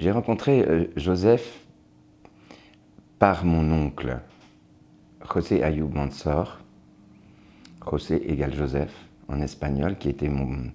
J'ai 0.00 0.12
rencontré 0.12 0.62
euh, 0.62 0.86
Joseph 0.96 1.60
par 3.18 3.44
mon 3.44 3.70
oncle, 3.70 4.18
José 5.30 5.62
Ayoub 5.62 5.90
Mansor, 5.92 6.60
José 7.86 8.32
égale 8.32 8.54
Joseph 8.54 8.94
en 9.28 9.42
espagnol, 9.42 9.98
qui 9.98 10.08
était 10.08 10.30
mon, 10.30 10.72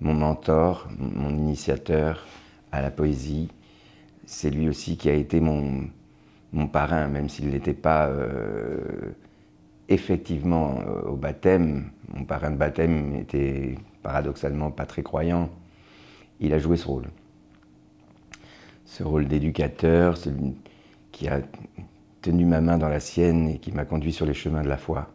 mentor, 0.00 0.88
mon 0.98 1.30
initiateur 1.30 2.26
à 2.72 2.82
la 2.82 2.90
poésie. 2.90 3.52
C'est 4.24 4.50
lui 4.50 4.68
aussi 4.68 4.96
qui 4.96 5.10
a 5.10 5.14
été 5.14 5.38
mon, 5.38 5.84
mon 6.52 6.66
parrain, 6.66 7.06
même 7.06 7.28
s'il 7.28 7.50
n'était 7.50 7.72
pas 7.72 8.08
euh, 8.08 9.12
effectivement 9.88 10.80
euh, 10.80 11.02
au 11.02 11.14
baptême. 11.14 11.92
Mon 12.12 12.24
parrain 12.24 12.50
de 12.50 12.56
baptême 12.56 13.14
était 13.14 13.76
paradoxalement 14.02 14.72
pas 14.72 14.86
très 14.86 15.04
croyant. 15.04 15.50
Il 16.40 16.52
a 16.52 16.58
joué 16.58 16.76
ce 16.76 16.88
rôle. 16.88 17.04
Ce 18.86 19.02
rôle 19.02 19.26
d'éducateur, 19.26 20.16
celui 20.16 20.54
qui 21.12 21.28
a 21.28 21.40
tenu 22.22 22.44
ma 22.44 22.60
main 22.60 22.78
dans 22.78 22.88
la 22.88 23.00
sienne 23.00 23.48
et 23.48 23.58
qui 23.58 23.72
m'a 23.72 23.84
conduit 23.84 24.12
sur 24.12 24.26
les 24.26 24.34
chemins 24.34 24.62
de 24.62 24.68
la 24.68 24.76
foi, 24.76 25.10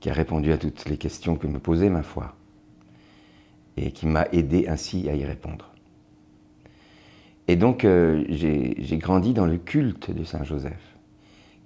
qui 0.00 0.10
a 0.10 0.12
répondu 0.12 0.52
à 0.52 0.58
toutes 0.58 0.88
les 0.88 0.96
questions 0.96 1.36
que 1.36 1.46
me 1.46 1.58
posait 1.58 1.90
ma 1.90 2.02
foi 2.02 2.34
et 3.76 3.90
qui 3.90 4.06
m'a 4.06 4.26
aidé 4.32 4.68
ainsi 4.68 5.08
à 5.08 5.14
y 5.14 5.24
répondre. 5.24 5.72
Et 7.48 7.56
donc 7.56 7.84
euh, 7.84 8.24
j'ai 8.28 8.98
grandi 8.98 9.32
dans 9.32 9.46
le 9.46 9.56
culte 9.56 10.10
de 10.10 10.24
Saint 10.24 10.44
Joseph, 10.44 10.96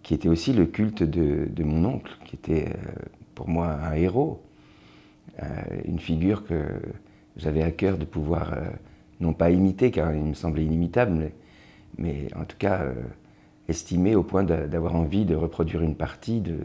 qui 0.03 0.15
était 0.15 0.29
aussi 0.29 0.53
le 0.53 0.67
culte 0.67 1.03
de, 1.03 1.63
mon 1.63 1.85
oncle, 1.85 2.17
qui 2.25 2.37
était 2.37 2.69
euh, 2.69 2.93
pour 3.35 3.49
moi 3.49 3.67
un 3.69 3.95
héros, 3.95 4.43
euh, 5.43 5.47
une 5.85 5.99
figure 5.99 6.45
que 6.45 6.63
j'avais 7.37 7.63
à 7.63 7.71
cœur 7.71 7.97
de 7.97 8.05
pouvoir, 8.05 8.55
non 9.21 9.33
pas 9.33 9.51
imiter, 9.51 9.91
car 9.91 10.15
il 10.15 10.25
me 10.25 10.35
semblait 10.35 10.65
inimitable, 10.65 11.33
mais, 11.99 12.29
en 12.37 12.45
tout 12.45 12.57
cas 12.59 12.85
estimer 13.69 14.17
au 14.17 14.25
point 14.25 14.43
d'avoir 14.43 14.97
envie 14.97 15.25
de 15.25 15.37
reproduire 15.37 15.83
une 15.83 15.95
partie 15.95 16.41
de, 16.41 16.59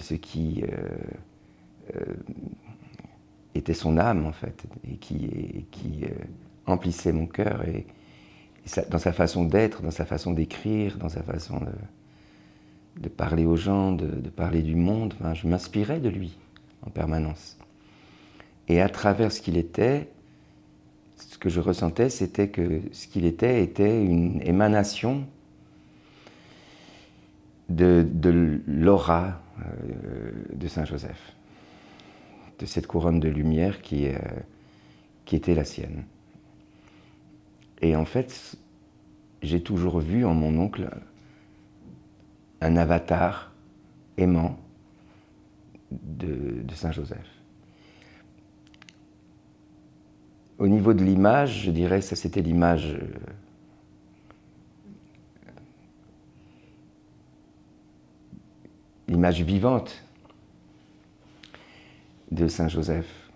ce 0.00 0.14
qui 0.14 0.62
était 3.54 3.74
son 3.74 3.98
âme 3.98 4.24
en 4.24 4.32
fait, 4.32 4.64
et 4.90 4.96
qui, 4.96 5.66
qui 5.70 6.04
emplissait 6.66 7.12
mon 7.12 7.26
cœur. 7.26 7.62
Et, 7.68 7.86
dans 8.90 8.98
sa 8.98 9.12
façon 9.12 9.44
d'être, 9.44 9.82
dans 9.82 9.90
sa 9.90 10.04
façon 10.04 10.32
d'écrire, 10.32 10.98
dans 10.98 11.08
sa 11.08 11.22
façon 11.22 11.60
de, 13.00 13.08
parler 13.08 13.46
aux 13.46 13.56
gens, 13.56 13.92
de, 13.92 14.28
parler 14.28 14.62
du 14.62 14.74
monde. 14.74 15.14
je 15.34 15.46
m'inspirais 15.46 16.00
de 16.00 16.08
lui 16.08 16.36
en 16.84 16.90
permanence. 16.90 17.56
Et 18.68 18.80
à 18.80 18.88
travers 18.88 19.30
ce 19.30 19.40
qu'il 19.40 19.56
était, 19.56 20.08
ce 21.16 21.38
que 21.38 21.48
je 21.48 21.60
ressentais, 21.60 22.10
c'était 22.10 22.48
que 22.48 22.82
ce 22.92 23.06
qu'il 23.06 23.24
était 23.24 23.62
était 23.62 24.04
une 24.04 24.40
émanation 24.42 25.26
de, 27.68 28.06
l'aura 28.66 29.40
euh, 29.58 30.32
de 30.54 30.68
Saint 30.68 30.84
Joseph, 30.84 31.34
de 32.58 32.66
cette 32.66 32.86
couronne 32.86 33.20
de 33.20 33.28
lumière 33.28 33.82
qui, 33.82 34.08
euh, 34.08 34.18
qui 35.24 35.36
était 35.36 35.54
la 35.54 35.64
sienne. 35.64 36.04
Et 37.82 37.96
en 37.96 38.04
fait, 38.04 38.56
j'ai 39.42 39.62
toujours 39.62 40.00
vu 40.00 40.24
en 40.24 40.34
mon 40.34 40.58
oncle 40.58 40.88
un 42.60 42.76
avatar 42.76 43.52
aimant 44.16 44.58
de, 45.90 46.64
Saint 46.74 46.92
Joseph. 46.92 47.35
Au 50.58 50.68
niveau 50.68 50.94
de 50.94 51.04
l'image, 51.04 51.64
je 51.64 51.70
dirais 51.70 52.00
que 52.00 52.04
ça 52.06 52.16
c'était 52.16 52.40
l'image 52.40 52.94
euh, 52.94 53.06
l'image 59.08 59.42
vivante 59.42 60.02
de 62.30 62.48
Saint 62.48 62.68
Joseph 62.68 63.30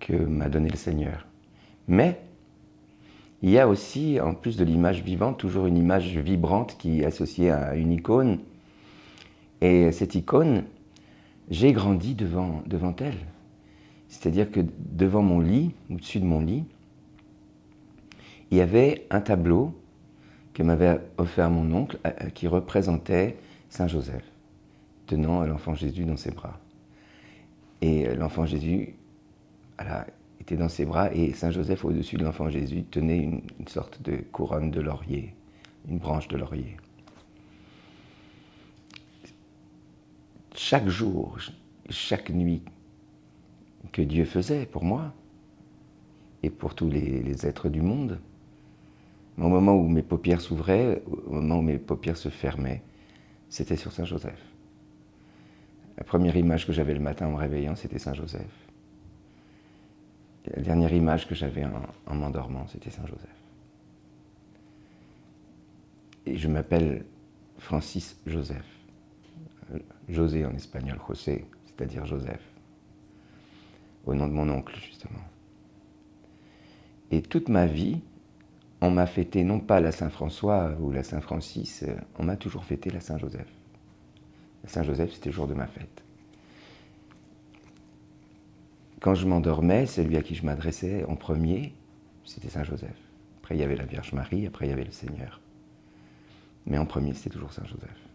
que 0.00 0.14
m'a 0.14 0.48
donné 0.48 0.68
le 0.68 0.76
Seigneur. 0.76 1.26
Mais 1.88 2.20
il 3.42 3.50
y 3.50 3.58
a 3.58 3.68
aussi, 3.68 4.18
en 4.20 4.34
plus 4.34 4.56
de 4.56 4.64
l'image 4.64 5.02
vivante, 5.02 5.38
toujours 5.38 5.66
une 5.66 5.76
image 5.76 6.16
vibrante 6.16 6.76
qui 6.78 7.00
est 7.00 7.04
associée 7.04 7.50
à 7.50 7.74
une 7.74 7.92
icône. 7.92 8.38
Et 9.60 9.92
cette 9.92 10.14
icône, 10.14 10.64
j'ai 11.50 11.72
grandi 11.72 12.14
devant 12.14 12.62
elle. 13.00 13.18
C'est-à-dire 14.14 14.50
que 14.50 14.60
devant 14.78 15.22
mon 15.22 15.40
lit, 15.40 15.74
au-dessus 15.90 16.20
de 16.20 16.24
mon 16.24 16.40
lit, 16.40 16.64
il 18.50 18.58
y 18.58 18.60
avait 18.60 19.06
un 19.10 19.20
tableau 19.20 19.74
que 20.54 20.62
m'avait 20.62 21.00
offert 21.18 21.50
mon 21.50 21.74
oncle 21.74 21.98
euh, 22.06 22.30
qui 22.30 22.46
représentait 22.46 23.36
Saint 23.68 23.88
Joseph, 23.88 24.24
tenant 25.06 25.42
l'enfant 25.42 25.74
Jésus 25.74 26.04
dans 26.04 26.16
ses 26.16 26.30
bras. 26.30 26.60
Et 27.82 28.06
euh, 28.06 28.14
l'enfant 28.14 28.46
Jésus, 28.46 28.94
était 30.40 30.56
dans 30.56 30.68
ses 30.68 30.84
bras 30.84 31.12
et 31.12 31.32
Saint 31.32 31.50
Joseph 31.50 31.84
au-dessus 31.84 32.16
de 32.16 32.24
l'enfant 32.24 32.48
Jésus 32.48 32.84
tenait 32.84 33.18
une, 33.18 33.42
sorte 33.66 34.00
de 34.00 34.18
couronne 34.30 34.70
de 34.70 34.80
laurier, 34.80 35.34
une 35.88 35.98
branche 35.98 36.28
de 36.28 36.36
laurier. 36.36 36.76
Chaque 40.54 40.86
jour, 40.88 41.36
chaque 41.90 42.30
nuit 42.30 42.62
que 43.92 44.02
Dieu 44.02 44.24
faisait 44.24 44.66
pour 44.66 44.84
moi 44.84 45.12
et 46.42 46.50
pour 46.50 46.74
tous 46.74 46.90
les, 46.90 47.46
êtres 47.46 47.68
du 47.68 47.82
monde, 47.82 48.20
au 49.38 49.48
moment 49.48 49.74
où 49.74 49.88
mes 49.88 50.02
paupières 50.02 50.40
s'ouvraient, 50.40 51.02
au 51.26 51.32
moment 51.32 51.58
où 51.58 51.62
mes 51.62 51.78
paupières 51.78 52.16
se 52.16 52.28
fermaient, 52.28 52.82
c'était 53.48 53.76
sur 53.76 53.92
Saint 53.92 54.04
Joseph. 54.04 54.40
La 55.96 56.04
première 56.04 56.36
image 56.36 56.66
que 56.66 56.72
j'avais 56.72 56.94
le 56.94 57.00
matin 57.00 57.28
en 57.28 57.32
me 57.32 57.36
réveillant, 57.36 57.76
c'était 57.76 57.98
Saint 57.98 58.14
Joseph. 58.14 58.42
La 60.46 60.62
dernière 60.62 60.92
image 60.92 61.26
que 61.26 61.34
j'avais 61.34 61.64
en, 61.64 62.14
m'endormant, 62.14 62.66
c'était 62.66 62.90
Saint 62.90 63.06
Joseph. 63.06 63.28
Et 66.26 66.36
je 66.36 66.48
m'appelle 66.48 67.04
Francis 67.58 68.20
Joseph. 68.26 68.66
José 70.08 70.44
en 70.44 70.52
espagnol, 70.54 70.98
José, 71.08 71.46
c'est-à-dire 71.64 72.04
Joseph. 72.04 72.53
Au 74.06 74.14
nom 74.14 74.26
de 74.26 74.32
mon 74.32 74.48
oncle, 74.50 74.76
justement. 74.76 75.20
Et 77.10 77.22
toute 77.22 77.48
ma 77.48 77.66
vie, 77.66 78.00
on 78.80 78.90
m'a 78.90 79.06
fêté 79.06 79.44
non 79.44 79.60
pas 79.60 79.80
la 79.80 79.92
Saint-François 79.92 80.76
ou 80.80 80.90
la 80.90 81.02
Saint-Francis, 81.02 81.84
on 82.18 82.24
m'a 82.24 82.36
toujours 82.36 82.64
fêté 82.64 82.90
la 82.90 83.00
Saint-Joseph. 83.00 83.48
La 84.62 84.68
Saint-Joseph, 84.68 85.12
c'était 85.12 85.30
le 85.30 85.34
jour 85.34 85.46
de 85.46 85.54
ma 85.54 85.66
fête. 85.66 86.02
Quand 89.00 89.14
je 89.14 89.26
m'endormais, 89.26 89.86
celui 89.86 90.16
à 90.16 90.22
qui 90.22 90.34
je 90.34 90.44
m'adressais 90.44 91.04
en 91.04 91.16
premier, 91.16 91.74
c'était 92.24 92.48
Saint 92.48 92.64
Joseph. 92.64 92.96
Après, 93.40 93.54
il 93.54 93.60
y 93.60 93.62
avait 93.62 93.76
la 93.76 93.84
Vierge 93.84 94.12
Marie, 94.14 94.46
après, 94.46 94.66
il 94.66 94.70
y 94.70 94.72
avait 94.72 94.84
le 94.84 94.90
Seigneur. 94.90 95.40
Mais 96.66 96.78
en 96.78 96.86
premier, 96.86 97.12
c'était 97.12 97.30
toujours 97.30 97.52
Saint 97.52 97.66
Joseph. 97.66 98.08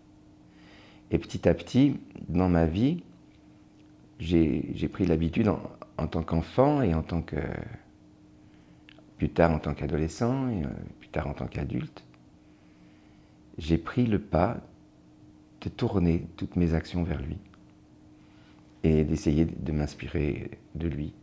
Et 1.12 1.20
petit 1.20 1.48
à 1.48 1.54
petit, 1.54 2.00
dans 2.28 2.50
ma 2.50 2.66
vie, 2.66 3.04
j'ai 4.20 4.90
pris 4.92 5.06
l'habitude, 5.06 5.50
en, 5.98 6.08
tant 6.08 6.24
qu'enfant 6.24 6.82
et 6.82 6.94
en 6.94 7.04
tant 7.04 7.22
que. 7.22 7.38
plus 9.18 9.30
tard 9.30 9.52
en 9.52 9.60
tant 9.60 9.74
qu'adolescent, 9.74 10.50
et 10.50 10.64
euh, 10.64 10.70
plus 11.00 11.10
tard 11.10 11.28
en 11.28 11.34
tant 11.34 11.48
qu'adulte, 11.48 12.04
j'ai 13.58 13.78
pris 13.78 14.06
le 14.06 14.20
pas 14.20 14.58
de 15.62 15.70
tourner 15.70 16.26
toutes 16.38 16.56
mes 16.56 16.74
actions 16.74 17.04
vers 17.04 17.22
lui 17.22 17.38
et 18.84 19.04
d'essayer 19.04 19.46
de 19.46 19.72
m'inspirer 19.72 20.52
de 20.76 20.88
lui. 20.88 21.14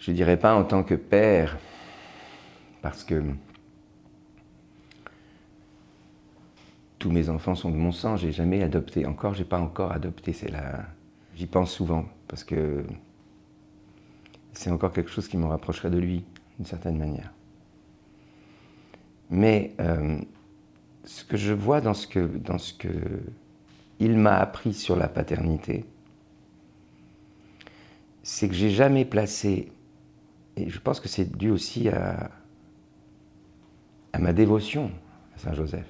Je 0.00 0.10
ne 0.10 0.16
dirais 0.16 0.36
pas 0.36 0.54
en 0.54 0.64
tant 0.64 0.82
que 0.82 0.94
père, 0.94 1.56
parce 2.82 3.04
que 3.04 3.22
tous 6.98 7.10
mes 7.10 7.28
enfants 7.28 7.54
sont 7.54 7.70
de 7.70 7.76
mon 7.76 7.92
sang, 7.92 8.16
j'ai 8.16 8.32
jamais 8.32 8.62
adopté, 8.62 9.06
encore, 9.06 9.34
j'ai 9.34 9.44
pas 9.44 9.60
encore 9.60 9.92
adopté, 9.92 10.32
c'est 10.32 10.50
là, 10.50 10.86
j'y 11.36 11.46
pense 11.46 11.72
souvent, 11.72 12.06
parce 12.28 12.44
que 12.44 12.84
c'est 14.52 14.70
encore 14.70 14.92
quelque 14.92 15.10
chose 15.10 15.28
qui 15.28 15.36
me 15.36 15.46
rapprocherait 15.46 15.90
de 15.90 15.98
lui, 15.98 16.24
d'une 16.56 16.66
certaine 16.66 16.96
manière. 16.96 17.32
Mais 19.30 19.74
euh, 19.80 20.18
ce 21.04 21.24
que 21.24 21.36
je 21.36 21.52
vois 21.52 21.80
dans 21.80 21.94
ce 21.94 22.06
que, 22.06 22.20
dans 22.20 22.58
ce 22.58 22.72
que 22.72 22.88
il 24.00 24.16
m'a 24.16 24.36
appris 24.36 24.74
sur 24.74 24.96
la 24.96 25.08
paternité, 25.08 25.84
c'est 28.22 28.48
que 28.48 28.54
j'ai 28.54 28.70
jamais 28.70 29.04
placé, 29.04 29.70
et 30.56 30.68
je 30.68 30.78
pense 30.80 31.00
que 31.00 31.08
c'est 31.08 31.36
dû 31.36 31.50
aussi 31.50 31.88
à, 31.88 32.30
à 34.12 34.18
ma 34.18 34.32
dévotion 34.32 34.90
à 35.34 35.38
Saint 35.38 35.54
Joseph. 35.54 35.86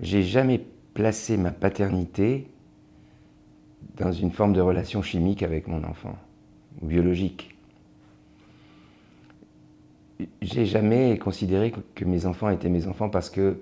J'ai 0.00 0.22
jamais 0.22 0.64
placé 0.92 1.36
ma 1.36 1.50
paternité 1.50 2.48
dans 3.96 4.12
une 4.12 4.30
forme 4.30 4.52
de 4.52 4.60
relation 4.60 5.02
chimique 5.02 5.42
avec 5.42 5.68
mon 5.68 5.84
enfant, 5.84 6.16
ou 6.80 6.86
biologique. 6.86 7.54
j'ai 10.40 10.66
jamais 10.66 11.18
considéré 11.18 11.72
que 11.94 12.04
mes 12.04 12.26
enfants 12.26 12.48
étaient 12.48 12.68
mes 12.68 12.86
enfants 12.86 13.08
parce 13.08 13.30
que 13.30 13.60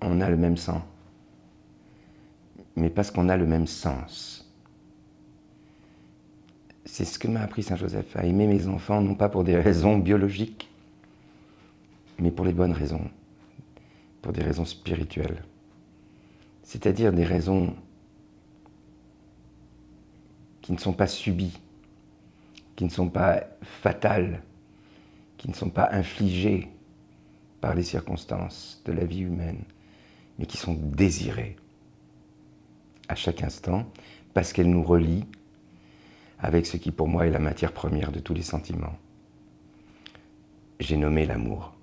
on 0.00 0.20
a 0.20 0.28
le 0.28 0.36
même 0.36 0.56
sang, 0.56 0.82
mais 2.76 2.90
parce 2.90 3.10
qu'on 3.10 3.28
a 3.28 3.36
le 3.36 3.46
même 3.46 3.66
sens. 3.66 4.52
C'est 6.84 7.04
ce 7.04 7.18
que 7.18 7.28
m'a 7.28 7.40
appris 7.40 7.62
Saint 7.62 7.76
Joseph, 7.76 8.16
à 8.16 8.24
aimer 8.24 8.46
mes 8.46 8.68
enfants, 8.68 9.00
non 9.00 9.14
pas 9.14 9.28
pour 9.28 9.42
des 9.42 9.56
raisons 9.56 9.98
biologiques, 9.98 10.70
mais 12.18 12.30
pour 12.30 12.44
les 12.44 12.52
bonnes 12.52 12.72
raisons, 12.72 13.10
pour 14.22 14.32
des 14.32 14.42
raisons 14.42 14.64
spirituelles. 14.64 15.42
C'est-à-dire 16.62 17.12
des 17.12 17.24
raisons 17.24 17.74
qui 20.64 20.72
ne 20.72 20.78
sont 20.78 20.94
pas 20.94 21.06
subies, 21.06 21.60
qui 22.74 22.84
ne 22.84 22.88
sont 22.88 23.10
pas 23.10 23.44
fatales, 23.60 24.42
qui 25.36 25.50
ne 25.50 25.52
sont 25.52 25.68
pas 25.68 25.90
infligées 25.92 26.70
par 27.60 27.74
les 27.74 27.82
circonstances 27.82 28.80
de 28.86 28.92
la 28.92 29.04
vie 29.04 29.20
humaine, 29.20 29.62
mais 30.38 30.46
qui 30.46 30.56
sont 30.56 30.72
désirées 30.72 31.56
à 33.08 33.14
chaque 33.14 33.42
instant, 33.42 33.84
parce 34.32 34.54
qu'elles 34.54 34.70
nous 34.70 34.82
relient 34.82 35.26
avec 36.38 36.64
ce 36.64 36.78
qui 36.78 36.92
pour 36.92 37.08
moi 37.08 37.26
est 37.26 37.30
la 37.30 37.40
matière 37.40 37.72
première 37.72 38.10
de 38.10 38.20
tous 38.20 38.32
les 38.32 38.40
sentiments. 38.40 38.96
J'ai 40.80 40.96
nommé 40.96 41.26
l'amour. 41.26 41.74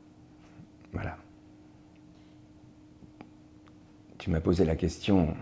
Voilà. 0.92 1.18
Tu 4.18 4.32
m'as 4.32 4.42
posé 4.42 4.66
la 4.66 4.76
question 4.76 5.36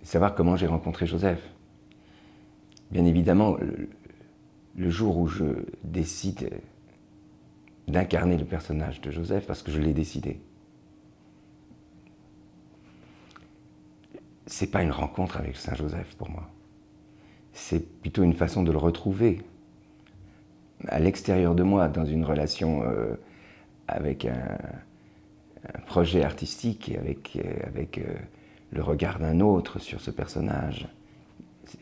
de 0.00 0.06
savoir 0.06 0.34
comment 0.34 0.56
j'ai 0.56 0.66
rencontré 0.66 1.06
Joseph. 1.06 1.48
Bien 2.90 3.04
évidemment, 3.04 3.56
le, 4.76 4.90
jour 4.90 5.18
où 5.18 5.26
je 5.26 5.44
décide 5.84 6.50
d'incarner 7.88 8.36
le 8.36 8.44
personnage 8.44 9.00
de 9.00 9.10
Joseph, 9.10 9.46
parce 9.46 9.62
que 9.62 9.72
je 9.72 9.80
l'ai 9.80 9.94
décidé, 9.94 10.40
c'est 14.46 14.70
pas 14.70 14.82
une 14.82 14.92
rencontre 14.92 15.38
avec 15.38 15.56
Saint 15.56 15.74
Joseph 15.74 16.14
pour 16.16 16.30
moi. 16.30 16.48
C'est 17.52 18.00
plutôt 18.00 18.22
une 18.22 18.34
façon 18.34 18.62
de 18.62 18.70
le 18.70 18.78
retrouver 18.78 19.40
à 20.88 20.98
l'extérieur 20.98 21.54
de 21.54 21.62
moi, 21.62 21.88
dans 21.88 22.04
une 22.04 22.24
relation 22.24 22.82
euh, 22.84 23.14
avec 23.88 24.24
un, 24.24 24.58
projet 25.86 26.22
artistique 26.22 26.90
et 26.90 26.98
avec, 26.98 27.36
euh, 27.36 27.82
euh, 27.98 28.14
le 28.70 28.82
regard 28.82 29.18
d'un 29.18 29.40
autre 29.40 29.80
sur 29.80 30.00
ce 30.00 30.10
personnage. 30.10 30.86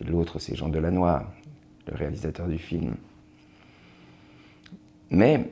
L'autre, 0.01 0.39
c'est 0.39 0.57
Jean 0.57 0.69
Delannoy, 0.69 1.23
le 1.87 1.95
réalisateur 1.95 2.49
du 2.49 2.59
film. 2.59 2.95
Mais 5.11 5.51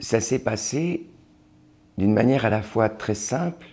ça 0.00 0.20
s'est 0.20 0.38
passé 0.38 1.06
d'une 1.98 2.12
manière 2.12 2.44
à 2.44 2.50
la 2.50 2.62
fois 2.62 2.88
très 2.88 3.14
simple 3.14 3.66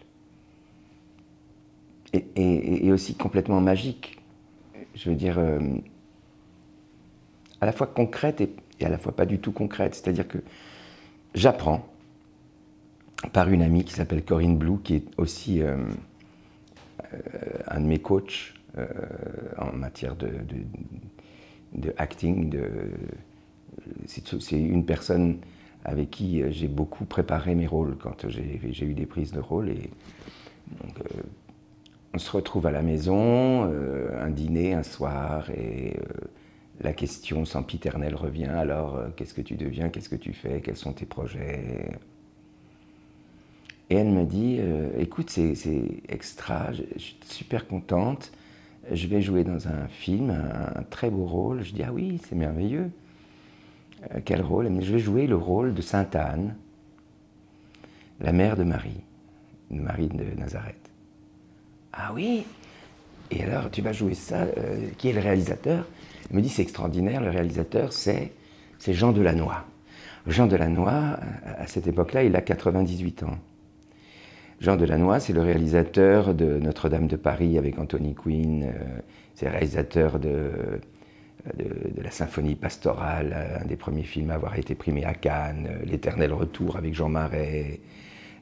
et, 2.14 2.92
aussi 2.92 3.16
complètement 3.16 3.62
magique. 3.62 4.20
Je 4.96 5.10
veux 5.10 5.16
dire, 5.16 5.38
euh, 5.40 5.60
à 7.62 7.66
la 7.66 7.72
fois 7.72 7.88
concrète 7.88 8.42
et, 8.42 8.86
à 8.86 8.90
la 8.90 8.98
fois 8.98 9.16
pas 9.16 9.26
du 9.26 9.40
tout 9.40 9.52
concrète. 9.52 9.96
C'est-à-dire 9.96 10.28
que 10.28 10.40
j'apprends 11.34 11.88
par 13.34 13.50
une 13.50 13.62
amie 13.62 13.84
qui 13.84 13.94
s'appelle 13.94 14.24
Corinne 14.24 14.58
Blue, 14.58 14.80
qui 14.84 14.96
est 14.96 15.06
aussi 15.18 15.62
euh, 15.62 15.78
un 17.68 17.80
de 17.80 17.86
mes 17.86 18.00
coachs 18.00 18.54
en 19.58 19.74
matière 19.74 20.16
de, 20.16 20.30
acting. 21.98 22.56
c'est 24.06 24.60
une 24.60 24.86
personne 24.86 25.40
avec 25.88 26.12
qui 26.12 26.44
euh, 26.44 26.52
j'ai 26.52 26.68
beaucoup 26.68 27.06
préparé 27.06 27.56
mes 27.56 27.66
rôles 27.66 27.98
quand 27.98 28.30
j'ai 28.30 28.86
eu 28.86 28.94
des 28.94 29.06
prises 29.06 29.32
de 29.32 29.40
rôle. 29.40 29.70
Et 29.70 29.90
euh, 30.84 31.24
on 32.14 32.20
se 32.20 32.30
retrouve 32.32 32.68
à 32.68 32.72
la 32.72 32.82
maison, 32.82 33.72
euh, 33.72 34.24
un 34.24 34.30
dîner 34.30 34.74
un 34.74 34.84
soir, 34.84 35.50
et 35.52 35.98
la 36.82 36.94
question 36.94 37.46
sempiternelle 37.46 38.16
revient. 38.16 38.46
Alors, 38.46 39.02
qu'est-ce 39.16 39.34
que 39.34 39.42
tu 39.42 39.56
deviens? 39.56 39.90
Qu'est-ce 39.90 40.10
que 40.10 40.16
tu 40.16 40.34
fais? 40.34 40.62
Quels 40.62 40.76
sont 40.76 40.94
tes 40.94 41.06
projets? 41.06 41.90
Et 43.90 43.96
elle 43.96 44.10
me 44.10 44.26
dit, 44.26 44.60
écoute, 44.98 45.30
c'est 45.30 45.54
extra, 46.10 46.74
je, 46.74 46.84
suis 46.98 47.18
super 47.26 47.68
contente. 47.68 48.32
Je 48.92 49.08
vais 49.08 49.22
jouer 49.22 49.44
dans 49.44 49.68
un 49.68 49.88
film, 49.88 50.30
un 50.30 50.84
très 50.90 51.10
beau 51.10 51.26
rôle. 51.26 51.64
Je 51.64 51.74
dis, 51.74 51.84
ah 51.84 51.94
oui, 51.94 52.20
c'est 52.28 52.36
merveilleux. 52.36 52.90
Euh, 54.04 54.20
quel 54.24 54.42
rôle? 54.42 54.70
Je 54.82 54.92
vais 54.92 55.00
jouer 55.00 55.28
le 55.28 55.36
rôle 55.36 55.74
de 55.74 55.82
Sainte 55.82 56.16
Anne, 56.16 56.56
la 58.20 58.32
mère 58.32 58.56
de 58.56 58.64
Marie, 58.64 59.02
Marie 59.70 60.08
de 60.08 60.40
Nazareth. 60.40 60.76
Ah 61.94 62.12
oui? 62.14 62.46
Et 63.32 63.44
alors, 63.44 63.70
tu 63.72 63.82
vas 63.82 63.92
jouer 63.92 64.14
ça 64.14 64.44
euh, 64.44 64.90
Qui 64.98 65.10
est 65.10 65.14
le 65.14 65.20
réalisateur? 65.20 65.86
Il 66.30 66.36
me 66.38 66.42
dit 66.42 66.50
c'est 66.50 66.62
extraordinaire, 66.62 67.22
le 67.22 67.30
réalisateur, 67.30 67.94
c'est 67.94 68.32
Jean 68.86 69.12
Delannoy. 69.12 69.56
Jean 70.28 70.46
Delannoy, 70.46 70.90
à 70.90 71.68
cette 71.68 71.88
époque-là, 71.88 72.24
il 72.24 72.36
a 72.36 72.42
98 72.42 73.24
ans. 73.24 73.38
Jean 74.60 74.76
Delannoy, 74.76 75.20
c'est 75.20 75.34
le 75.34 75.42
réalisateur 75.42 76.34
de 76.34 76.58
Notre-Dame 76.58 77.08
de 77.08 77.16
Paris 77.16 77.58
avec 77.58 77.78
Anthony 77.78 78.16
Quinn, 78.16 78.64
euh, 78.64 79.00
c'est 79.36 79.46
le 79.46 79.52
réalisateur 79.52 80.20
de 80.20 80.80
la 82.02 82.12
symphonie 82.12 82.56
pastorale, 82.56 83.60
un 83.62 83.66
des 83.66 83.78
premiers 83.78 84.04
films 84.04 84.32
à 84.32 84.34
avoir 84.34 84.58
été 84.58 84.76
primé 84.76 85.06
à 85.06 85.14
Cannes, 85.14 85.70
L'éternel 85.86 86.34
retour 86.34 86.76
avec 86.76 86.94
Jean 86.94 87.08
Marais, 87.08 87.80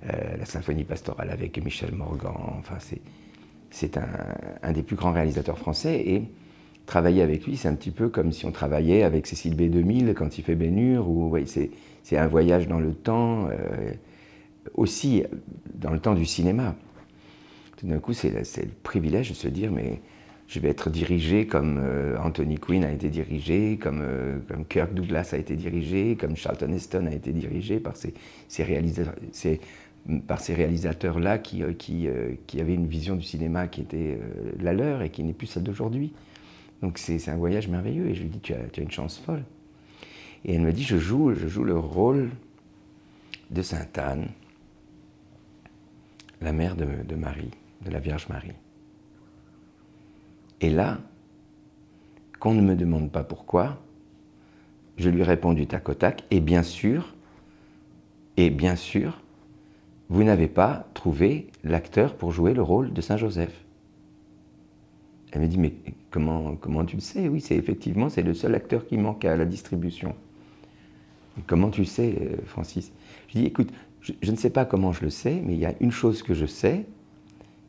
euh, 0.09 0.37
la 0.37 0.45
symphonie 0.45 0.83
pastorale 0.83 1.29
avec 1.31 1.63
Michel 1.63 1.91
Morgan. 1.93 2.33
Enfin, 2.59 2.77
c'est 3.71 3.97
un, 3.97 4.71
des 4.71 4.83
plus 4.83 4.95
grands 4.95 5.11
réalisateurs 5.11 5.57
français 5.57 5.99
et 6.05 6.23
travailler 6.85 7.23
avec 7.23 7.45
lui, 7.45 7.57
c'est 7.57 7.67
un 7.67 7.75
petit 7.75 7.91
peu 7.91 8.09
comme 8.09 8.31
si 8.31 8.45
on 8.45 8.51
travaillait 8.51 9.03
avec 9.03 9.25
Cécile 9.25 9.55
B2000 9.55 10.13
quand 10.13 10.37
il 10.37 10.43
fait 10.43 10.55
Bénure, 10.55 11.09
ou 11.09 11.35
c'est 12.03 12.17
un 12.17 12.27
voyage 12.27 12.67
dans 12.67 12.79
le 12.79 12.93
temps, 12.93 13.47
euh, 13.47 13.91
aussi 14.73 15.23
dans 15.75 15.91
le 15.91 15.99
temps 15.99 16.15
du 16.15 16.25
cinéma. 16.25 16.75
Tout 17.77 17.87
d'un 17.87 17.99
coup, 17.99 18.13
c'est 18.13 18.31
le 18.31 18.71
privilège 18.83 19.29
de 19.29 19.35
se 19.35 19.47
dire, 19.47 19.71
mais 19.71 20.01
je 20.47 20.59
vais 20.59 20.69
être 20.69 20.89
dirigé 20.89 21.47
comme 21.47 21.79
euh, 21.79 22.17
Anthony 22.19 22.57
Quinn 22.57 22.83
a 22.83 22.91
été 22.91 23.09
dirigé, 23.09 23.77
comme, 23.77 24.01
euh, 24.01 24.37
comme, 24.47 24.65
Kirk 24.65 24.93
Douglas 24.93 25.31
a 25.33 25.37
été 25.37 25.55
dirigé, 25.55 26.15
comme 26.19 26.35
Charlton 26.35 26.71
Heston 26.71 27.07
a 27.07 27.13
été 27.13 27.31
dirigé 27.31 27.79
par 27.79 27.95
ces, 27.95 28.13
réalisateurs-là 30.53 31.39
qui, 31.39 31.63
euh, 31.63 31.73
qui, 32.47 32.61
avaient 32.61 32.75
une 32.75 32.87
vision 32.87 33.15
du 33.15 33.23
cinéma 33.23 33.67
qui 33.67 33.81
était 33.81 34.19
la 34.59 34.73
leur 34.73 35.01
et 35.01 35.09
qui 35.09 35.23
n'est 35.23 35.33
plus 35.33 35.47
celle 35.47 35.63
d'aujourd'hui. 35.63 36.13
Donc 36.81 36.99
c'est 36.99 37.29
un 37.29 37.37
voyage 37.37 37.67
merveilleux 37.67 38.07
et 38.07 38.15
je 38.15 38.21
lui 38.21 38.29
dis 38.29 38.39
tu 38.39 38.53
as, 38.53 38.59
tu 38.71 38.81
as, 38.81 38.83
une 38.83 38.91
chance 38.91 39.17
folle. 39.17 39.43
Et 40.43 40.53
elle 40.53 40.61
me 40.61 40.71
dit 40.71 40.83
je 40.83 40.97
joue, 40.97 41.33
je 41.33 41.47
joue 41.47 41.63
le 41.63 41.77
rôle 41.77 42.29
de 43.49 43.61
Sainte 43.63 43.97
Anne, 43.97 44.27
la 46.45 46.53
mère 46.53 46.75
de, 46.75 47.15
Marie, 47.15 47.49
de 47.83 47.89
la 47.89 47.99
Vierge 47.99 48.29
Marie. 48.29 48.53
Et 50.61 50.69
là, 50.69 50.99
qu'on 52.39 52.53
ne 52.53 52.61
me 52.61 52.75
demande 52.75 53.11
pas 53.11 53.23
pourquoi, 53.23 53.81
je 54.97 55.09
lui 55.09 55.23
réponds 55.23 55.53
du 55.53 55.65
tac 55.65 55.89
au 55.89 55.95
tac, 55.95 56.23
et 56.29 56.39
bien 56.39 56.61
sûr, 56.61 57.15
et 58.37 58.51
bien 58.51 58.75
sûr, 58.75 59.21
vous 60.09 60.23
n'avez 60.23 60.47
pas 60.47 60.87
trouvé 60.93 61.47
l'acteur 61.63 62.15
pour 62.15 62.31
jouer 62.31 62.53
le 62.53 62.61
rôle 62.61 62.93
de 62.93 63.01
Saint 63.01 63.17
Joseph. 63.17 63.65
Elle 65.31 65.41
me 65.41 65.47
dit, 65.47 65.57
mais 65.57 65.73
comment, 66.11 66.55
comment 66.55 66.85
tu 66.85 66.97
le 66.97 67.01
sais? 67.01 67.27
Oui, 67.27 67.41
c'est 67.41 67.55
effectivement, 67.55 68.07
c'est 68.07 68.21
le 68.21 68.35
seul 68.35 68.53
acteur 68.53 68.85
qui 68.85 68.97
manque 68.97 69.25
à 69.25 69.35
la 69.35 69.45
distribution. 69.45 70.15
comment 71.47 71.71
tu 71.71 71.81
le 71.81 71.87
sais, 71.87 72.15
euh, 72.21 72.37
Francis? 72.45 72.93
Je 73.29 73.39
dis, 73.39 73.45
écoute, 73.45 73.71
je, 74.21 74.31
ne 74.31 74.37
sais 74.37 74.49
pas 74.49 74.65
comment 74.65 74.91
je 74.91 75.01
le 75.01 75.09
sais, 75.09 75.41
mais 75.43 75.53
il 75.53 75.59
y 75.59 75.65
a 75.65 75.73
une 75.79 75.91
chose 75.91 76.21
que 76.21 76.33
je 76.33 76.45
sais, 76.45 76.85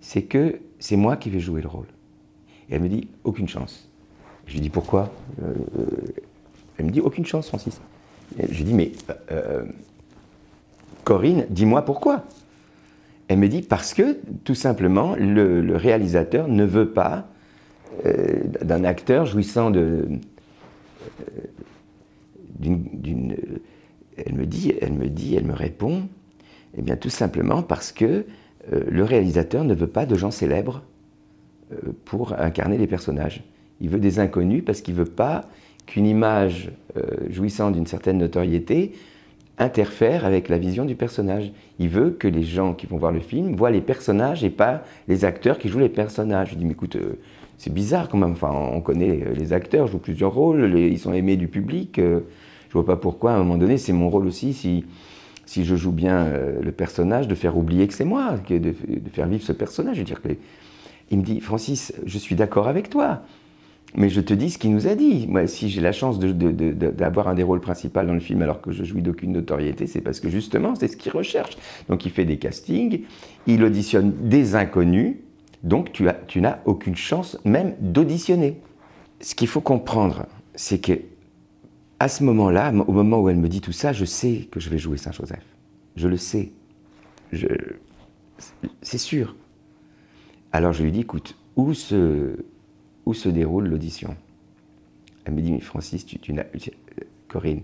c'est 0.00 0.22
que 0.22 0.60
c'est 0.78 0.96
moi 0.96 1.16
qui 1.16 1.30
vais 1.30 1.40
jouer 1.40 1.62
le 1.62 1.68
rôle. 1.68 1.86
Et 2.68 2.74
elle 2.74 2.82
me 2.82 2.88
dit 2.88 3.08
aucune 3.24 3.48
chance. 3.48 3.88
Je 4.46 4.54
lui 4.54 4.60
dis 4.60 4.70
pourquoi? 4.70 5.12
Euh, 5.42 5.54
Elle 6.78 6.86
me 6.86 6.90
dit 6.90 7.00
aucune 7.00 7.24
chance, 7.24 7.48
Francis. 7.48 7.80
je 8.38 8.54
lui 8.54 8.64
dis 8.64 8.74
mais 8.74 8.92
euh, 9.30 9.64
Corinne, 11.04 11.46
dis-moi 11.48 11.82
pourquoi? 11.82 12.24
Elle 13.28 13.38
me 13.38 13.48
dit 13.48 13.62
parce 13.62 13.94
que 13.94 14.18
tout 14.44 14.54
simplement 14.54 15.16
le, 15.16 15.74
réalisateur 15.76 16.48
ne 16.48 16.64
veut 16.64 16.90
pas 16.90 17.28
euh, 18.04 18.44
d'un 18.62 18.84
acteur 18.84 19.24
jouissant 19.24 19.70
de 19.70 20.08
d'une 22.58 23.36
elle 24.16 24.34
me 24.34 24.46
dit 24.46 24.72
elle 24.80 24.92
me 24.92 25.08
dit 25.08 25.34
elle 25.34 25.44
me 25.44 25.54
répond 25.54 26.08
eh 26.76 26.82
bien 26.82 26.96
tout 26.96 27.10
simplement 27.10 27.62
parce 27.62 27.92
que 27.92 28.26
le 28.70 29.04
réalisateur 29.04 29.62
ne 29.62 29.74
veut 29.74 29.86
pas 29.86 30.06
de 30.06 30.16
gens 30.16 30.32
célèbres 30.32 30.82
euh, 31.72 31.92
pour 32.04 32.32
incarner 32.38 32.78
les 32.78 32.86
personnages. 32.86 33.42
Il 33.80 33.88
veut 33.88 33.98
des 33.98 34.20
inconnus 34.20 34.62
parce 34.64 34.82
qu'il 34.82 34.94
ne 34.94 35.00
veut 35.00 35.10
pas 35.10 35.46
qu'une 35.84 36.06
image 36.06 36.70
euh, 36.96 37.02
jouissant 37.28 37.72
d'une 37.72 37.88
certaine 37.88 38.18
notoriété 38.18 38.92
interfère 39.58 40.24
avec 40.24 40.48
la 40.48 40.58
vision 40.58 40.84
du 40.84 40.94
personnage. 40.94 41.50
Il 41.80 41.88
veut 41.88 42.10
que 42.10 42.28
les 42.28 42.44
gens 42.44 42.72
qui 42.72 42.86
vont 42.86 42.98
voir 42.98 43.10
le 43.10 43.18
film 43.18 43.56
voient 43.56 43.72
les 43.72 43.80
personnages 43.80 44.44
et 44.44 44.50
pas 44.50 44.84
les 45.08 45.24
acteurs 45.24 45.58
qui 45.58 45.68
jouent 45.68 45.80
les 45.80 45.88
personnages. 45.88 46.50
Je 46.50 46.54
dis, 46.54 46.64
mais 46.64 46.72
écoute, 46.72 46.94
euh, 46.94 47.18
c'est 47.58 47.74
bizarre 47.74 48.08
quand 48.08 48.18
même. 48.18 48.32
Enfin, 48.32 48.52
on 48.52 48.80
connaît 48.80 49.24
les 49.34 49.52
acteurs, 49.52 49.88
jouent 49.88 49.98
plusieurs 49.98 50.32
rôles, 50.32 50.78
ils 50.78 51.00
sont 51.00 51.12
aimés 51.12 51.36
du 51.36 51.48
public. 51.48 51.98
Euh, 51.98 52.20
je 52.68 52.74
vois 52.74 52.86
pas 52.86 52.96
pourquoi, 52.96 53.32
à 53.32 53.34
un 53.34 53.38
moment 53.38 53.56
donné, 53.56 53.76
c'est 53.76 53.92
mon 53.92 54.08
rôle 54.08 54.26
aussi, 54.26 54.52
si, 54.52 54.84
si 55.46 55.64
je 55.64 55.76
joue 55.76 55.92
bien 55.92 56.28
le 56.60 56.72
personnage, 56.72 57.28
de 57.28 57.34
faire 57.34 57.56
oublier 57.56 57.86
que 57.86 57.94
c'est 57.94 58.04
moi, 58.04 58.34
de, 58.48 58.58
de, 58.58 58.74
faire 59.10 59.26
vivre 59.26 59.42
ce 59.42 59.52
personnage. 59.52 59.94
Je 59.94 60.00
veux 60.00 60.06
dire 60.06 60.20
que 60.20 60.28
il 61.10 61.18
me 61.18 61.22
dit, 61.22 61.40
Francis, 61.40 61.92
je 62.04 62.18
suis 62.18 62.34
d'accord 62.34 62.68
avec 62.68 62.90
toi. 62.90 63.22
Mais 63.94 64.08
je 64.08 64.20
te 64.20 64.34
dis 64.34 64.50
ce 64.50 64.58
qu'il 64.58 64.72
nous 64.72 64.88
a 64.88 64.94
dit. 64.94 65.26
Moi, 65.28 65.46
si 65.46 65.70
j'ai 65.70 65.80
la 65.80 65.92
chance 65.92 66.18
d'avoir 66.18 67.28
un 67.28 67.34
des 67.34 67.42
rôles 67.42 67.60
principaux 67.60 68.02
dans 68.02 68.12
le 68.12 68.20
film 68.20 68.42
alors 68.42 68.60
que 68.60 68.72
je 68.72 68.84
jouis 68.84 69.00
d'aucune 69.00 69.32
notoriété, 69.32 69.86
c'est 69.86 70.00
parce 70.00 70.20
que 70.20 70.28
justement, 70.28 70.74
c'est 70.74 70.88
ce 70.88 70.96
qu'il 70.96 71.12
recherche. 71.12 71.56
Donc 71.88 72.04
il 72.04 72.10
fait 72.10 72.24
des 72.24 72.36
castings, 72.36 73.02
il 73.46 73.62
auditionne 73.62 74.12
des 74.28 74.54
inconnus, 74.54 75.16
donc 75.62 75.92
tu, 75.92 76.06
tu 76.26 76.40
n'as 76.40 76.58
aucune 76.66 76.96
chance 76.96 77.38
même 77.44 77.74
d'auditionner. 77.80 78.60
Ce 79.20 79.34
qu'il 79.34 79.48
faut 79.48 79.62
comprendre, 79.62 80.26
c'est 80.56 80.78
que 80.78 80.92
à 81.98 82.08
ce 82.08 82.24
moment-là, 82.24 82.72
au 82.72 82.92
moment 82.92 83.20
où 83.20 83.28
elle 83.28 83.38
me 83.38 83.48
dit 83.48 83.60
tout 83.60 83.72
ça, 83.72 83.92
je 83.92 84.04
sais 84.04 84.48
que 84.50 84.60
je 84.60 84.68
vais 84.68 84.78
jouer 84.78 84.98
Saint-Joseph. 84.98 85.44
Je 85.96 86.08
le 86.08 86.16
sais. 86.16 86.52
C'est 88.82 88.98
sûr. 88.98 89.34
Alors 90.52 90.72
je 90.72 90.82
lui 90.82 90.92
dis, 90.92 91.00
écoute, 91.00 91.36
où 91.56 91.72
se, 91.74 92.38
déroule 93.26 93.68
l'audition? 93.68 94.16
Elle 95.24 95.34
me 95.34 95.42
dit, 95.42 95.52
mais 95.52 95.60
Francis, 95.60 96.04
tu, 96.06 96.32
n'as... 96.32 96.44
Corinne, 97.28 97.62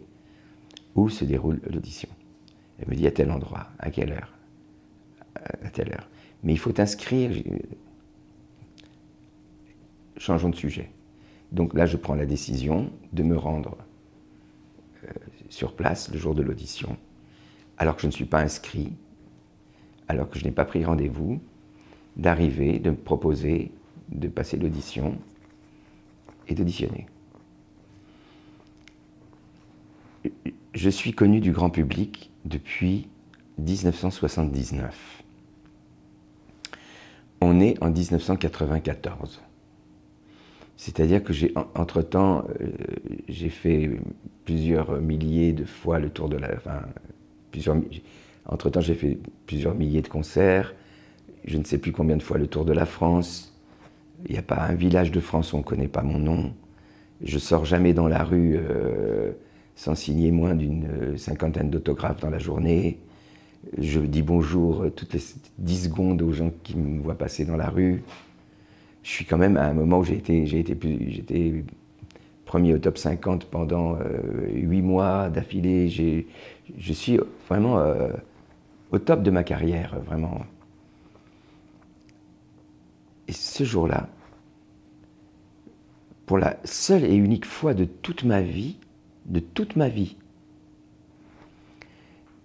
où 0.94 1.08
se 1.08 1.24
déroule 1.24 1.60
l'audition? 1.70 2.08
Elle 2.80 2.88
me 2.88 2.94
dit, 2.94 3.06
à 3.06 3.12
tel 3.12 3.30
endroit, 3.30 3.68
à 3.78 3.90
quelle 3.90 4.12
heure? 4.12 4.32
À 5.36 5.70
telle 5.70 5.92
heure. 5.92 6.08
Mais 6.42 6.52
il 6.52 6.58
faut 6.58 6.72
t'inscrire. 6.72 7.30
Changeons 10.16 10.50
de 10.50 10.56
sujet. 10.56 10.90
Donc 11.52 11.74
là, 11.74 11.86
je 11.86 11.96
prends 11.96 12.14
la 12.14 12.26
décision 12.26 12.90
de 13.12 13.22
me 13.22 13.36
rendre 13.36 13.76
euh, 13.78 13.91
sur 15.48 15.74
place 15.74 16.10
le 16.10 16.18
jour 16.18 16.34
de 16.34 16.42
l'audition, 16.42 16.96
alors 17.78 17.96
que 17.96 18.02
je 18.02 18.06
ne 18.06 18.12
suis 18.12 18.24
pas 18.24 18.40
inscrit, 18.40 18.92
alors 20.08 20.28
que 20.28 20.38
je 20.38 20.44
n'ai 20.44 20.52
pas 20.52 20.64
pris 20.64 20.84
rendez-vous, 20.84 21.40
d'arriver, 22.16 22.78
de 22.78 22.90
me 22.90 22.96
proposer 22.96 23.72
de 24.08 24.28
passer 24.28 24.56
l'audition 24.56 25.18
et 26.48 26.54
d'auditionner. 26.54 27.06
Je 30.74 30.90
suis 30.90 31.12
connu 31.12 31.40
du 31.40 31.52
grand 31.52 31.70
public 31.70 32.30
depuis 32.44 33.08
1979. 33.58 35.22
On 37.40 37.60
est 37.60 37.82
en 37.82 37.90
1994. 37.90 39.42
C'est-à-dire 40.76 41.22
que 41.22 41.32
j'ai, 41.32 41.52
entre-temps, 41.74 42.44
euh, 42.60 42.66
j'ai 43.28 43.50
fait 43.50 43.90
plusieurs 44.44 45.00
milliers 45.00 45.52
de 45.52 45.64
fois 45.64 45.98
le 45.98 46.10
tour 46.10 46.28
de 46.28 46.36
la... 46.36 46.54
Enfin, 46.54 46.82
entre-temps, 48.46 48.80
j'ai 48.80 48.94
fait 48.94 49.18
plusieurs 49.46 49.74
milliers 49.74 50.02
de 50.02 50.08
concerts, 50.08 50.74
je 51.44 51.58
ne 51.58 51.64
sais 51.64 51.78
plus 51.78 51.92
combien 51.92 52.16
de 52.16 52.22
fois 52.22 52.38
le 52.38 52.46
tour 52.46 52.64
de 52.64 52.72
la 52.72 52.86
France. 52.86 53.54
Il 54.26 54.32
n'y 54.32 54.38
a 54.38 54.42
pas 54.42 54.62
un 54.62 54.74
village 54.74 55.10
de 55.10 55.20
France 55.20 55.52
où 55.52 55.56
on 55.56 55.60
ne 55.60 55.64
connaît 55.64 55.88
pas 55.88 56.02
mon 56.02 56.18
nom. 56.18 56.52
Je 57.22 57.38
sors 57.38 57.64
jamais 57.64 57.94
dans 57.94 58.08
la 58.08 58.24
rue 58.24 58.56
euh, 58.56 59.32
sans 59.76 59.94
signer 59.94 60.30
moins 60.30 60.54
d'une 60.54 60.86
euh, 60.86 61.16
cinquantaine 61.16 61.70
d'autographes 61.70 62.20
dans 62.20 62.30
la 62.30 62.38
journée. 62.38 62.98
Je 63.78 64.00
dis 64.00 64.22
bonjour 64.22 64.86
toutes 64.96 65.12
les 65.12 65.20
10 65.58 65.84
secondes 65.84 66.22
aux 66.22 66.32
gens 66.32 66.50
qui 66.64 66.76
me 66.76 67.00
voient 67.00 67.18
passer 67.18 67.44
dans 67.44 67.56
la 67.56 67.68
rue. 67.68 68.02
Je 69.02 69.10
suis 69.10 69.24
quand 69.24 69.38
même 69.38 69.56
à 69.56 69.66
un 69.66 69.74
moment 69.74 69.98
où 69.98 70.04
j'ai 70.04 70.16
été, 70.16 71.64
premier 72.44 72.74
au 72.74 72.78
top 72.78 72.98
50 72.98 73.46
pendant 73.46 73.96
huit 74.48 74.66
8 74.66 74.82
mois 74.82 75.28
d'affilée. 75.28 75.88
Je 75.88 76.92
suis 76.92 77.18
vraiment 77.48 77.82
au 78.92 78.98
top 78.98 79.22
de 79.22 79.30
ma 79.30 79.42
carrière, 79.42 79.98
vraiment. 80.06 80.42
Et 83.26 83.32
ce 83.32 83.64
jour-là, 83.64 84.08
pour 86.26 86.38
la 86.38 86.56
seule 86.64 87.04
et 87.04 87.14
unique 87.14 87.46
fois 87.46 87.74
de 87.74 87.84
toute 87.84 88.24
ma 88.24 88.42
vie, 88.42 88.78
de 89.26 89.40
toute 89.40 89.76
ma 89.76 89.88
vie, 89.88 90.16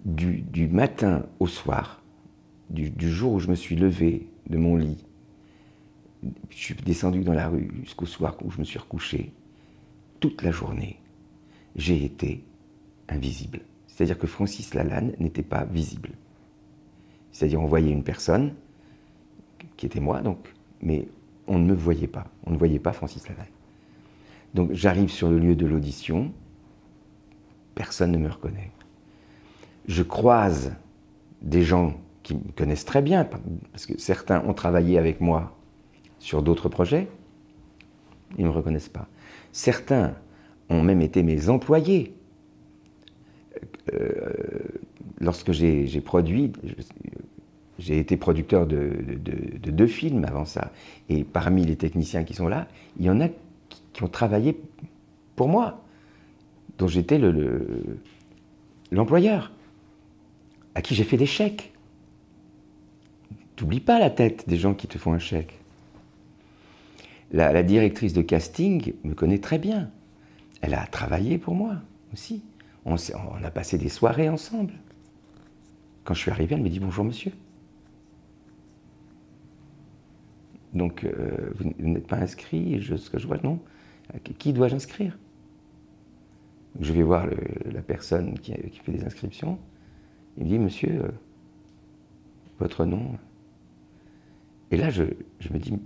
du, 0.05 0.67
matin 0.69 1.25
au 1.39 1.47
soir, 1.47 2.01
du, 2.69 2.91
jour 3.11 3.33
où 3.33 3.39
je 3.39 3.49
me 3.49 3.55
suis 3.55 3.75
levé 3.75 4.29
de 4.49 4.57
mon 4.57 4.77
lit, 4.77 5.03
je 6.49 6.57
suis 6.57 6.75
descendu 6.75 7.21
dans 7.21 7.33
la 7.33 7.47
rue 7.47 7.71
jusqu'au 7.83 8.05
soir 8.05 8.35
où 8.43 8.51
je 8.51 8.59
me 8.59 8.63
suis 8.63 8.79
recouché, 8.79 9.31
toute 10.19 10.41
la 10.41 10.51
journée, 10.51 10.99
j'ai 11.75 12.03
été 12.03 12.43
invisible. 13.07 13.61
C'est-à-dire 13.87 14.17
que 14.17 14.27
Francis 14.27 14.73
Lalanne 14.73 15.13
n'était 15.19 15.43
pas 15.43 15.65
visible. 15.65 16.11
C'est-à-dire 17.31 17.61
on 17.61 17.67
voyait 17.67 17.91
une 17.91 18.03
personne, 18.03 18.53
qui 19.75 19.85
était 19.85 19.99
moi 19.99 20.21
donc, 20.21 20.53
mais 20.81 21.07
on 21.47 21.59
ne 21.59 21.65
me 21.65 21.73
voyait 21.73 22.07
pas. 22.07 22.27
On 22.45 22.51
ne 22.51 22.57
voyait 22.57 22.79
pas 22.79 22.93
Francis 22.93 23.27
Laval. 23.27 23.47
Donc 24.53 24.73
j'arrive 24.73 25.09
sur 25.09 25.29
le 25.29 25.39
lieu 25.39 25.55
de 25.55 25.65
l'audition, 25.65 26.31
personne 27.75 28.11
ne 28.11 28.17
me 28.17 28.29
reconnaît. 28.29 28.71
Je 29.87 30.03
croise 30.03 30.73
des 31.41 31.63
gens 31.63 31.93
qui 32.23 32.35
me 32.35 32.51
connaissent 32.55 32.85
très 32.85 33.01
bien, 33.01 33.23
parce 33.71 33.85
que 33.85 33.97
certains 33.99 34.43
ont 34.45 34.53
travaillé 34.53 34.97
avec 34.97 35.21
moi 35.21 35.56
sur 36.27 36.43
d'autres 36.43 36.67
projets, 36.67 37.07
ils 38.37 38.43
ne 38.43 38.49
me 38.49 38.53
reconnaissent 38.53 38.89
pas. 38.89 39.07
Certains 39.53 40.13
ont 40.67 40.83
même 40.83 40.99
été 40.99 41.23
mes 41.23 41.47
employés. 41.47 42.13
Euh, 43.93 44.33
lorsque 45.21 45.53
j'ai 45.53 46.01
produit, 46.01 46.51
j'ai 47.79 47.97
été 47.97 48.17
producteur 48.17 48.67
de, 48.67 48.93
deux 49.65 49.87
films 49.87 50.25
avant 50.25 50.43
ça. 50.43 50.73
Et 51.07 51.23
parmi 51.23 51.65
les 51.65 51.77
techniciens 51.77 52.25
qui 52.25 52.33
sont 52.33 52.49
là, 52.49 52.67
il 52.99 53.05
y 53.05 53.09
en 53.09 53.21
a 53.21 53.29
qui, 53.93 54.03
ont 54.03 54.09
travaillé 54.09 54.59
pour 55.37 55.47
moi, 55.47 55.81
dont 56.77 56.89
j'étais 56.89 57.21
l'employeur, 58.91 59.53
à 60.75 60.81
qui 60.81 60.93
j'ai 60.93 61.05
fait 61.05 61.15
des 61.15 61.25
chèques. 61.25 61.71
T'oublies 63.55 63.79
pas 63.79 63.97
la 63.97 64.09
tête 64.09 64.43
des 64.49 64.57
gens 64.57 64.73
qui 64.73 64.87
te 64.87 64.97
font 64.97 65.13
un 65.13 65.19
chèque. 65.19 65.61
La, 67.31 67.63
directrice 67.63 68.13
de 68.13 68.21
casting 68.21 68.93
me 69.03 69.13
connaît 69.13 69.39
très 69.39 69.59
bien. 69.59 69.91
Elle 70.61 70.73
a 70.73 70.85
travaillé 70.87 71.37
pour 71.37 71.55
moi 71.55 71.75
aussi. 72.13 72.43
On, 72.85 72.95
a 72.95 73.51
passé 73.51 73.77
des 73.77 73.89
soirées 73.89 74.29
ensemble. 74.29 74.73
Quand 76.05 76.13
je 76.13 76.21
suis 76.21 76.31
arrivé, 76.31 76.55
elle 76.55 76.61
me 76.61 76.69
dit 76.69 76.79
bonjour 76.79 77.03
monsieur. 77.03 77.33
Donc, 80.73 81.03
euh, 81.03 81.51
vous 81.55 81.73
n'êtes 81.79 82.07
pas 82.07 82.17
inscrit, 82.17 82.81
je, 82.81 82.95
ce 82.95 83.09
que 83.09 83.17
je 83.17 83.27
vois, 83.27 83.37
non 83.43 83.59
Qui 84.37 84.53
dois-je 84.53 84.75
inscrire? 84.75 85.17
Je 86.79 86.93
vais 86.93 87.01
voir 87.01 87.25
la 87.65 87.81
personne 87.81 88.37
qui, 88.39 88.53
fait 88.53 88.91
des 88.91 89.03
inscriptions. 89.03 89.57
Il 90.37 90.43
me 90.43 90.49
dit, 90.49 90.59
monsieur, 90.59 91.03
euh, 91.03 91.11
votre 92.59 92.85
nom 92.85 93.17
Et 94.71 94.77
là, 94.77 94.89
je, 94.89 95.03
me 95.51 95.57
dis, 95.57 95.79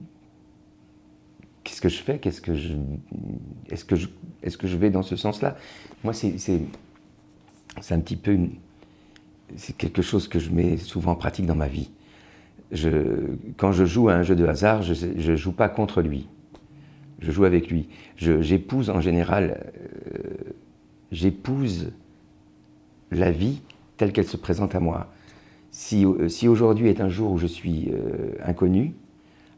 qu'est-ce 1.63 1.81
que 1.81 1.89
je 1.89 2.01
fais 2.01 2.19
Qu'est-ce 2.19 2.41
que 2.41 2.55
je, 2.55 2.73
Est-ce 3.69 3.85
que, 3.85 3.95
je, 3.95 4.07
est 4.43 4.55
que 4.57 4.67
je 4.67 4.77
vais 4.77 4.89
dans 4.89 5.03
ce 5.03 5.15
sens-là? 5.15 5.55
Moi, 6.03 6.13
c'est 6.13 6.61
un 7.89 7.99
petit 7.99 8.15
peu 8.15 8.37
C'est 9.55 9.75
quelque 9.75 10.01
chose 10.01 10.27
que 10.27 10.39
je 10.39 10.49
mets 10.51 10.77
souvent 10.77 11.11
en 11.11 11.15
pratique 11.15 11.45
dans 11.45 11.55
ma 11.55 11.67
vie 11.67 11.89
quand 13.57 13.71
je 13.71 13.85
joue 13.85 14.09
à 14.09 14.13
un 14.13 14.23
jeu 14.23 14.35
de 14.35 14.45
hasard, 14.45 14.81
je 14.81 15.31
ne 15.31 15.35
joue 15.35 15.51
pas 15.51 15.69
contre 15.69 16.01
lui. 16.01 16.27
Je 17.19 17.31
joue 17.31 17.43
avec 17.43 17.69
lui. 17.69 17.87
J'épouse 18.17 18.89
en 18.89 19.01
général, 19.01 19.71
euh, 20.15 20.53
j'épouse 21.11 21.91
la 23.11 23.31
vie 23.31 23.61
telle 23.97 24.11
qu'elle 24.13 24.25
se 24.27 24.37
présente 24.37 24.73
à 24.73 24.79
moi. 24.79 25.11
Si, 25.69 26.05
euh, 26.05 26.29
si 26.29 26.47
aujourd'hui 26.47 26.87
est 26.87 27.01
un 27.01 27.09
jour 27.09 27.31
où 27.31 27.37
je 27.37 27.45
suis 27.45 27.89
euh, 27.91 28.33
inconnu, 28.43 28.93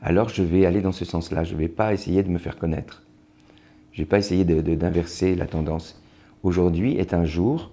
alors 0.03 0.29
je 0.29 0.43
vais 0.43 0.65
aller 0.65 0.81
dans 0.81 0.91
ce 0.91 1.05
sens-là. 1.05 1.43
Je 1.43 1.53
ne 1.53 1.59
vais 1.59 1.67
pas 1.67 1.93
essayer 1.93 2.21
de 2.21 2.29
me 2.29 2.37
faire 2.37 2.57
connaître. 2.57 3.03
Je 3.91 4.01
ne 4.01 4.05
vais 4.05 4.09
pas 4.09 4.19
essayer 4.19 4.45
d'inverser 4.45 5.35
la 5.35 5.47
tendance. 5.47 5.99
Aujourd'hui 6.43 6.97
est 6.97 7.15
un 7.15 7.25
jour 7.25 7.71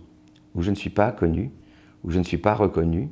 où 0.54 0.62
je 0.62 0.70
ne 0.70 0.76
suis 0.76 0.90
pas 0.90 1.12
connu, 1.12 1.50
où 2.04 2.10
je 2.10 2.18
ne 2.18 2.24
suis 2.24 2.38
pas 2.38 2.54
reconnu, 2.54 3.10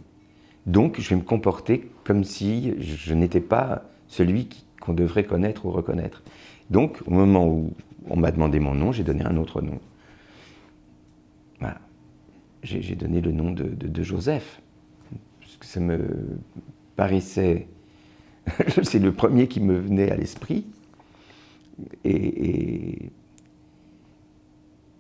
donc, 0.69 1.01
je 1.01 1.09
vais 1.09 1.17
me 1.17 1.23
comporter 1.23 1.91
comme 2.05 2.25
si 2.25 2.75
je 2.79 3.15
n'étais 3.15 3.41
pas 3.41 3.85
celui 4.07 4.51
qu'on 4.83 4.93
devrait 4.93 5.25
connaître 5.25 5.65
ou 5.65 5.71
reconnaître. 5.71 6.23
Donc, 6.69 7.01
au 7.07 7.11
moment 7.11 7.49
où 7.49 7.73
on 8.07 8.17
m'a 8.17 8.31
demandé 8.31 8.61
mon 8.61 8.75
nom, 8.75 8.93
j'ai 8.93 9.03
donné 9.03 9.25
un 9.25 9.39
autre 9.39 9.63
nom. 9.63 9.81
Voilà. 11.59 11.79
J'ai 12.63 12.95
donné 12.97 13.23
le 13.23 13.33
nom 13.33 13.51
de, 13.51 14.03
Joseph. 14.03 14.61
Parce 15.41 15.57
que 15.57 15.65
ça 15.65 15.81
me 15.81 16.39
paraissait. 16.97 17.67
C'est 18.83 18.99
le 18.99 19.13
premier 19.13 19.49
qui 19.49 19.61
me 19.61 19.79
venait 19.79 20.11
à 20.11 20.17
l'esprit. 20.17 20.67
Et, 22.05 23.11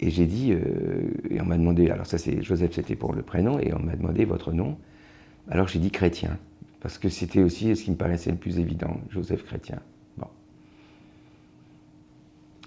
j'ai 0.00 0.26
dit, 0.26 0.52
euh, 0.52 1.10
et 1.28 1.40
on 1.40 1.44
m'a 1.44 1.56
demandé, 1.56 1.90
alors 1.90 2.06
ça 2.06 2.18
c'est 2.18 2.40
Joseph, 2.40 2.72
c'était 2.72 2.94
pour 2.94 3.12
le 3.12 3.22
prénom, 3.22 3.58
et 3.58 3.74
on 3.74 3.80
m'a 3.80 3.96
demandé 3.96 4.24
votre 4.24 4.52
nom. 4.52 4.78
Alors 5.50 5.66
j'ai 5.66 5.80
dit 5.80 5.90
chrétien, 5.90 6.38
parce 6.80 6.98
que 6.98 7.08
c'était 7.08 7.42
aussi 7.42 7.74
ce 7.74 7.82
qui 7.82 7.90
me 7.90 7.96
paraissait 7.96 8.30
le 8.30 8.36
plus 8.36 8.60
évident, 8.60 9.00
Joseph 9.10 9.44
chrétien. 9.44 9.80
Bon. 10.16 10.28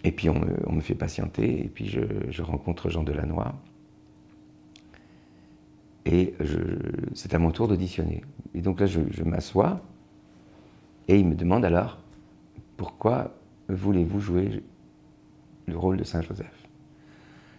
Et 0.03 0.11
puis 0.11 0.27
on 0.27 0.35
me, 0.73 0.81
fait 0.81 0.95
patienter, 0.95 1.63
et 1.63 1.69
puis 1.69 1.87
je, 1.87 2.41
rencontre 2.41 2.89
Jean 2.89 3.03
Delannoy. 3.03 3.53
Et 6.05 6.33
c'est 7.13 7.33
à 7.33 7.39
mon 7.39 7.51
tour 7.51 7.69
d'auditionner. 7.69 8.23
Et 8.53 8.61
donc 8.61 8.81
là, 8.81 8.87
je 8.87 9.23
m'assois, 9.23 9.81
et 11.11 11.19
il 11.19 11.27
me 11.27 11.35
demande 11.35 11.65
alors, 11.65 11.97
pourquoi 12.77 13.35
voulez-vous 13.67 14.21
jouer 14.21 14.63
le 15.67 15.77
rôle 15.77 15.97
de 15.97 16.05
Saint 16.05 16.21
Joseph? 16.21 16.67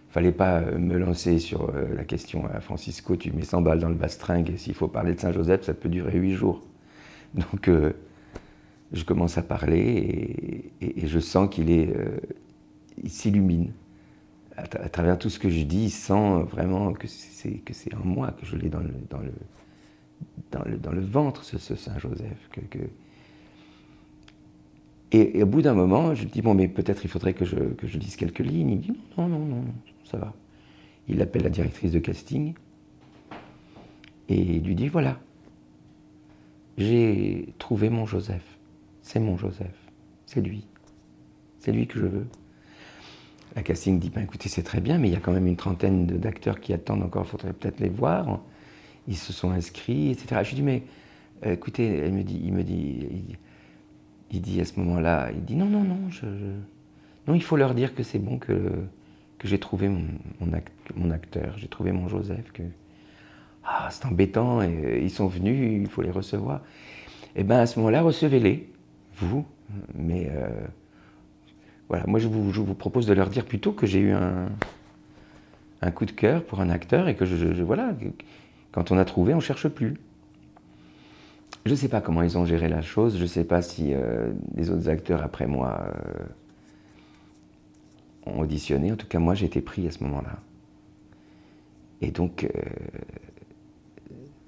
Fallait 0.09 0.31
pas 0.31 0.59
euh, 0.59 0.79
me 0.79 0.97
lancer 0.97 1.37
sur 1.37 1.69
euh, 1.69 1.93
la 1.95 2.03
question 2.03 2.47
à 2.47 2.59
Francisco, 2.61 3.15
tu 3.15 3.31
mets 3.31 3.43
100 3.43 3.61
balles 3.61 3.79
dans 3.79 3.89
le 3.89 3.95
bastringue 3.95 4.49
et 4.49 4.57
s'il 4.57 4.73
faut 4.73 4.87
parler 4.87 5.13
de 5.13 5.19
Saint 5.19 5.31
Joseph, 5.31 5.61
ça 5.61 5.75
peut 5.75 5.89
durer 5.89 6.17
8 6.17 6.33
jours. 6.33 6.63
Donc 7.35 7.67
euh, 7.67 7.93
je 8.91 9.03
commence 9.03 9.37
à 9.37 9.43
parler 9.43 10.71
et, 10.81 11.05
je 11.05 11.19
sens 11.19 11.47
qu'il 11.47 11.69
est, 11.69 11.93
il 13.03 13.09
s'illumine. 13.11 13.71
À, 14.57 14.89
travers 14.89 15.17
tout 15.19 15.29
ce 15.29 15.37
que 15.37 15.49
je 15.49 15.63
dis, 15.63 15.85
il 15.85 15.89
sent 15.91 16.43
vraiment 16.49 16.93
que 16.93 17.07
c'est, 17.07 17.93
en 17.93 18.03
moi, 18.03 18.31
que 18.39 18.45
je 18.47 18.55
l'ai 18.55 18.69
dans 18.69 18.79
le, 18.79 18.93
dans 19.09 19.19
le, 19.19 19.33
dans 20.51 20.63
le, 20.63 20.77
dans 20.77 20.91
le 20.91 21.01
ventre, 21.01 21.43
ce, 21.43 21.75
Saint 21.75 21.97
Joseph. 21.99 22.49
Que... 22.51 22.79
Et, 25.13 25.43
au 25.43 25.45
bout 25.45 25.61
d'un 25.61 25.73
moment, 25.73 26.13
je 26.15 26.23
lui 26.23 26.31
dis, 26.31 26.41
bon, 26.41 26.53
mais 26.53 26.67
peut-être 26.67 27.05
il 27.05 27.09
faudrait 27.09 27.33
que 27.33 27.45
je, 27.45 27.55
que 27.55 27.87
je 27.87 27.97
dise 27.97 28.15
quelques 28.15 28.39
lignes. 28.39 28.71
Il 28.71 28.77
me 28.77 28.81
dit, 28.81 28.93
non, 29.17 29.27
non, 29.27 29.39
non, 29.39 29.63
ça 30.03 30.17
va. 30.17 30.33
Il 31.07 31.21
appelle 31.21 31.43
la 31.43 31.49
directrice 31.49 31.91
de 31.91 31.99
casting 31.99 32.53
et 34.29 34.39
il 34.39 34.63
lui 34.63 34.75
dit 34.75 34.87
voilà, 34.87 35.19
j'ai 36.77 37.53
trouvé 37.59 37.89
mon 37.89 38.05
Joseph. 38.05 38.57
C'est 39.01 39.19
mon 39.19 39.37
Joseph. 39.37 39.75
C'est 40.25 40.41
lui. 40.41 40.65
C'est 41.59 41.71
lui 41.71 41.87
que 41.87 41.99
je 41.99 42.05
veux. 42.05 42.27
La 43.55 43.61
casting 43.61 43.99
dit 43.99 44.09
ben, 44.09 44.21
écoutez, 44.21 44.49
c'est 44.49 44.63
très 44.63 44.79
bien, 44.79 44.97
mais 44.97 45.09
il 45.09 45.13
y 45.13 45.17
a 45.17 45.19
quand 45.19 45.33
même 45.33 45.45
une 45.45 45.57
trentaine 45.57 46.07
d'acteurs 46.07 46.59
qui 46.59 46.73
attendent 46.73 47.03
encore, 47.03 47.25
il 47.25 47.29
faudrait 47.29 47.53
peut-être 47.53 47.79
les 47.79 47.89
voir. 47.89 48.39
Ils 49.07 49.17
se 49.17 49.33
sont 49.33 49.51
inscrits, 49.51 50.11
etc. 50.11 50.41
Je 50.43 50.49
lui 50.49 50.55
dis 50.55 50.61
mais 50.63 50.83
euh, 51.45 51.53
écoutez, 51.53 52.07
il 52.07 52.13
me 52.53 52.63
dit, 52.63 53.37
dit 54.41 54.61
à 54.61 54.65
ce 54.65 54.79
moment-là, 54.79 55.29
il 55.33 55.43
dit 55.43 55.55
non, 55.55 55.65
non, 55.65 55.83
non, 55.83 56.09
je, 56.09 56.25
non, 57.27 57.35
il 57.35 57.43
faut 57.43 57.55
leur 57.55 57.73
dire 57.73 57.95
que 57.95 58.03
c'est 58.03 58.19
bon 58.19 58.37
que 58.37 58.71
que 59.43 59.49
j'ai 59.49 59.59
trouvé 59.59 59.89
mon, 59.89 61.11
acteur, 61.11 61.55
j'ai 61.57 61.67
trouvé 61.67 61.91
mon 61.91 62.07
Joseph, 62.07 62.53
que 62.53 62.63
ah, 63.65 63.89
c'est 63.91 64.05
embêtant, 64.05 64.61
et, 64.61 64.67
euh, 64.67 64.99
ils 64.99 65.09
sont 65.09 65.27
venus, 65.27 65.81
il 65.81 65.89
faut 65.89 66.01
les 66.01 66.11
recevoir. 66.11 66.61
Eh 67.35 67.43
bien 67.43 67.59
à 67.59 67.65
ce 67.65 67.77
moment-là, 67.79 68.01
recevez-les, 68.03 68.71
vous, 69.17 69.45
mais 69.95 70.29
euh, 70.31 70.47
voilà, 71.89 72.05
moi 72.07 72.21
je 72.21 72.29
vous, 72.29 72.51
vous, 72.51 72.73
propose 72.73 73.05
de 73.05 73.13
leur 73.13 73.29
dire 73.29 73.43
plutôt 73.43 73.73
que 73.73 73.85
j'ai 73.85 73.99
eu 73.99 74.11
un, 74.11 74.47
un, 75.81 75.91
coup 75.91 76.05
de 76.05 76.11
cœur 76.11 76.41
pour 76.45 76.61
un 76.61 76.69
acteur 76.69 77.09
et 77.09 77.15
que 77.15 77.25
je, 77.25 77.61
voilà, 77.63 77.93
quand 78.71 78.91
on 78.91 78.97
a 78.97 79.03
trouvé, 79.03 79.33
on 79.33 79.41
cherche 79.41 79.67
plus. 79.67 79.95
Je 81.65 81.71
ne 81.71 81.75
sais 81.75 81.87
pas 81.87 82.01
comment 82.01 82.21
ils 82.23 82.37
ont 82.37 82.45
géré 82.45 82.67
la 82.67 82.81
chose, 82.81 83.17
je 83.17 83.21
ne 83.21 83.27
sais 83.27 83.45
pas 83.45 83.61
si 83.61 83.93
euh, 83.93 84.33
les 84.55 84.69
autres 84.69 84.89
acteurs 84.89 85.23
après 85.23 85.47
moi 85.47 85.93
ont 88.25 88.39
auditionné. 88.39 88.91
En 88.91 88.95
tout 88.95 89.07
cas, 89.07 89.19
moi, 89.19 89.35
j'ai 89.35 89.45
été 89.45 89.61
pris 89.61 89.87
à 89.87 89.91
ce 89.91 90.03
moment-là. 90.03 90.39
Et 92.01 92.11
donc, 92.11 92.43
euh, 92.43 92.49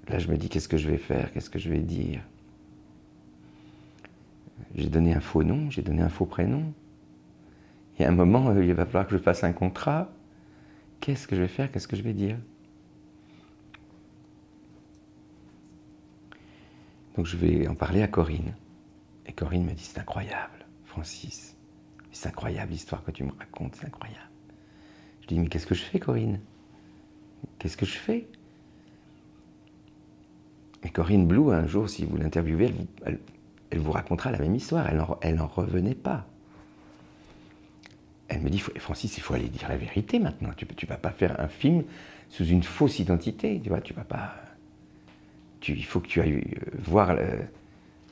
là, 0.08 0.20
je 0.20 0.28
me 0.30 0.38
dis, 0.38 0.50
qu'est-ce 0.50 0.68
que 0.68 0.78
je 0.78 0.90
vais 0.90 0.98
faire? 0.98 1.32
Qu'est-ce 1.32 1.50
que 1.50 1.60
je 1.60 1.70
vais 1.70 1.80
dire? 1.80 2.22
J'ai 4.76 4.90
donné 4.90 5.14
un 5.14 5.22
faux 5.22 5.44
nom, 5.44 5.70
j'ai 5.70 5.82
donné 5.82 6.02
un 6.02 6.10
faux 6.10 6.26
prénom. 6.26 6.74
Il 7.98 8.02
y 8.02 8.06
a 8.06 8.10
un 8.10 8.16
moment, 8.16 8.54
il 8.54 8.74
va 8.74 8.86
falloir 8.86 9.08
que 9.08 9.14
je 9.14 9.22
fasse 9.22 9.44
un 9.44 9.54
contrat. 9.54 10.12
Qu'est-ce 11.00 11.28
que 11.28 11.36
je 11.36 11.42
vais 11.42 11.48
faire? 11.48 11.72
Qu'est-ce 11.72 11.88
que 11.88 11.96
je 11.96 12.02
vais 12.02 12.14
dire? 12.14 12.38
Donc 17.16 17.26
je 17.26 17.38
vais 17.38 17.68
en 17.68 17.76
parler 17.76 18.02
à 18.02 18.08
Corinne. 18.08 18.54
Et 19.26 19.32
Corinne 19.32 19.66
me 19.66 19.72
dit, 19.72 19.84
c'est 19.84 20.00
incroyable, 20.00 20.66
Francis. 20.86 21.56
C'est 22.12 22.30
incroyable 22.30 22.72
l'histoire 22.72 23.04
que 23.04 23.12
tu 23.12 23.24
me 23.24 23.32
racontes, 23.32 23.76
c'est 23.76 23.88
incroyable. 23.88 24.20
Je 25.22 25.28
dis, 25.28 25.40
mais 25.40 25.48
qu'est-ce 25.48 25.66
que 25.66 25.76
je 25.76 25.84
fais, 25.84 26.00
Corinne? 26.00 26.40
Qu'est-ce 27.60 27.78
que 27.78 27.86
je 27.86 27.98
fais? 27.98 28.28
Et 30.84 30.90
Corinne 30.90 31.26
Blue, 31.26 31.52
un 31.52 31.66
jour, 31.66 31.90
si 31.90 32.06
vous 32.06 32.18
l'interviewez, 32.18 32.72
elle, 33.06 33.80
vous 33.80 33.92
racontera 33.92 34.32
la 34.32 34.38
même 34.38 34.56
histoire. 34.56 34.88
Elle 35.22 35.36
n'en 35.36 35.48
revenait 35.48 35.96
pas. 35.96 36.28
Elle 38.28 38.42
me 38.42 38.50
dit, 38.50 38.60
Francis, 38.60 39.18
il 39.18 39.22
faut 39.22 39.34
aller 39.34 39.50
dire 39.50 39.68
la 39.68 39.78
vérité 39.78 40.20
maintenant. 40.20 40.52
Tu 40.56 40.66
ne 40.66 40.88
vas 40.88 40.98
pas 40.98 41.12
faire 41.12 41.40
un 41.40 41.48
film 41.48 41.84
sous 42.30 42.46
une 42.46 42.64
fausse 42.64 43.00
identité. 43.00 43.60
Tu 43.62 43.70
vois, 43.70 43.82
tu 43.82 43.94
vas 43.94 44.04
pas. 44.04 44.36
Il 45.68 45.86
faut 45.86 46.00
que 46.00 46.08
tu 46.08 46.22
ailles 46.22 46.34
euh, 46.36 46.72
voir 46.80 47.12
euh, 47.12 47.38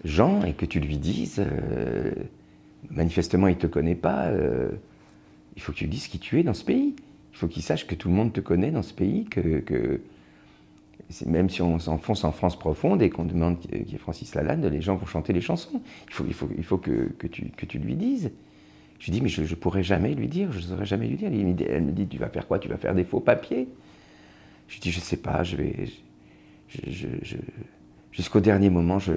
Jean 0.03 0.43
et 0.43 0.53
que 0.53 0.65
tu 0.65 0.79
lui 0.79 0.97
dises. 0.97 1.39
Euh, 1.39 2.11
manifestement, 2.89 3.47
il 3.47 3.55
ne 3.55 3.59
te 3.59 3.67
connaît 3.67 3.95
pas. 3.95 4.29
Il 5.55 5.61
faut 5.61 5.71
que 5.71 5.77
tu 5.77 5.87
dises 5.87 6.07
qui 6.07 6.19
tu 6.19 6.39
es 6.39 6.43
dans 6.43 6.53
ce 6.53 6.65
pays. 6.65 6.95
Il 7.31 7.37
faut 7.37 7.47
qu'il 7.47 7.63
sache 7.63 7.87
que 7.87 7.95
tout 7.95 8.09
le 8.09 8.13
monde 8.13 8.33
te 8.33 8.41
connaît 8.41 8.71
dans 8.71 8.83
ce 8.83 8.93
pays, 8.93 9.25
que, 9.25 10.01
même 11.25 11.49
si 11.49 11.61
on 11.61 11.79
s'enfonce 11.79 12.23
en 12.25 12.31
France 12.31 12.59
profonde 12.59 13.01
et 13.01 13.09
qu'on 13.09 13.23
demande 13.25 13.59
qui 13.59 13.69
est 13.73 13.97
Francis 13.97 14.35
Lalanne, 14.35 14.67
les 14.67 14.81
gens 14.81 14.95
vont 14.95 15.05
chanter 15.05 15.33
les 15.33 15.41
chansons. 15.41 15.81
Il 16.07 16.13
faut, 16.13 16.25
il 16.27 16.33
faut, 16.33 16.49
il 16.57 16.63
faut 16.63 16.77
que, 16.77 17.09
tu, 17.31 17.49
que 17.51 17.65
tu 17.65 17.79
lui 17.79 17.95
dises. 17.95 18.31
Je 18.99 19.11
dis, 19.11 19.21
mais 19.21 19.29
je 19.29 19.41
ne 19.41 19.55
pourrais 19.55 19.83
jamais 19.83 20.13
lui 20.13 20.27
dire, 20.27 20.51
je 20.51 20.59
ne 20.59 20.63
saurais 20.63 20.85
jamais 20.85 21.07
lui 21.07 21.17
dire. 21.17 21.29
Elle 21.69 21.83
me 21.83 21.91
dit, 21.91 22.07
tu 22.07 22.17
vas 22.17 22.29
faire 22.29 22.47
quoi? 22.47 22.59
Tu 22.59 22.69
vas 22.69 22.77
faire 22.77 22.93
des 22.93 23.03
faux 23.03 23.19
papiers? 23.19 23.67
Je 24.67 24.79
dis, 24.79 24.91
je 24.91 24.99
ne 24.99 25.03
sais 25.03 25.17
pas, 25.17 25.43
je 25.43 25.55
vais. 25.55 25.89
Jusqu'au 28.11 28.39
dernier 28.39 28.69
moment, 28.69 28.99
je, 28.99 29.11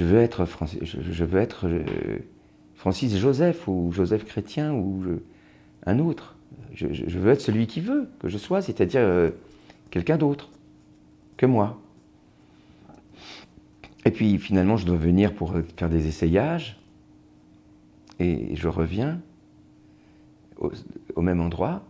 veux 0.00 0.18
être, 0.18 0.44
Francis, 0.44 0.78
je, 0.82 1.24
veux 1.24 1.40
être 1.40 1.66
euh, 1.66 2.18
Francis 2.74 3.16
Joseph 3.16 3.68
ou 3.68 3.92
Joseph 3.92 4.24
chrétien 4.24 4.72
ou 4.72 5.02
un 5.86 5.98
autre. 5.98 6.36
Je, 6.72 7.18
veux 7.18 7.30
être 7.30 7.40
celui 7.40 7.66
qui 7.66 7.80
veut 7.80 8.08
que 8.18 8.28
je 8.28 8.38
sois, 8.38 8.62
c'est-à-dire 8.62 9.00
euh, 9.00 9.30
quelqu'un 9.90 10.16
d'autre 10.16 10.50
que 11.36 11.46
moi. 11.46 11.80
Et 14.04 14.10
puis 14.10 14.38
finalement, 14.38 14.76
je 14.76 14.86
dois 14.86 14.96
venir 14.96 15.34
pour 15.34 15.54
faire 15.76 15.88
des 15.88 16.06
essayages. 16.06 16.80
Et 18.18 18.56
je 18.56 18.68
reviens 18.68 19.20
au, 20.58 21.20
même 21.20 21.40
endroit. 21.40 21.82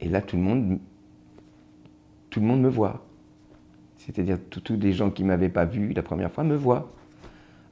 Et 0.00 0.08
là, 0.08 0.22
tout 0.22 0.36
le 0.36 0.42
monde, 0.42 0.78
tout 2.30 2.40
le 2.40 2.46
monde 2.46 2.62
me 2.62 2.68
voit. 2.68 3.06
C'est-à-dire 4.06 4.38
tous 4.48 4.76
les 4.76 4.92
gens 4.92 5.10
qui 5.10 5.22
ne 5.22 5.28
m'avaient 5.28 5.50
pas 5.50 5.66
vu 5.66 5.92
la 5.92 6.02
première 6.02 6.32
fois 6.32 6.42
me 6.42 6.56
voient. 6.56 6.90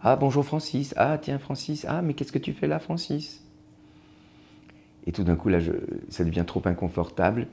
Ah 0.03 0.15
bonjour 0.15 0.45
Francis, 0.45 0.93
ah 0.97 1.17
tiens 1.19 1.39
Francis, 1.39 1.87
ah 1.89 2.03
mais 2.03 2.13
qu'est-ce 2.13 2.33
que 2.33 2.39
tu 2.39 2.53
fais 2.53 2.69
là 2.69 2.79
Francis? 2.79 3.43
Et 5.07 5.13
tout 5.13 5.25
d'un 5.25 5.37
coup 5.37 5.51
ça 6.11 6.25
devient 6.25 6.45
trop 6.47 6.63
inconfortable. 6.67 7.47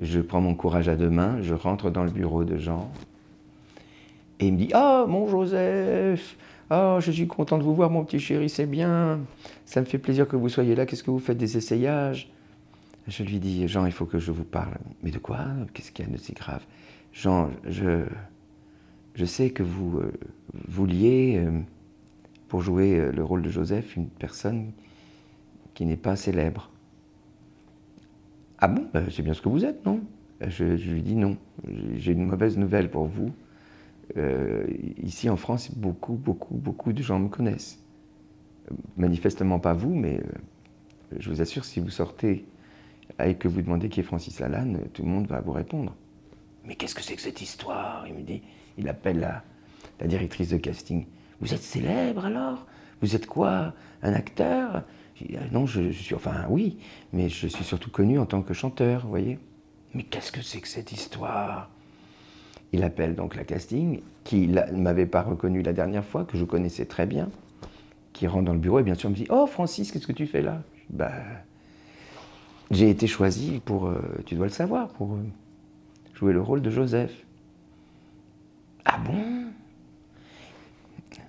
Je 0.00 0.20
prends 0.20 0.40
mon 0.40 0.54
courage 0.54 0.88
à 0.88 0.94
deux 0.94 1.10
mains, 1.10 1.42
je 1.42 1.52
rentre 1.52 1.90
dans 1.90 2.04
le 2.04 2.10
bureau 2.10 2.44
de 2.44 2.56
Jean. 2.56 2.90
Et 4.38 4.46
il 4.46 4.52
me 4.52 4.58
dit 4.58 4.70
Ah 4.72 5.04
mon 5.08 5.26
Joseph, 5.26 6.36
oh, 6.70 6.98
je 7.00 7.10
suis 7.10 7.26
content 7.26 7.58
de 7.58 7.64
vous 7.64 7.74
voir 7.74 7.90
mon 7.90 8.04
petit 8.04 8.20
chéri, 8.20 8.48
c'est 8.48 8.66
bien. 8.66 9.18
Ça 9.66 9.80
me 9.80 9.86
fait 9.86 9.98
plaisir 9.98 10.28
que 10.28 10.36
vous 10.36 10.48
soyez 10.48 10.76
là, 10.76 10.86
qu'est-ce 10.86 11.02
que 11.02 11.10
vous 11.10 11.18
faites 11.18 11.38
des 11.38 11.56
essayages? 11.56 12.30
Je 13.08 13.24
lui 13.24 13.40
dis 13.40 13.66
Jean, 13.66 13.84
il 13.84 13.92
faut 13.92 14.06
que 14.06 14.20
je 14.20 14.30
vous 14.30 14.44
parle. 14.44 14.78
Mais 15.02 15.10
de 15.10 15.18
quoi? 15.18 15.40
Qu'est-ce 15.74 15.90
qu'il 15.90 16.06
y 16.06 16.08
a 16.08 16.12
de 16.12 16.16
si 16.16 16.32
grave? 16.32 16.62
Jean, 17.12 17.50
je, 17.68 18.04
sais 19.24 19.50
que 19.50 19.62
vous 19.62 19.98
euh, 19.98 20.12
vouliez, 20.68 21.36
euh, 21.38 21.60
pour 22.48 22.62
jouer 22.62 22.98
euh, 22.98 23.12
le 23.12 23.22
rôle 23.22 23.42
de 23.42 23.50
Joseph, 23.50 23.96
une 23.96 24.08
personne 24.08 24.72
qui 25.74 25.84
n'est 25.84 25.98
pas 25.98 26.16
célèbre. 26.16 26.70
Ah 28.58 28.68
bon? 28.68 28.86
Ben, 28.94 29.06
C'est 29.10 29.22
bien 29.22 29.34
ce 29.34 29.42
que 29.42 29.50
vous 29.50 29.64
êtes, 29.64 29.84
non? 29.84 30.00
Je, 30.40 30.64
lui 30.64 31.02
dis 31.02 31.14
non. 31.14 31.36
J'ai 31.94 32.12
une 32.12 32.26
mauvaise 32.26 32.58
nouvelle 32.58 32.90
pour 32.90 33.06
vous. 33.06 33.30
ici 35.00 35.30
en 35.30 35.36
France, 35.36 35.70
beaucoup, 35.72 36.14
beaucoup, 36.14 36.56
beaucoup 36.56 36.92
de 36.92 37.00
gens 37.00 37.20
me 37.20 37.28
connaissent. 37.28 37.80
Manifestement 38.96 39.60
pas 39.60 39.72
vous, 39.72 39.94
mais 39.94 40.20
je 41.16 41.30
vous 41.30 41.40
assure, 41.40 41.64
si 41.64 41.78
vous 41.78 41.90
sortez 41.90 42.44
et 43.24 43.36
que 43.36 43.46
vous 43.46 43.62
demandez 43.62 43.88
qui 43.88 44.00
est 44.00 44.02
Francis 44.02 44.40
Lalanne, 44.40 44.80
tout 44.92 45.02
le 45.02 45.08
monde 45.08 45.28
va 45.28 45.40
vous 45.40 45.52
répondre. 45.52 45.94
Mais 46.64 46.74
qu'est-ce 46.74 46.94
que 46.94 47.02
c'est 47.02 47.16
que 47.16 47.22
cette 47.22 47.42
histoire? 47.42 48.04
Il 48.06 48.14
me 48.14 48.22
dit, 48.22 48.42
il 48.78 48.88
appelle 48.88 49.20
la, 49.20 49.42
directrice 50.06 50.48
de 50.48 50.56
casting. 50.56 51.06
Vous 51.40 51.54
êtes 51.54 51.62
célèbre 51.62 52.24
alors? 52.24 52.66
Vous 53.00 53.14
êtes 53.14 53.26
quoi? 53.26 53.74
Un 54.02 54.14
acteur? 54.14 54.82
Non, 55.52 55.66
je, 55.66 55.90
suis, 55.90 56.14
enfin 56.14 56.46
oui, 56.48 56.78
mais 57.12 57.28
je 57.28 57.46
suis 57.46 57.64
surtout 57.64 57.90
connu 57.90 58.18
en 58.18 58.26
tant 58.26 58.42
que 58.42 58.54
chanteur, 58.54 59.02
vous 59.02 59.10
voyez. 59.10 59.38
Mais 59.94 60.02
qu'est-ce 60.02 60.32
que 60.32 60.42
c'est 60.42 60.60
que 60.60 60.68
cette 60.68 60.92
histoire? 60.92 61.70
Il 62.72 62.82
appelle 62.82 63.14
donc 63.14 63.36
la 63.36 63.44
casting, 63.44 64.00
qui 64.24 64.48
ne 64.48 64.72
m'avait 64.72 65.06
pas 65.06 65.22
reconnu 65.22 65.62
la 65.62 65.72
dernière 65.72 66.04
fois, 66.04 66.24
que 66.24 66.36
je 66.36 66.44
connaissais 66.44 66.86
très 66.86 67.06
bien, 67.06 67.28
qui 68.12 68.26
rentre 68.26 68.44
dans 68.44 68.54
le 68.54 68.58
bureau 68.58 68.78
et 68.80 68.82
bien 68.82 68.94
sûr 68.94 69.10
me 69.10 69.14
dit 69.14 69.26
Oh 69.30 69.46
Francis, 69.46 69.92
qu'est-ce 69.92 70.06
que 70.06 70.12
tu 70.12 70.26
fais 70.26 70.42
là? 70.42 70.62
Bah, 70.90 71.12
J'ai 72.70 72.88
été 72.90 73.06
choisi 73.06 73.60
pour, 73.64 73.86
euh, 73.86 74.00
tu 74.26 74.34
dois 74.34 74.46
le 74.46 74.52
savoir, 74.52 74.88
pour 74.88 75.14
euh, 75.14 75.22
jouer 76.14 76.32
le 76.32 76.40
rôle 76.40 76.62
de 76.62 76.70
Joseph. 76.70 77.12
Ah 78.84 78.98
bon? 78.98 79.46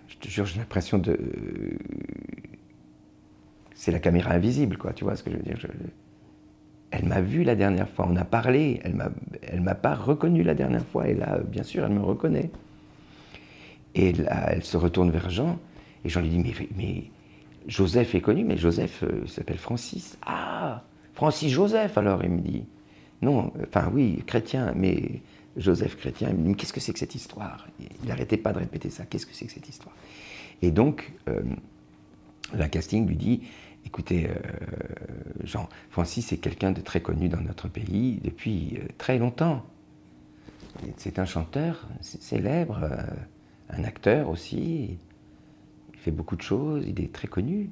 Je 0.07 0.17
te 0.17 0.27
jure, 0.27 0.45
j'ai 0.45 0.59
l'impression 0.59 0.97
de. 0.97 1.17
C'est 3.73 3.91
la 3.91 3.99
caméra 3.99 4.31
invisible, 4.31 4.77
quoi, 4.77 4.93
tu 4.93 5.03
vois 5.03 5.15
ce 5.15 5.23
que 5.23 5.31
je 5.31 5.35
veux 5.35 5.43
dire 5.43 5.57
Elle 6.91 7.05
m'a 7.05 7.21
vu 7.21 7.43
la 7.43 7.55
dernière 7.55 7.89
fois, 7.89 8.07
on 8.09 8.15
a 8.15 8.23
parlé, 8.23 8.79
elle 8.83 8.95
elle 9.41 9.61
m'a 9.61 9.75
pas 9.75 9.93
reconnu 9.93 10.43
la 10.43 10.53
dernière 10.53 10.85
fois, 10.85 11.07
et 11.07 11.13
là, 11.13 11.39
bien 11.39 11.63
sûr, 11.63 11.83
elle 11.83 11.91
me 11.91 12.01
reconnaît. 12.01 12.51
Et 13.95 14.13
là, 14.13 14.51
elle 14.51 14.63
se 14.63 14.77
retourne 14.77 15.11
vers 15.11 15.29
Jean, 15.29 15.59
et 16.05 16.09
Jean 16.09 16.21
lui 16.21 16.29
dit 16.29 16.39
Mais, 16.39 16.53
mais 16.77 17.03
Joseph 17.67 18.15
est 18.15 18.21
connu, 18.21 18.43
mais 18.43 18.57
Joseph 18.57 19.03
euh, 19.03 19.25
s'appelle 19.27 19.57
Francis. 19.57 20.17
Ah 20.25 20.83
Francis 21.13 21.51
Joseph, 21.51 21.97
alors, 21.97 22.23
il 22.23 22.31
me 22.31 22.41
dit. 22.41 22.65
Non, 23.23 23.53
enfin 23.65 23.89
oui, 23.93 24.21
chrétien, 24.27 24.73
mais 24.75 25.21
Joseph 25.55 25.95
chrétien, 25.95 26.33
dit, 26.33 26.55
qu'est-ce 26.55 26.73
que 26.73 26.81
c'est 26.81 26.91
que 26.91 26.99
cette 26.99 27.15
histoire? 27.15 27.67
Il 27.79 28.09
n'arrêtait 28.09 28.35
pas 28.37 28.51
de 28.51 28.59
répéter 28.59 28.89
ça, 28.89 29.05
qu'est-ce 29.05 29.25
que 29.25 29.33
c'est 29.33 29.45
que 29.45 29.53
cette 29.53 29.69
histoire? 29.69 29.95
Et 30.61 30.71
donc, 30.71 31.13
euh, 31.29 31.41
la 32.53 32.67
casting 32.67 33.07
lui 33.07 33.15
dit, 33.15 33.43
écoutez, 33.85 34.27
euh, 34.27 34.33
Jean, 35.45 35.69
Francis 35.89 36.33
est 36.33 36.37
quelqu'un 36.37 36.73
de 36.73 36.81
très 36.81 37.01
connu 37.01 37.29
dans 37.29 37.39
notre 37.39 37.69
pays 37.69 38.19
depuis 38.21 38.77
euh, 38.77 38.87
très 38.97 39.17
longtemps. 39.17 39.63
C'est 40.97 41.17
un 41.17 41.25
chanteur 41.25 41.87
célèbre, 42.01 42.79
un 43.69 43.83
acteur 43.83 44.27
aussi, 44.27 44.97
il 45.93 45.99
fait 45.99 46.11
beaucoup 46.11 46.35
de 46.35 46.41
choses, 46.41 46.83
il 46.87 46.99
est 46.99 47.13
très 47.13 47.27
connu. 47.27 47.69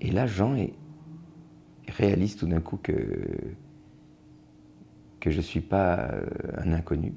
Et 0.00 0.10
là, 0.10 0.26
Jean 0.26 0.56
est, 0.56 0.74
réalise 1.88 2.36
tout 2.36 2.46
d'un 2.46 2.60
coup 2.60 2.76
que, 2.76 2.96
je 5.26 5.36
ne 5.36 5.42
suis 5.42 5.62
pas 5.62 6.10
euh, 6.10 6.26
un 6.58 6.72
inconnu. 6.72 7.14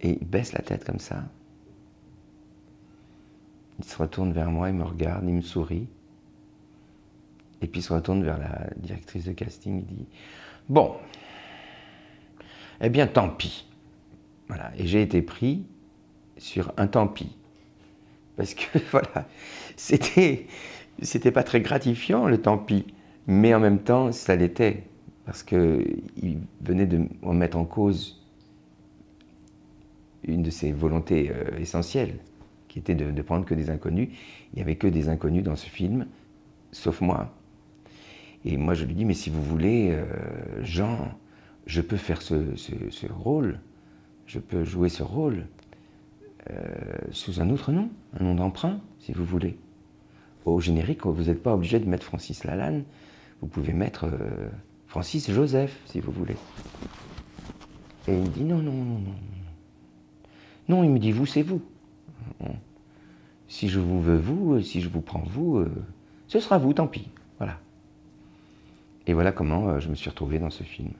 Et 0.00 0.18
il 0.20 0.26
baisse 0.26 0.52
la 0.52 0.62
tête 0.62 0.84
comme 0.84 1.00
ça. 1.00 1.24
Il 3.78 3.84
se 3.84 3.96
retourne 3.98 4.32
vers 4.32 4.50
moi, 4.50 4.70
il 4.70 4.74
me 4.74 4.84
regarde, 4.84 5.24
il 5.28 5.34
me 5.34 5.42
sourit. 5.42 5.86
Et 7.60 7.66
puis 7.66 7.80
il 7.80 7.84
se 7.84 7.92
retourne 7.92 8.24
vers 8.24 8.38
la 8.38 8.68
directrice 8.76 9.24
de 9.24 9.32
casting, 9.32 9.84
il 9.88 9.96
dit 9.96 10.06
Bon, 10.68 10.96
eh 12.80 12.88
bien 12.88 13.06
tant 13.06 13.28
pis. 13.28 13.66
Voilà. 14.48 14.72
Et 14.76 14.86
j'ai 14.86 15.02
été 15.02 15.20
pris 15.20 15.66
sur 16.38 16.72
un 16.76 16.86
tant 16.86 17.06
pis. 17.06 17.36
Parce 18.36 18.54
que 18.54 18.78
voilà, 18.90 19.28
c'était 19.76 20.46
c'était 21.02 21.30
pas 21.30 21.42
très 21.42 21.60
gratifiant 21.60 22.26
le 22.26 22.38
tant 22.38 22.58
pis, 22.58 22.86
mais 23.26 23.54
en 23.54 23.60
même 23.60 23.78
temps, 23.78 24.12
ça 24.12 24.36
l'était, 24.36 24.84
parce 25.24 25.42
qu'il 25.42 26.02
venait 26.60 26.86
de 26.86 27.06
remettre 27.22 27.56
en 27.56 27.64
cause 27.64 28.24
une 30.24 30.42
de 30.42 30.50
ses 30.50 30.72
volontés 30.72 31.30
euh, 31.30 31.58
essentielles, 31.58 32.16
qui 32.66 32.78
était 32.78 32.94
de, 32.94 33.22
prendre 33.22 33.44
que 33.44 33.54
des 33.54 33.70
inconnus. 33.70 34.08
Il 34.52 34.56
n'y 34.56 34.62
avait 34.62 34.76
que 34.76 34.86
des 34.86 35.08
inconnus 35.08 35.42
dans 35.42 35.56
ce 35.56 35.68
film, 35.68 36.06
sauf 36.72 37.00
moi. 37.00 37.34
Et 38.44 38.56
moi, 38.56 38.74
je 38.74 38.84
lui 38.84 38.94
dis, 38.94 39.04
mais 39.04 39.14
si 39.14 39.30
vous 39.30 39.42
voulez, 39.42 39.90
euh, 39.92 40.04
Jean, 40.62 41.08
je 41.66 41.80
peux 41.80 41.96
faire 41.96 42.22
ce, 42.22 42.34
rôle, 43.10 43.60
je 44.26 44.38
peux 44.38 44.64
jouer 44.64 44.88
ce 44.88 45.02
rôle 45.02 45.46
euh, 46.50 46.54
sous 47.10 47.40
un 47.40 47.50
autre 47.50 47.72
nom, 47.72 47.90
un 48.18 48.24
nom 48.24 48.34
d'emprunt, 48.34 48.80
si 49.00 49.12
vous 49.12 49.24
voulez 49.24 49.58
au 50.48 50.60
générique, 50.60 51.06
vous 51.06 51.24
n'êtes 51.24 51.42
pas 51.42 51.54
obligé 51.54 51.78
de 51.78 51.86
mettre 51.86 52.04
Francis 52.04 52.44
Lalanne. 52.44 52.84
Vous 53.40 53.46
pouvez 53.46 53.72
mettre 53.72 54.06
euh, 54.06 54.48
Francis 54.86 55.30
Joseph, 55.30 55.78
si 55.86 56.00
vous 56.00 56.12
voulez. 56.12 56.36
Et 58.08 58.14
il 58.14 58.22
me 58.22 58.28
dit 58.28 58.44
non, 58.44 58.58
non, 58.58 58.72
non, 58.72 58.98
non. 58.98 59.14
Non, 60.68 60.84
il 60.84 60.90
me 60.90 60.98
dit 60.98 61.12
vous, 61.12 61.26
c'est 61.26 61.42
vous. 61.42 61.62
Si 63.46 63.68
je 63.68 63.80
vous 63.80 64.00
veux 64.00 64.18
vous, 64.18 64.54
euh, 64.54 64.62
si 64.62 64.80
je 64.80 64.88
vous 64.88 65.00
prends 65.00 65.22
vous, 65.24 65.58
euh, 65.58 65.70
ce 66.26 66.40
sera 66.40 66.58
vous, 66.58 66.72
tant 66.72 66.86
pis. 66.86 67.08
Voilà. 67.38 67.58
Et 69.06 69.14
voilà 69.14 69.32
comment 69.32 69.78
je 69.80 69.88
me 69.88 69.94
suis 69.94 70.10
retrouvé 70.10 70.38
dans 70.38 70.50
ce 70.50 70.64
film. 70.64 70.90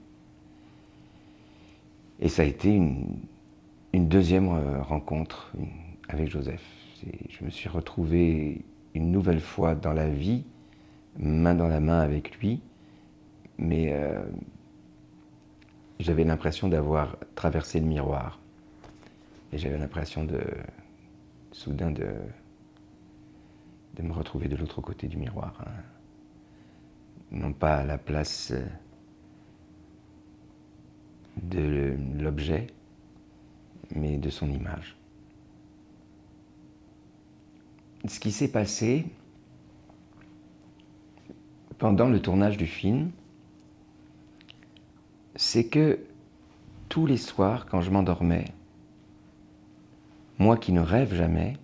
Et 2.20 2.28
ça 2.28 2.42
a 2.42 2.46
été 2.46 2.74
une, 2.74 3.18
une 3.92 4.08
deuxième 4.08 4.48
rencontre 4.80 5.52
avec 6.08 6.28
Joseph. 6.30 6.62
Je 7.28 7.44
me 7.44 7.50
suis 7.50 7.68
retrouvé 7.68 8.64
une 8.98 9.12
nouvelle 9.12 9.40
fois 9.40 9.76
dans 9.76 9.92
la 9.92 10.08
vie, 10.08 10.44
main 11.18 11.54
dans 11.54 11.68
la 11.68 11.78
main 11.78 12.00
avec 12.00 12.36
lui, 12.40 12.60
mais 13.56 13.92
euh, 13.92 14.20
j'avais 16.00 16.24
l'impression 16.24 16.68
d'avoir 16.68 17.16
traversé 17.36 17.78
le 17.78 17.86
miroir. 17.86 18.40
Et 19.52 19.58
j'avais 19.58 19.78
l'impression 19.78 20.24
de, 20.24 20.40
soudain, 21.52 21.92
de, 21.92 22.08
de 23.94 24.02
me 24.02 24.12
retrouver 24.12 24.48
de 24.48 24.56
l'autre 24.56 24.80
côté 24.80 25.06
du 25.06 25.16
miroir. 25.16 25.54
Hein. 25.64 25.70
Non 27.30 27.52
pas 27.52 27.76
à 27.76 27.84
la 27.84 27.98
place 27.98 28.52
de 31.40 31.96
l'objet, 32.18 32.66
mais 33.94 34.18
de 34.18 34.28
son 34.28 34.50
image. 34.50 34.97
Ce 38.06 38.20
qui 38.20 38.30
s'est 38.30 38.48
passé 38.48 39.06
pendant 41.78 42.08
le 42.08 42.20
tournage 42.20 42.56
du 42.56 42.66
film, 42.66 43.10
c'est 45.36 45.66
que 45.66 46.00
tous 46.88 47.06
les 47.06 47.16
soirs, 47.16 47.66
quand 47.66 47.80
je 47.80 47.90
m'endormais, 47.90 48.46
moi 50.38 50.56
qui 50.56 50.72
ne 50.72 50.80
rêve 50.80 51.14
jamais, 51.14 51.56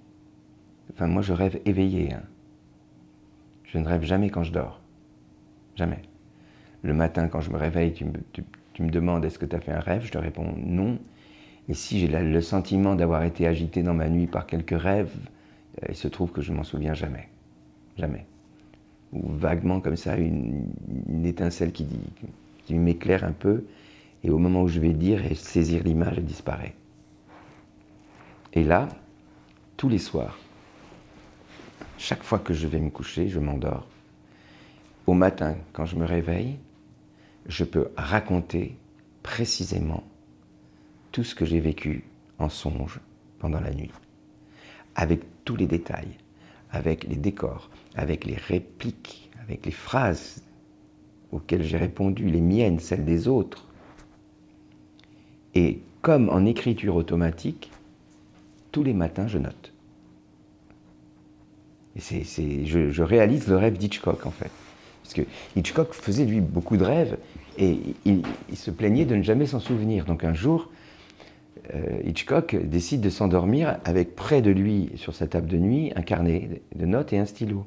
enfin 0.93 1.07
moi 1.07 1.23
je 1.23 1.33
rêve 1.33 1.61
éveillé, 1.65 2.13
hein. 2.13 2.23
je 3.65 3.79
ne 3.79 3.87
rêve 3.87 4.03
jamais 4.03 4.31
quand 4.31 4.43
je 4.43 4.53
dors, 4.53 4.81
jamais. 5.77 6.03
Le 6.83 6.95
matin 6.95 7.29
quand 7.29 7.41
je 7.41 7.51
me 7.51 7.57
réveille, 7.57 7.93
tu 7.93 8.05
me, 8.05 8.91
demandes 8.91 9.25
est-ce 9.25 9.39
que 9.39 9.47
tu 9.47 9.57
as 9.57 9.61
fait 9.61 9.73
un 9.73 9.81
rêve, 9.81 10.05
je 10.05 10.13
te 10.13 10.19
réponds 10.19 10.55
non. 10.59 10.99
Et 11.69 11.75
si 11.75 11.99
j'ai 11.99 12.09
le 12.09 12.41
sentiment 12.43 12.95
d'avoir 12.95 13.23
été 13.25 13.47
agité 13.47 13.83
dans 13.83 13.95
ma 13.95 14.09
nuit 14.09 14.27
par 14.27 14.47
quelques 14.47 14.79
rêves, 14.79 15.17
il 15.89 15.97
se 15.97 16.09
trouve 16.09 16.33
que 16.33 16.43
je 16.43 16.53
m'en 16.53 16.65
souviens 16.65 16.95
jamais. 16.95 17.29
Jamais. 17.97 18.27
Ou 19.13 19.33
vaguement 19.33 19.81
comme 19.81 19.97
ça, 19.97 20.17
une, 20.17 20.67
étincelle 21.25 21.73
qui, 21.73 21.87
qui 22.65 22.75
m'éclaire 22.75 23.25
un 23.25 23.33
peu, 23.33 23.65
et 24.23 24.31
au 24.31 24.39
moment 24.39 24.63
où 24.63 24.69
je 24.69 24.81
vais 24.81 24.93
dire 24.93 25.25
et 25.25 25.35
saisir 25.35 25.83
l'image, 25.85 26.15
elle 26.17 26.25
disparaît. 26.25 26.75
Et 28.53 28.63
là, 28.63 28.89
tous 29.77 29.89
les 29.89 29.99
soirs, 29.99 30.39
chaque 31.99 32.23
fois 32.23 32.39
que 32.39 32.55
je 32.55 32.67
vais 32.67 32.81
me 32.81 32.91
coucher, 32.91 33.29
je 33.29 33.39
m'endors. 33.39 33.87
Au 35.07 35.15
matin, 35.15 35.57
quand 35.73 35.85
je 35.85 35.97
me 35.97 36.05
réveille, 36.05 36.59
je 37.47 37.65
peux 37.65 37.89
raconter 37.97 38.77
précisément 39.23 40.05
tout 41.13 41.25
ce 41.25 41.35
que 41.35 41.45
j'ai 41.45 41.61
vécu 41.61 42.05
en 42.39 42.49
songe 42.49 43.01
pendant 43.39 43.61
la 43.61 43.73
nuit 43.73 43.91
avec 44.95 45.23
tous 45.45 45.57
les 45.57 45.67
détails, 45.67 46.17
avec 46.71 47.05
les 47.05 47.17
décors, 47.17 47.71
avec 47.95 48.25
les 48.25 48.37
répliques, 48.37 49.31
avec 49.43 49.65
les 49.67 49.73
phrases 49.73 50.43
auxquelles 51.33 51.63
j'ai 51.63 51.77
répondu, 51.77 52.27
les 52.29 52.41
miennes, 52.41 52.79
celles 52.79 53.05
des 53.05 53.29
autres. 53.29 53.67
Et 55.55 55.81
comme 56.03 56.29
en 56.29 56.45
écriture 56.45 56.97
automatique, 56.97 57.71
tous 58.73 58.83
les 58.83 58.95
matins, 58.95 59.27
je 59.27 59.39
note. 59.39 59.73
Et 61.97 62.01
c'est, 62.01 62.67
je, 62.67 63.03
réalise 63.03 63.47
le 63.47 63.57
rêve 63.57 63.79
d'Hitchcock, 63.79 64.27
en 64.27 64.31
fait. 64.31 64.51
Parce 65.03 65.15
que 65.15 65.23
Hitchcock 65.55 65.93
faisait, 65.93 66.25
lui, 66.25 66.41
beaucoup 66.41 66.77
de 66.77 66.85
rêves, 66.85 67.17
et 67.57 67.79
il, 68.05 68.23
il 68.49 68.57
se 68.57 68.71
plaignait 68.71 69.05
de 69.05 69.15
ne 69.15 69.23
jamais 69.23 69.47
s'en 69.47 69.61
souvenir. 69.61 70.05
Donc 70.07 70.25
un 70.25 70.35
jour, 70.35 70.71
Hitchcock 72.05 72.57
décide 72.57 73.01
de 73.01 73.11
s'endormir 73.11 73.79
avec 73.85 74.15
près 74.15 74.43
de 74.43 74.51
lui, 74.51 74.91
sur 74.97 75.15
sa 75.15 75.27
table 75.27 75.47
de 75.47 75.59
nuit, 75.59 75.93
un 75.97 76.03
carnet 76.03 76.63
de 76.75 76.87
notes 76.87 77.13
et 77.13 77.19
un 77.19 77.27
stylo. 77.27 77.67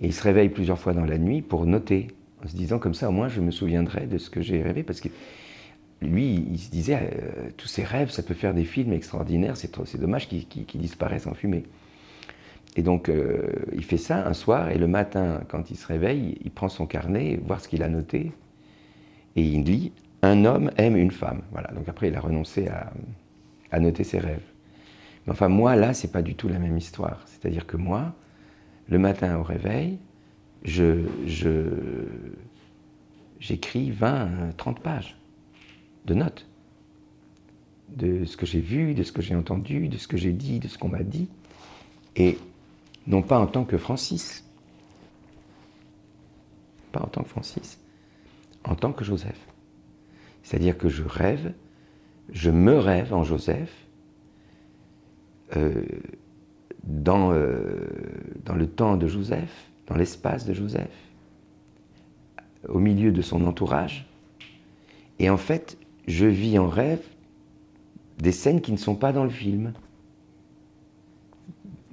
Et 0.00 0.06
il 0.06 0.12
se 0.12 0.22
réveille 0.22 0.48
plusieurs 0.48 0.78
fois 0.78 0.92
dans 0.92 1.04
la 1.04 1.18
nuit 1.18 1.42
pour 1.42 1.66
noter, 1.66 2.08
en 2.44 2.48
se 2.48 2.56
disant 2.56 2.78
comme 2.78 2.94
ça, 2.94 3.08
au 3.08 3.12
moins 3.12 3.28
je 3.28 3.40
me 3.40 3.50
souviendrai 3.50 4.06
de 4.06 4.18
ce 4.18 4.30
que 4.30 4.42
j'ai 4.42 4.62
rêvé, 4.62 4.82
parce 4.82 5.00
que 5.00 5.08
lui, 6.02 6.44
il 6.50 6.58
se 6.58 6.70
disait, 6.70 6.96
euh, 6.96 7.50
tous 7.56 7.68
ces 7.68 7.84
rêves, 7.84 8.10
ça 8.10 8.22
peut 8.22 8.34
faire 8.34 8.54
des 8.54 8.64
films 8.64 8.92
extraordinaires, 8.92 9.56
c'est 9.56 10.00
dommage 10.00 10.28
qu'ils 10.28 10.80
disparaissent 10.80 11.26
en 11.26 11.34
fumée. 11.34 11.64
Et 12.76 12.82
donc, 12.82 13.08
euh, 13.08 13.52
il 13.72 13.84
fait 13.84 13.96
ça 13.96 14.26
un 14.26 14.34
soir, 14.34 14.70
et 14.70 14.78
le 14.78 14.88
matin, 14.88 15.40
quand 15.48 15.70
il 15.70 15.76
se 15.76 15.86
réveille, 15.86 16.38
il 16.44 16.50
prend 16.50 16.68
son 16.68 16.86
carnet, 16.86 17.38
voir 17.42 17.60
ce 17.60 17.68
qu'il 17.68 17.82
a 17.82 17.88
noté, 17.88 18.32
et 19.36 19.42
il 19.42 19.62
lit 19.62 19.92
Un 20.24 20.46
homme 20.46 20.70
aime 20.78 20.96
une 20.96 21.10
femme. 21.10 21.42
Voilà, 21.52 21.70
donc 21.72 21.86
après, 21.86 22.08
il 22.08 22.14
a 22.16 22.20
renoncé 22.20 22.66
à, 22.68 23.78
noter 23.78 24.04
ses 24.04 24.18
rêves. 24.18 24.46
Mais 25.26 25.32
enfin, 25.32 25.48
moi, 25.48 25.76
là, 25.76 25.92
c'est 25.92 26.10
pas 26.10 26.22
du 26.22 26.34
tout 26.34 26.48
la 26.48 26.58
même 26.58 26.78
histoire. 26.78 27.20
C'est-à-dire 27.26 27.66
que 27.66 27.76
moi, 27.76 28.14
le 28.88 28.98
matin 28.98 29.36
au 29.36 29.42
réveil, 29.42 29.98
je, 30.62 31.02
j'écris 33.38 33.90
20, 33.90 34.56
30 34.56 34.80
pages 34.80 35.18
de 36.06 36.14
notes. 36.14 36.46
De 37.90 38.24
ce 38.24 38.38
que 38.38 38.46
j'ai 38.46 38.60
vu, 38.60 38.94
de 38.94 39.02
ce 39.02 39.12
que 39.12 39.20
j'ai 39.20 39.34
entendu, 39.34 39.88
de 39.88 39.98
ce 39.98 40.08
que 40.08 40.16
j'ai 40.16 40.32
dit, 40.32 40.58
de 40.58 40.68
ce 40.68 40.78
qu'on 40.78 40.88
m'a 40.88 41.02
dit. 41.02 41.28
Et 42.16 42.38
non 43.06 43.20
pas 43.20 43.38
en 43.38 43.46
tant 43.46 43.64
que 43.64 43.76
Francis. 43.76 44.42
Pas 46.92 47.02
en 47.02 47.08
tant 47.08 47.22
que 47.22 47.28
Francis. 47.28 47.78
En 48.64 48.74
tant 48.74 48.92
que 48.92 49.04
Joseph. 49.04 49.43
C'est-à-dire 50.44 50.78
que 50.78 50.88
je 50.88 51.02
rêve, 51.02 51.52
je 52.30 52.50
me 52.50 52.78
rêve 52.78 53.12
en 53.12 53.24
Joseph, 53.24 53.72
euh, 55.56 55.82
euh, 56.86 57.86
dans 58.36 58.54
le 58.54 58.66
temps 58.66 58.96
de 58.96 59.08
Joseph, 59.08 59.70
dans 59.86 59.96
l'espace 59.96 60.44
de 60.44 60.52
Joseph, 60.52 60.94
au 62.68 62.78
milieu 62.78 63.10
de 63.10 63.22
son 63.22 63.44
entourage. 63.46 64.06
Et 65.18 65.30
en 65.30 65.36
fait, 65.38 65.78
je 66.06 66.26
vis 66.26 66.58
en 66.58 66.68
rêve 66.68 67.02
des 68.18 68.32
scènes 68.32 68.60
qui 68.60 68.72
ne 68.72 68.76
sont 68.76 68.96
pas 68.96 69.12
dans 69.12 69.24
le 69.24 69.30
film. 69.30 69.72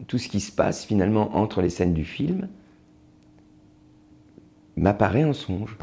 Tout 0.07 0.17
ce 0.17 0.27
qui 0.27 0.41
se 0.41 0.51
passe 0.51 0.83
finalement 0.85 1.37
entre 1.37 1.61
les 1.61 1.69
scènes 1.69 1.93
du 1.93 2.03
film 2.03 2.49
m'apparaît 4.75 5.23
en 5.23 5.33
songe. 5.33 5.77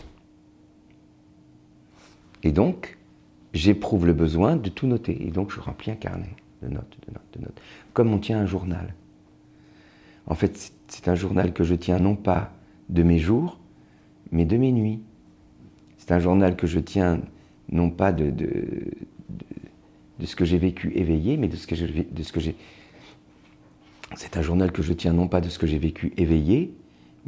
Et 2.42 2.52
donc, 2.52 2.98
j'éprouve 3.54 4.06
le 4.06 4.12
besoin 4.12 4.56
de 4.56 4.68
tout 4.68 4.86
noter. 4.86 5.26
Et 5.26 5.30
donc, 5.30 5.52
je 5.52 5.60
remplis 5.60 5.90
un 5.90 5.96
carnet 5.96 6.34
de 6.62 6.68
notes, 6.68 6.98
de 7.06 7.12
notes, 7.12 7.38
de 7.38 7.40
notes. 7.40 7.60
Comme 7.92 8.12
on 8.12 8.18
tient 8.18 8.38
un 8.38 8.46
journal. 8.46 8.94
En 10.26 10.34
fait, 10.34 10.72
c'est 10.88 11.08
un 11.08 11.14
journal 11.14 11.52
que 11.52 11.64
je 11.64 11.74
tiens 11.74 11.98
non 11.98 12.16
pas 12.16 12.52
de 12.88 13.02
mes 13.02 13.18
jours, 13.18 13.58
mais 14.30 14.44
de 14.44 14.56
mes 14.56 14.72
nuits. 14.72 15.00
C'est 15.96 16.12
un 16.12 16.18
journal 16.18 16.56
que 16.56 16.66
je 16.66 16.78
tiens 16.78 17.20
non 17.70 17.90
pas 17.90 18.12
de, 18.12 18.32
ce 20.22 20.36
que 20.36 20.44
j'ai 20.44 20.58
vécu 20.58 20.92
éveillé, 20.94 21.36
mais 21.36 21.48
de 21.48 21.56
ce 21.56 21.66
que 21.66 21.74
j'ai. 21.74 22.56
C'est 24.16 24.36
un 24.36 24.42
journal 24.42 24.72
que 24.72 24.82
je 24.82 24.92
tiens 24.92 25.12
non 25.12 25.28
pas 25.28 25.40
de 25.40 25.48
ce 25.48 25.58
que 25.58 25.66
j'ai 25.66 25.78
vécu 25.78 26.12
éveillé, 26.16 26.74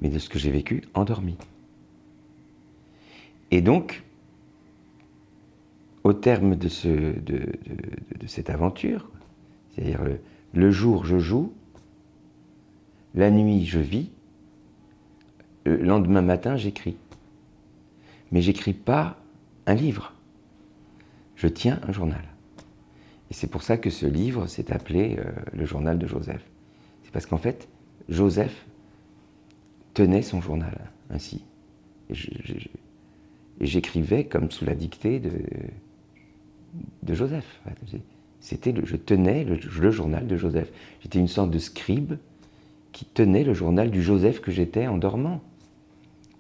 mais 0.01 0.09
de 0.09 0.19
ce 0.19 0.29
que 0.29 0.39
j'ai 0.39 0.51
vécu 0.51 0.83
endormi. 0.95 1.37
Et 3.51 3.61
donc, 3.61 4.03
au 6.05 6.13
terme 6.13 6.57
de, 6.57 6.69
ce, 6.69 6.89
de, 6.89 7.47
cette 8.27 8.51
aventure, 8.51 9.11
c'est-à-dire 9.71 10.01
le 10.53 10.71
jour 10.71 11.05
je 11.05 11.19
joue, 11.19 11.53
la 13.15 13.31
nuit, 13.31 13.67
je 13.67 13.79
vis. 13.79 14.11
Le 15.65 15.77
lendemain 15.77 16.23
matin, 16.23 16.57
j'écris. 16.57 16.97
Mais 18.31 18.41
j'écris 18.41 18.73
pas 18.73 19.19
un 19.67 19.75
livre. 19.75 20.15
Je 21.37 21.49
tiens 21.49 21.81
un 21.87 21.93
journal. 21.93 22.23
Et 23.31 23.35
c'est 23.35 23.49
pour 23.49 23.63
ça 23.63 23.77
que 23.77 23.91
ce 23.91 24.07
livre 24.07 24.47
s'est 24.47 24.73
appelé 24.73 25.17
euh, 25.19 25.31
le 25.53 25.65
journal 25.65 25.99
de 25.99 26.07
Joseph. 26.07 26.45
C'est 27.03 27.13
parce 27.13 27.27
qu'en 27.27 27.39
fait, 27.39 27.69
Joseph 28.09 28.67
tenait 29.95 30.23
son 30.23 30.41
journal 30.41 30.91
ainsi. 31.11 31.45
Et 32.09 32.15
j'écrivais 33.61 34.25
comme 34.25 34.51
sous 34.51 34.65
la 34.65 34.75
dictée 34.75 35.21
de, 35.21 35.31
de 37.03 37.15
Joseph. 37.15 37.61
C'était 38.41 38.75
je 38.85 38.97
tenais 38.97 39.45
le, 39.45 39.57
le, 39.57 39.91
journal 39.91 40.27
de 40.27 40.37
Joseph. 40.37 40.71
J'étais 41.03 41.19
une 41.19 41.29
sorte 41.29 41.51
de 41.51 41.59
scribe 41.59 42.15
qui 42.93 43.05
tenait 43.05 43.45
le 43.45 43.55
journal 43.55 43.91
du 43.91 44.03
Joseph 44.03 44.41
que 44.41 44.51
j'étais 44.51 44.87
en 44.87 44.97
dormant. 44.97 45.41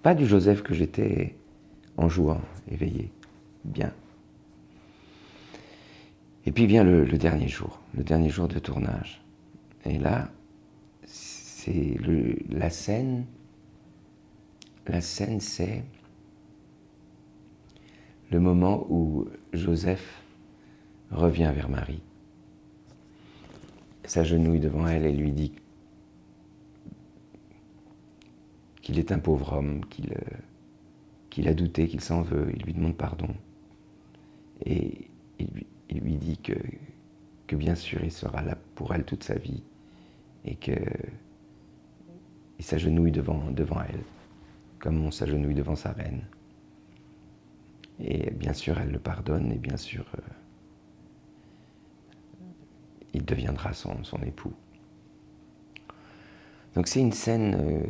Pas 0.02 0.14
du 0.14 0.26
Joseph 0.26 0.62
que 0.62 0.74
j'étais 0.74 1.34
en 1.96 2.08
jouant, 2.08 2.40
éveillé. 2.70 3.10
Bien. 3.64 3.92
Et 6.46 6.52
puis 6.52 6.66
vient 6.66 6.84
le, 6.84 7.06
dernier 7.18 7.48
jour, 7.48 7.78
le 7.94 8.02
dernier 8.02 8.30
jour 8.30 8.48
de 8.48 8.58
tournage. 8.58 9.22
Et 9.84 9.98
là, 9.98 10.30
c'est 11.04 11.96
la 12.48 12.70
scène. 12.70 13.26
La 14.86 15.02
scène, 15.02 15.40
c'est 15.40 15.84
le 18.30 18.40
moment 18.40 18.86
où 18.88 19.28
Joseph 19.52 20.19
revient 21.10 21.52
vers 21.54 21.68
Marie, 21.68 22.02
s'agenouille 24.04 24.60
devant 24.60 24.86
elle 24.86 25.04
et 25.06 25.12
lui 25.12 25.32
dit 25.32 25.52
qu'il 28.82 28.98
est 28.98 29.12
un 29.12 29.18
pauvre 29.18 29.52
homme, 29.54 29.84
qu'il 29.86 30.12
euh, 30.12 31.48
a 31.48 31.54
douté, 31.54 31.86
qu'il 31.88 32.00
s'en 32.00 32.22
veut, 32.22 32.50
il 32.54 32.62
lui 32.62 32.74
demande 32.74 32.96
pardon. 32.96 33.28
Et 34.64 35.08
il 35.38 36.00
lui, 36.00 36.16
dit 36.16 36.38
que, 36.38 36.54
que 37.46 37.56
bien 37.56 37.74
sûr 37.74 38.02
il 38.04 38.12
sera 38.12 38.42
là 38.42 38.56
pour 38.74 38.94
elle 38.94 39.04
toute 39.04 39.24
sa 39.24 39.36
vie 39.36 39.62
et 40.44 40.54
que 40.56 40.72
il 42.58 42.64
s'agenouille 42.64 43.10
devant, 43.10 43.50
devant 43.50 43.80
elle, 43.88 44.02
comme 44.80 45.02
on 45.02 45.10
s'agenouille 45.10 45.54
devant 45.54 45.76
sa 45.76 45.92
reine. 45.92 46.22
Et 47.98 48.30
bien 48.32 48.52
sûr, 48.52 48.78
elle 48.78 48.90
le 48.90 48.98
pardonne 48.98 49.50
et 49.50 49.56
bien 49.56 49.78
sûr, 49.78 50.04
euh, 50.18 50.22
il 53.14 53.24
deviendra 53.24 53.72
son, 53.72 54.04
son 54.04 54.18
époux. 54.22 54.52
Donc 56.74 56.86
c'est 56.86 57.00
une 57.00 57.12
scène 57.12 57.56
euh, 57.60 57.82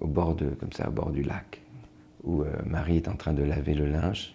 au 0.00 0.06
bord 0.06 0.34
de, 0.34 0.46
comme 0.50 0.72
ça, 0.72 0.88
au 0.88 0.92
bord 0.92 1.10
du 1.10 1.22
lac, 1.22 1.60
où 2.24 2.42
euh, 2.42 2.52
Marie 2.64 2.96
est 2.96 3.08
en 3.08 3.16
train 3.16 3.32
de 3.32 3.42
laver 3.42 3.74
le 3.74 3.86
linge 3.86 4.34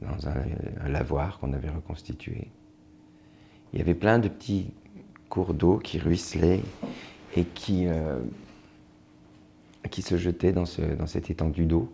dans 0.00 0.28
un, 0.28 0.88
lavoir 0.88 1.38
qu'on 1.38 1.52
avait 1.52 1.68
reconstitué. 1.68 2.48
Il 3.72 3.78
y 3.78 3.82
avait 3.82 3.94
plein 3.94 4.18
de 4.18 4.28
petits 4.28 4.72
cours 5.28 5.52
d'eau 5.54 5.78
qui 5.78 5.98
ruisselaient 5.98 6.62
et 7.36 7.44
qui, 7.44 7.86
euh, 7.86 8.18
qui 9.90 10.02
se 10.02 10.16
jetaient 10.16 10.52
dans, 10.52 10.66
ce, 10.66 10.80
dans 10.80 11.06
cette 11.06 11.30
étendue 11.30 11.66
d'eau. 11.66 11.92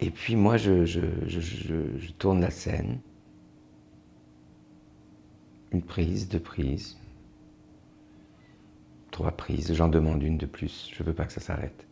Et 0.00 0.10
puis 0.10 0.36
moi, 0.36 0.56
je, 0.56 2.10
tourne 2.18 2.40
la 2.40 2.50
scène. 2.50 3.00
Une 5.72 5.82
prise, 5.82 6.28
deux 6.28 6.40
prises, 6.40 6.96
trois 9.10 9.32
prises, 9.32 9.74
j'en 9.74 9.88
demande 9.88 10.22
une 10.22 10.38
de 10.38 10.46
plus, 10.46 10.90
je 10.94 11.02
veux 11.02 11.12
pas 11.12 11.26
que 11.26 11.32
ça 11.32 11.40
s'arrête. 11.40 11.86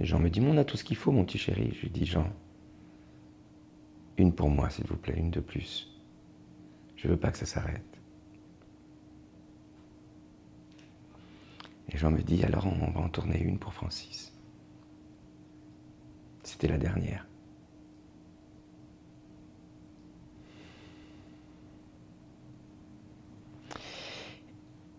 Gens 0.00 0.18
me 0.18 0.28
disent, 0.28 0.44
on 0.44 0.58
a 0.58 0.64
tout 0.64 0.76
ce 0.76 0.84
qu'il 0.84 0.96
faut, 0.96 1.10
mon 1.10 1.24
petit 1.24 1.38
chéri. 1.38 1.72
Je 1.74 1.82
lui 1.82 1.90
dis, 1.90 2.04
Jean, 2.04 2.30
une 4.18 4.34
pour 4.34 4.50
moi, 4.50 4.68
s'il 4.68 4.86
vous 4.86 4.96
plaît, 4.96 5.14
une 5.16 5.30
de 5.30 5.40
plus. 5.40 5.90
Je 6.96 7.08
veux 7.08 7.16
pas 7.16 7.30
que 7.30 7.38
ça 7.38 7.46
s'arrête. 7.46 7.82
Et 11.88 11.96
Jean 11.96 12.10
me 12.10 12.20
dit, 12.20 12.44
alors 12.44 12.66
on 12.66 12.90
va 12.90 13.00
en 13.00 13.08
tourner 13.08 13.40
une 13.40 13.58
pour 13.58 13.72
Francis. 13.72 14.35
C'était 16.46 16.68
la 16.68 16.78
dernière. 16.78 17.26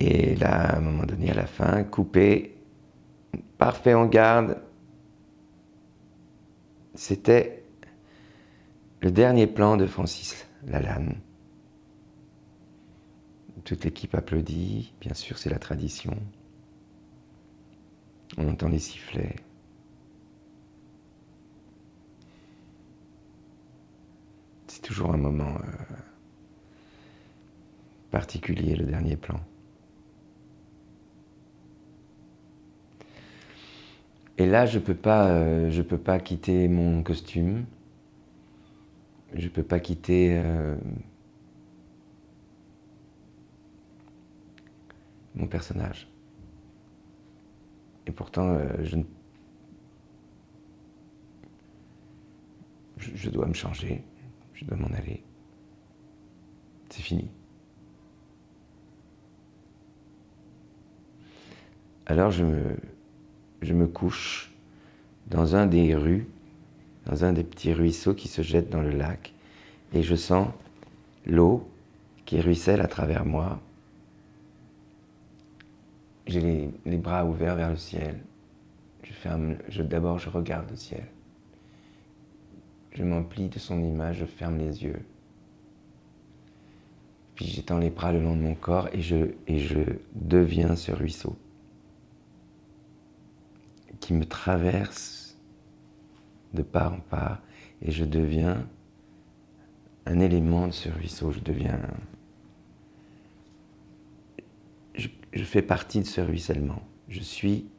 Et 0.02 0.36
là, 0.36 0.72
à 0.72 0.78
un 0.78 0.82
moment 0.82 1.06
donné, 1.06 1.32
à 1.32 1.34
la 1.34 1.48
fin, 1.48 1.86
coupé, 1.86 2.58
parfait 3.58 3.94
en 3.94 4.08
garde. 4.08 4.62
C'était 6.96 7.64
le 9.00 9.10
dernier 9.10 9.48
plan 9.48 9.78
de 9.78 9.88
Francis 9.88 10.50
Lalanne. 10.66 11.16
Toute 13.64 13.86
l'équipe 13.86 14.14
applaudit, 14.14 14.94
bien 15.00 15.14
sûr, 15.14 15.38
c'est 15.38 15.50
la 15.50 15.60
tradition. 15.60 16.14
On 18.38 18.50
entend 18.50 18.68
les 18.68 18.80
sifflets. 18.80 19.47
Toujours 24.88 25.14
un 25.14 25.18
moment 25.18 25.56
euh, 25.56 25.96
particulier, 28.10 28.74
le 28.78 28.86
dernier 28.86 29.18
plan. 29.18 29.42
Et 34.38 34.46
là, 34.46 34.66
je 34.66 34.80
peux 34.80 34.96
pas, 34.96 35.28
euh, 35.28 35.70
je 35.72 35.82
peux 35.82 35.98
pas 35.98 36.20
quitter 36.20 36.70
mon 36.70 37.04
costume. 37.04 37.66
Je 39.34 39.50
peux 39.50 39.64
pas 39.64 39.82
quitter 39.82 40.42
euh, 40.42 40.78
mon 45.36 45.48
personnage. 45.48 46.08
Et 48.06 48.12
pourtant, 48.14 48.52
euh, 48.52 48.70
je, 48.84 48.98
je 52.98 53.30
dois 53.30 53.48
me 53.48 53.54
changer. 53.54 54.02
Je 54.58 54.66
dois 54.66 54.78
m'en 54.78 54.88
aller. 54.88 55.24
C'est 56.90 57.02
fini. 57.02 57.30
Alors 62.08 62.32
je 62.32 62.44
me, 62.44 63.88
couche 63.88 64.52
dans 65.28 65.56
un 65.56 65.66
des 65.68 65.94
rues, 65.94 66.28
dans 67.06 67.26
un 67.26 67.34
des 67.34 67.44
petits 67.44 67.74
ruisseaux 67.74 68.14
qui 68.14 68.28
se 68.28 68.42
jettent 68.42 68.70
dans 68.70 68.82
le 68.82 68.92
lac, 68.92 69.34
et 69.94 70.04
je 70.04 70.16
sens 70.16 70.48
l'eau 71.26 71.70
qui 72.26 72.40
ruisselle 72.40 72.82
à 72.82 72.88
travers 72.88 73.26
moi. 73.26 73.60
J'ai 76.26 76.72
les, 76.86 76.98
bras 76.98 77.26
ouverts 77.26 77.56
vers 77.56 77.70
le 77.70 77.78
ciel. 77.78 78.20
Je 79.04 79.14
ferme, 79.14 79.58
je, 79.70 79.84
d'abord 79.84 80.18
je 80.18 80.30
regarde 80.30 80.70
le 80.70 80.78
ciel. 80.78 81.06
Je 82.98 83.04
m'emplis 83.04 83.48
de 83.48 83.60
son 83.60 83.84
image, 83.84 84.18
je 84.18 84.26
ferme 84.26 84.58
les 84.58 84.84
yeux. 84.84 85.06
Puis 87.36 87.46
j'étends 87.46 87.78
les 87.78 87.92
bras 87.92 88.12
le 88.12 88.20
long 88.20 88.36
de 88.36 88.42
mon 88.42 88.56
corps 88.56 88.90
et 88.92 89.02
je, 89.02 89.84
deviens 90.16 90.76
ce 90.76 90.92
ruisseau 90.92 91.38
qui 94.00 94.14
me 94.14 94.26
traverse 94.26 95.38
de 96.56 96.64
part 96.64 96.94
en 96.94 97.00
part 97.00 97.44
et 97.84 97.92
je 97.92 98.04
deviens 98.04 98.68
un 100.08 100.20
élément 100.20 100.66
de 100.66 100.74
ce 100.74 100.90
ruisseau, 100.90 101.32
je 101.32 101.40
deviens... 101.42 101.80
Je 104.96 105.44
fais 105.44 105.62
partie 105.62 106.00
de 106.00 106.06
ce 106.06 106.22
ruissellement, 106.22 106.82
je 107.10 107.20
suis 107.20 107.70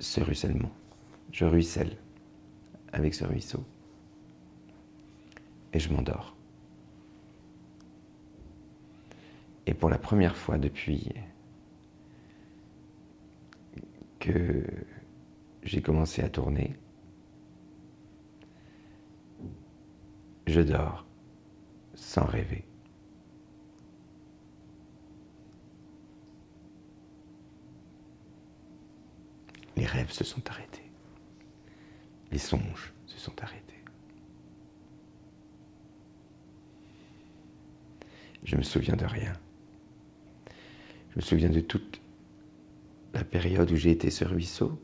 ce 0.00 0.20
ruissellement, 0.20 0.72
je 1.30 1.44
ruisselle 1.44 1.96
avec 2.92 3.14
ce 3.14 3.24
ruisseau 3.24 3.64
et 5.72 5.78
je 5.78 5.92
m'endors. 5.92 6.36
Et 9.66 9.74
pour 9.74 9.88
la 9.88 9.98
première 9.98 10.36
fois 10.36 10.58
depuis 10.58 11.12
que 14.18 14.64
j'ai 15.62 15.80
commencé 15.80 16.22
à 16.22 16.28
tourner, 16.28 16.76
je 20.46 20.60
dors 20.60 21.06
sans 21.94 22.24
rêver. 22.24 22.64
Les 29.76 29.86
rêves 29.86 30.10
se 30.10 30.24
sont 30.24 30.42
arrêtés. 30.50 30.89
Les 32.30 32.38
songes 32.38 32.92
se 33.06 33.18
sont 33.18 33.42
arrêtés. 33.42 33.82
Je 38.44 38.56
me 38.56 38.62
souviens 38.62 38.96
de 38.96 39.04
rien. 39.04 39.32
Je 41.10 41.16
me 41.16 41.20
souviens 41.20 41.50
de 41.50 41.60
toute 41.60 42.00
la 43.12 43.24
période 43.24 43.70
où 43.70 43.76
j'ai 43.76 43.90
été 43.90 44.10
ce 44.10 44.24
ruisseau, 44.24 44.80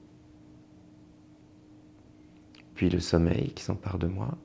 puis 2.75 2.91
le 2.91 3.01
sommeil 3.01 3.53
qui 3.53 3.63
s'empare 3.63 3.99
de 3.99 4.09
moi, 4.09 4.37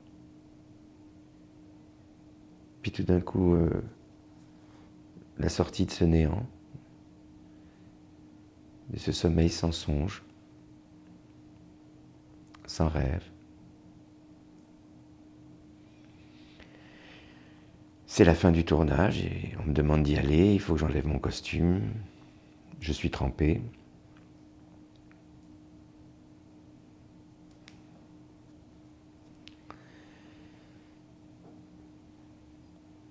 puis 2.80 2.92
tout 2.92 3.02
d'un 3.02 3.20
coup 3.20 3.54
euh, 3.54 3.82
la 5.38 5.48
sortie 5.48 5.86
de 5.86 5.90
ce 5.90 6.04
néant, 6.04 6.46
de 8.90 8.98
ce 8.98 9.12
sommeil 9.12 9.50
sans 9.50 9.72
songe, 9.72 10.22
sans 12.72 12.88
rêve. 12.88 13.22
C'est 18.06 18.24
la 18.24 18.34
fin 18.34 18.50
du 18.50 18.64
tournage 18.64 19.22
et 19.22 19.52
on 19.60 19.68
me 19.68 19.74
demande 19.74 20.02
d'y 20.04 20.16
aller, 20.16 20.54
il 20.54 20.60
faut 20.60 20.74
que 20.74 20.80
j'enlève 20.80 21.06
mon 21.06 21.18
costume, 21.18 21.82
je 22.80 22.92
suis 22.92 23.10
trempé. 23.10 23.60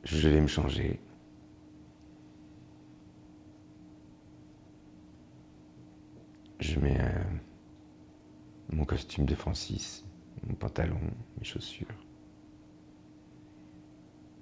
Je 0.04 0.28
vais 0.28 0.41
me 0.41 0.47
changer. 0.47 1.00
Je 6.60 6.80
mets 6.80 6.97
mon 8.71 8.86
costume 8.86 9.25
de 9.25 9.36
Francis, 9.36 10.05
mon 10.47 10.53
pantalon, 10.53 10.99
mes 11.38 11.43
chaussures. 11.43 11.88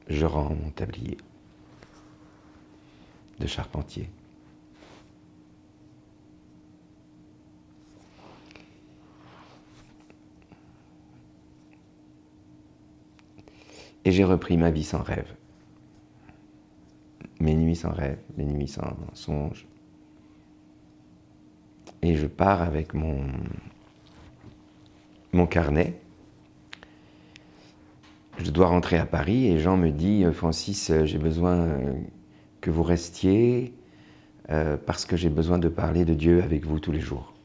Je 0.07 0.25
rends 0.25 0.55
mon 0.55 0.71
tablier 0.71 1.17
de 3.39 3.47
charpentier. 3.47 4.09
Et 14.05 14.11
j'ai 14.11 14.23
repris 14.23 14.57
ma 14.57 14.71
vie 14.71 14.83
sans 14.83 15.03
rêve. 15.03 15.35
Mes 17.39 17.55
nuits 17.55 17.75
sans 17.75 17.91
rêve, 17.91 18.21
mes 18.37 18.45
nuits 18.45 18.67
sans 18.67 18.95
songe. 19.13 19.67
Et 22.01 22.15
je 22.15 22.27
pars 22.27 22.61
avec 22.61 22.93
mon, 22.93 23.27
mon 25.33 25.45
carnet. 25.45 25.99
Je 28.41 28.51
dois 28.51 28.67
rentrer 28.67 28.97
à 28.97 29.05
Paris 29.05 29.47
et 29.47 29.59
Jean 29.59 29.75
me 29.75 29.89
dit, 29.89 30.23
euh, 30.23 30.31
Francis, 30.31 30.89
euh, 30.89 31.05
j'ai 31.05 31.17
besoin 31.17 31.57
euh, 31.57 31.93
que 32.61 32.71
vous 32.71 32.83
restiez 32.83 33.73
parce 34.87 35.05
que 35.05 35.15
j'ai 35.15 35.29
besoin 35.29 35.59
de 35.59 35.69
parler 35.69 36.05
de 36.05 36.15
Dieu 36.15 36.41
avec 36.41 36.65
vous 36.65 36.79
tous 36.79 36.91
les 36.91 36.99
jours. 36.99 37.35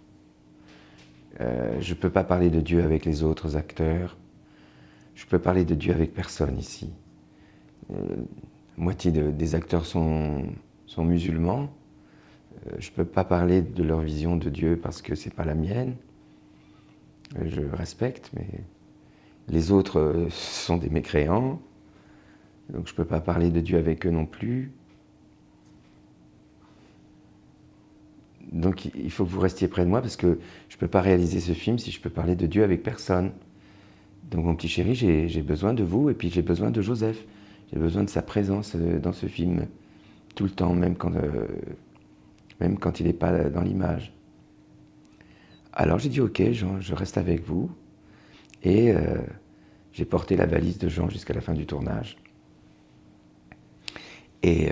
je 1.38 1.90
ne 1.90 1.94
peux 1.94 2.08
pas 2.08 2.24
parler 2.24 2.48
de 2.48 2.62
Dieu 2.62 2.82
avec 2.82 3.04
les 3.04 3.22
autres 3.22 3.58
acteurs. 3.58 4.16
Je 5.14 5.26
peux 5.26 5.38
parler 5.38 5.66
de 5.66 5.74
Dieu 5.74 5.92
avec 5.92 6.14
personne 6.14 6.58
ici. 6.58 6.94
la 7.90 7.96
moitié 8.78 9.12
des 9.12 9.54
acteurs 9.54 9.84
sont, 9.84 10.46
musulmans. 10.96 11.68
Je 12.78 12.88
ne 12.88 12.94
peux 12.94 13.04
pas 13.04 13.24
parler 13.24 13.60
de 13.60 13.82
leur 13.82 14.00
vision 14.00 14.36
de 14.36 14.48
Dieu 14.48 14.80
parce 14.82 15.02
que 15.02 15.14
ce 15.14 15.28
n'est 15.28 15.34
pas 15.34 15.44
la 15.44 15.54
mienne. 15.54 15.96
Euh, 17.38 17.44
je 17.46 17.60
respecte, 17.62 18.30
mais 18.34 18.46
les 19.48 19.72
autres 19.72 20.26
sont 20.30 20.76
des 20.76 20.90
mécréants. 20.90 21.60
Donc 22.72 22.86
je 22.86 22.92
ne 22.92 22.96
peux 22.96 23.04
pas 23.04 23.20
parler 23.20 23.50
de 23.50 23.60
Dieu 23.60 23.78
avec 23.78 24.06
eux 24.06 24.10
non 24.10 24.26
plus. 24.26 24.72
Donc 28.52 28.84
il 28.84 29.10
faut 29.10 29.24
que 29.24 29.30
vous 29.30 29.40
restiez 29.40 29.68
près 29.68 29.84
de 29.84 29.90
moi 29.90 30.00
parce 30.00 30.16
que 30.16 30.38
je 30.68 30.76
ne 30.76 30.80
peux 30.80 30.88
pas 30.88 31.00
réaliser 31.00 31.40
ce 31.40 31.52
film 31.52 31.78
si 31.78 31.90
je 31.90 32.00
peux 32.00 32.10
parler 32.10 32.36
de 32.36 32.46
Dieu 32.46 32.62
avec 32.62 32.82
personne. 32.82 33.32
Donc 34.30 34.44
mon 34.44 34.54
petit 34.54 34.68
chéri, 34.68 34.94
j'ai 34.94 35.42
besoin 35.42 35.74
de 35.74 35.82
vous 35.82 36.08
et 36.08 36.14
puis 36.14 36.30
j'ai 36.30 36.42
besoin 36.42 36.70
de 36.70 36.80
Joseph. 36.80 37.24
J'ai 37.72 37.78
besoin 37.78 38.04
de 38.04 38.10
sa 38.10 38.22
présence 38.22 38.76
euh, 38.76 38.98
dans 39.00 39.12
ce 39.12 39.26
film 39.26 39.66
tout 40.34 40.44
le 40.44 40.50
temps, 40.50 40.74
même 40.74 40.96
quand, 40.96 41.14
euh, 41.14 41.46
même 42.60 42.78
quand 42.78 43.00
il 43.00 43.06
n'est 43.06 43.12
pas 43.12 43.48
dans 43.50 43.62
l'image. 43.62 44.12
Alors 45.74 45.98
j'ai 45.98 46.08
dit 46.08 46.20
ok, 46.20 46.42
Jean, 46.52 46.80
je 46.80 46.94
reste 46.94 47.18
avec 47.18 47.42
vous. 47.42 47.70
Et 48.62 48.92
euh, 48.92 49.18
j'ai 49.92 50.06
porté 50.06 50.36
la 50.36 50.46
valise 50.46 50.78
de 50.78 50.88
Jean 50.88 51.10
jusqu'à 51.10 51.34
la 51.34 51.40
fin 51.40 51.52
du 51.52 51.66
tournage. 51.66 52.16
Et, 54.42 54.70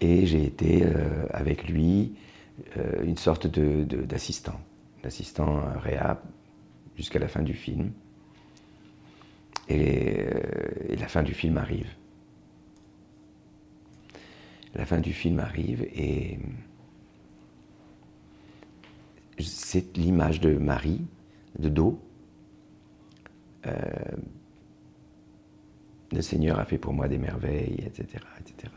et 0.00 0.24
j'ai 0.24 0.44
été 0.44 0.82
avec 1.30 1.68
lui 1.68 2.14
une 3.02 3.18
sorte 3.18 3.46
d'assistant, 3.46 4.58
d'assistant 5.02 5.60
réa 5.78 6.22
jusqu'à 6.96 7.18
la 7.18 7.28
fin 7.28 7.42
du 7.42 7.52
film. 7.52 7.92
Euh, 9.70 10.30
et, 10.88 10.96
la 10.96 11.08
fin 11.08 11.22
du 11.22 11.34
film 11.34 11.56
arrive. 11.56 11.88
La 14.74 14.84
fin 14.84 15.00
du 15.00 15.12
film 15.12 15.38
arrive 15.38 15.86
et 15.94 16.38
c'est 19.40 19.96
l'image 19.96 20.40
de 20.40 20.56
Marie, 20.56 21.02
de 21.58 21.68
dos, 21.68 22.00
euh, 23.66 23.72
Le 26.12 26.22
Seigneur 26.22 26.60
a 26.60 26.64
fait 26.64 26.78
pour 26.78 26.92
moi 26.92 27.08
des 27.08 27.18
merveilles, 27.18 27.82
etc. 27.84 28.24
etc. 28.38 28.72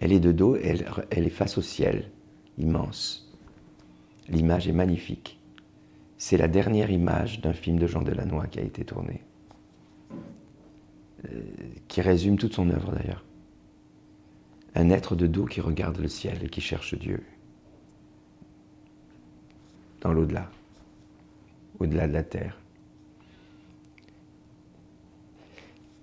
Elle 0.00 0.12
est 0.12 0.20
de 0.20 0.30
dos, 0.30 0.56
elle, 0.56 0.84
est 1.10 1.30
face 1.30 1.58
au 1.58 1.62
ciel, 1.62 2.10
immense. 2.58 3.34
L'image 4.28 4.68
est 4.68 4.72
magnifique. 4.72 5.40
C'est 6.16 6.36
la 6.36 6.48
dernière 6.48 6.90
image 6.90 7.40
d'un 7.40 7.52
film 7.52 7.78
de 7.78 7.86
Jean 7.86 8.02
Delannoy 8.02 8.46
qui 8.48 8.60
a 8.60 8.62
été 8.62 8.84
tourné, 8.84 9.22
euh, 11.24 11.40
qui 11.88 12.00
résume 12.00 12.38
toute 12.38 12.54
son 12.54 12.70
œuvre 12.70 12.92
d'ailleurs. 12.92 13.24
Un 14.74 14.90
être 14.90 15.16
de 15.16 15.26
dos 15.26 15.46
qui 15.46 15.60
regarde 15.60 15.98
le 15.98 16.08
ciel 16.08 16.44
et 16.44 16.48
qui 16.48 16.60
cherche 16.60 16.96
Dieu 16.96 17.24
dans 20.00 20.12
l'au-delà, 20.12 20.50
au-delà 21.78 22.06
de 22.06 22.12
la 22.12 22.22
terre, 22.22 22.58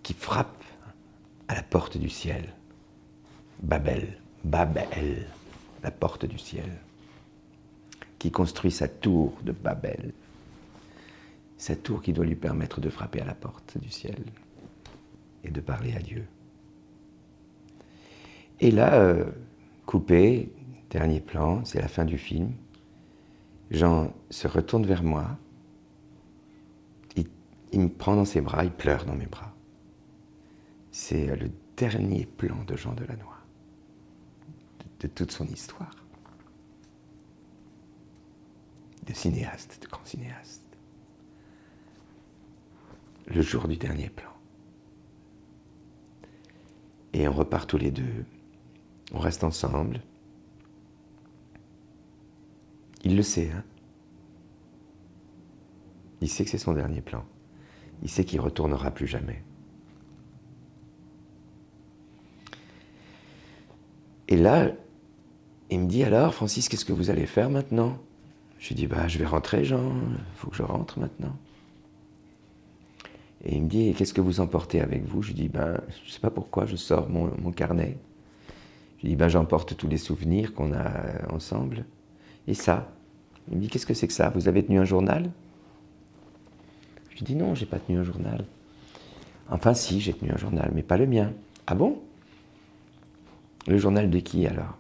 qui 0.04 0.14
frappe 0.14 0.64
à 1.48 1.56
la 1.56 1.64
porte 1.64 1.98
du 1.98 2.10
ciel. 2.10 2.54
Babel, 3.62 4.20
Babel, 4.44 5.28
la 5.82 5.92
porte 5.92 6.26
du 6.26 6.38
ciel, 6.38 6.78
qui 8.20 8.32
construit 8.32 8.72
sa 8.72 8.88
tour 8.88 9.38
de 9.44 9.52
Babel, 9.52 10.14
sa 11.58 11.76
tour 11.76 12.02
qui 12.02 12.14
doit 12.14 12.26
lui 12.26 12.36
permettre 12.36 12.82
de 12.82 12.90
frapper 12.90 13.22
à 13.22 13.26
la 13.26 13.34
porte 13.34 13.78
du 13.78 13.90
ciel 13.90 14.18
et 15.44 15.50
de 15.50 15.62
parler 15.62 15.96
à 15.96 16.00
Dieu. 16.00 16.26
Et 18.60 18.72
là, 18.72 18.96
euh, 18.96 19.26
coupé, 19.86 20.52
dernier 20.90 21.20
plan, 21.20 21.64
c'est 21.66 21.82
la 21.82 21.88
fin 21.88 22.06
du 22.06 22.18
film. 22.18 22.52
Jean 23.72 24.14
se 24.30 24.48
retourne 24.48 24.86
vers 24.86 25.04
moi, 25.04 25.38
il, 27.72 27.82
me 27.82 27.90
prend 27.90 28.16
dans 28.16 28.26
ses 28.26 28.42
bras, 28.42 28.64
il 28.64 28.72
pleure 28.72 29.06
dans 29.06 29.16
mes 29.16 29.26
bras. 29.26 29.54
C'est 30.92 31.36
le 31.36 31.50
dernier 31.76 32.26
plan 32.26 32.64
de 32.64 32.78
Jean 32.78 32.94
Delannoy, 32.94 33.36
de, 34.80 35.08
de 35.08 35.14
toute 35.14 35.32
son 35.32 35.46
histoire. 35.48 35.96
De 39.06 39.14
cinéaste, 39.14 39.82
de 39.82 39.88
grand 39.88 40.06
cinéaste. 40.06 40.64
Le 43.28 43.42
jour 43.42 43.68
du 43.68 43.76
dernier 43.76 44.10
plan. 44.10 44.32
Et 47.14 47.28
on 47.28 47.34
repart 47.34 47.70
tous 47.70 47.78
les 47.78 47.92
deux, 47.92 48.26
on 49.14 49.20
reste 49.20 49.44
ensemble, 49.44 50.02
il 53.06 53.16
le 53.16 53.24
sait, 53.24 53.52
hein 53.52 53.64
Il 56.22 56.30
sait 56.30 56.44
que 56.44 56.50
c'est 56.50 56.58
son 56.58 56.74
dernier 56.74 57.02
plan. 57.02 57.24
Il 58.04 58.10
sait 58.10 58.26
qu'il 58.26 58.40
ne 58.40 58.44
retournera 58.44 58.92
plus 58.92 59.08
jamais. 59.08 59.42
Et 64.28 64.36
là, 64.36 64.72
il 65.70 65.80
me 65.82 65.88
dit 65.88 66.04
alors, 66.04 66.34
Francis, 66.34 66.68
qu'est-ce 66.68 66.84
que 66.84 66.94
vous 66.94 67.12
allez 67.12 67.28
faire 67.28 67.50
maintenant? 67.50 67.98
Je 68.60 68.70
lui 68.70 68.76
dis, 68.76 68.88
bah, 68.88 69.08
je 69.08 69.20
vais 69.20 69.26
rentrer, 69.26 69.64
Jean, 69.64 69.92
il 70.10 70.36
faut 70.36 70.50
que 70.50 70.56
je 70.56 70.64
rentre 70.64 71.00
maintenant. 71.00 71.36
Et 73.44 73.56
il 73.56 73.64
me 73.64 73.70
dit, 73.70 73.94
qu'est-ce 73.94 74.14
que 74.14 74.22
vous 74.22 74.40
emportez 74.40 74.82
avec 74.82 75.06
vous? 75.06 75.22
Je 75.22 75.28
lui 75.28 75.36
dis, 75.36 75.50
ben, 75.50 75.80
je 76.04 76.08
ne 76.08 76.12
sais 76.12 76.20
pas 76.20 76.32
pourquoi, 76.32 76.66
je 76.66 76.76
sors 76.76 77.08
mon, 77.08 77.52
carnet. 77.52 77.98
Je 78.98 79.04
lui 79.04 79.10
dis, 79.10 79.16
ben, 79.16 79.28
j'emporte 79.28 79.78
tous 79.78 79.88
les 79.88 80.00
souvenirs 80.00 80.56
qu'on 80.56 80.74
a 80.74 81.32
ensemble. 81.32 81.86
Et 82.48 82.54
ça 82.54 82.92
Il 83.50 83.58
me 83.58 83.62
dit 83.62 83.70
Qu'est-ce 83.70 83.86
que 83.86 83.94
c'est 83.94 84.08
que 84.08 84.14
ça? 84.14 84.30
Vous 84.30 84.48
avez 84.48 84.64
tenu 84.64 84.80
un 84.80 84.86
journal? 84.86 85.30
Je 87.10 87.18
lui 87.18 87.24
dis 87.24 87.36
Non, 87.36 87.56
j'ai 87.56 87.66
pas 87.66 87.80
tenu 87.80 87.98
un 87.98 88.04
journal. 88.04 88.46
Enfin, 89.50 89.74
si, 89.74 90.02
j'ai 90.02 90.14
tenu 90.14 90.32
un 90.32 90.38
journal, 90.38 90.72
mais 90.74 90.84
pas 90.84 90.98
le 90.98 91.06
mien. 91.06 91.32
Ah 91.68 91.76
bon? 91.76 92.02
Le 93.68 93.78
journal 93.78 94.10
de 94.10 94.20
qui 94.20 94.48
alors? 94.48 94.78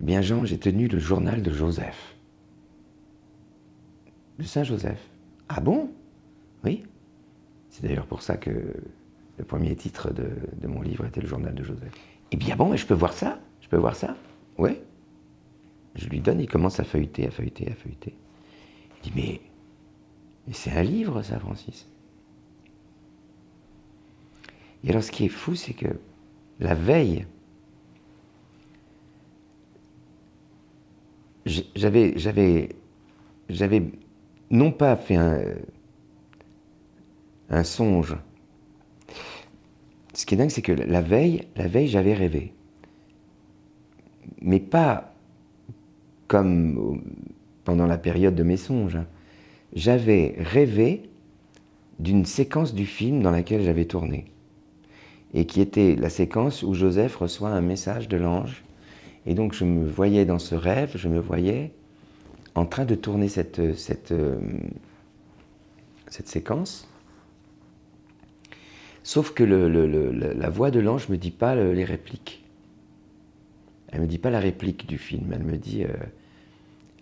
Eh 0.00 0.04
bien, 0.04 0.20
Jean, 0.22 0.44
j'ai 0.44 0.58
tenu 0.58 0.88
le 0.88 0.98
journal 0.98 1.42
de 1.42 1.52
Joseph. 1.52 2.16
De 4.38 4.44
Saint-Joseph. 4.44 5.00
Ah 5.48 5.60
bon? 5.60 5.90
Oui. 6.64 6.84
C'est 7.70 7.82
d'ailleurs 7.82 8.06
pour 8.06 8.22
ça 8.22 8.36
que 8.36 8.74
le 9.36 9.44
premier 9.44 9.74
titre 9.76 10.12
de, 10.12 10.30
de, 10.60 10.66
mon 10.66 10.82
livre 10.82 11.04
était 11.04 11.20
le 11.20 11.28
journal 11.28 11.54
de 11.54 11.62
Joseph. 11.62 11.92
Eh 12.30 12.36
bien 12.36 12.56
bon, 12.56 12.74
je 12.76 12.86
peux 12.86 12.94
voir 12.94 13.12
ça? 13.12 13.38
Je 13.60 13.68
peux 13.68 13.76
voir 13.76 13.94
ça? 13.94 14.16
Oui. 14.58 14.78
Je 15.94 16.08
lui 16.08 16.20
donne, 16.20 16.40
il 16.40 16.48
commence 16.48 16.80
à 16.80 16.84
feuilleter, 16.84 17.26
à 17.26 17.30
feuilleter, 17.30 17.70
à 17.70 17.74
feuilleter. 17.74 18.14
Il 19.04 19.12
dit, 19.12 19.40
mais, 20.46 20.52
c'est 20.52 20.72
un 20.72 20.82
livre, 20.82 21.22
ça, 21.22 21.38
Francis. 21.38 21.88
Et 24.82 24.90
alors, 24.90 25.02
ce 25.02 25.10
qui 25.10 25.24
est 25.26 25.28
fou, 25.28 25.54
c'est 25.54 25.72
que 25.72 25.98
la 26.60 26.74
veille, 26.74 27.26
j'avais 31.46 32.22
non 34.50 34.72
pas 34.72 34.96
fait 34.96 35.16
un, 35.16 35.42
un 37.50 37.64
songe. 37.64 38.16
Ce 40.12 40.26
qui 40.26 40.34
est 40.34 40.38
dingue, 40.38 40.50
c'est 40.50 40.62
que 40.62 40.72
la 40.72 41.00
veille, 41.02 41.48
la 41.56 41.66
veille, 41.66 41.88
j'avais 41.88 42.14
rêvé. 42.14 42.52
Mais 44.40 44.60
pas 44.60 45.13
comme 46.34 47.00
pendant 47.62 47.86
la 47.86 47.96
période 47.96 48.34
de 48.34 48.42
mes 48.42 48.56
songes, 48.56 48.98
j'avais 49.72 50.34
rêvé 50.36 51.08
d'une 52.00 52.24
séquence 52.24 52.74
du 52.74 52.86
film 52.86 53.22
dans 53.22 53.30
laquelle 53.30 53.62
j'avais 53.62 53.84
tourné, 53.84 54.24
et 55.32 55.46
qui 55.46 55.60
était 55.60 55.94
la 55.94 56.10
séquence 56.10 56.64
où 56.64 56.74
Joseph 56.74 57.14
reçoit 57.14 57.50
un 57.50 57.60
message 57.60 58.08
de 58.08 58.16
l'ange. 58.16 58.64
Et 59.26 59.34
donc 59.34 59.54
je 59.54 59.64
me 59.64 59.86
voyais 59.86 60.24
dans 60.24 60.40
ce 60.40 60.56
rêve, 60.56 60.94
je 60.96 61.06
me 61.06 61.20
voyais 61.20 61.70
en 62.56 62.66
train 62.66 62.84
de 62.84 62.96
tourner 62.96 63.28
cette, 63.28 63.76
cette, 63.76 64.12
cette 66.08 66.26
séquence. 66.26 66.88
Sauf 69.04 69.32
que 69.34 69.44
la 69.44 70.50
voix 70.50 70.72
de 70.72 70.80
l'ange 70.80 71.08
ne 71.08 71.12
me 71.12 71.16
dit 71.16 71.30
pas 71.30 71.54
les 71.54 71.84
répliques. 71.84 72.44
Elle 73.92 74.00
me 74.00 74.08
dit 74.08 74.18
pas 74.18 74.30
la 74.30 74.40
réplique 74.40 74.88
du 74.88 74.98
film, 74.98 75.32
elle 75.32 75.44
me 75.44 75.56
dit 75.56 75.84
euh, 75.84 75.92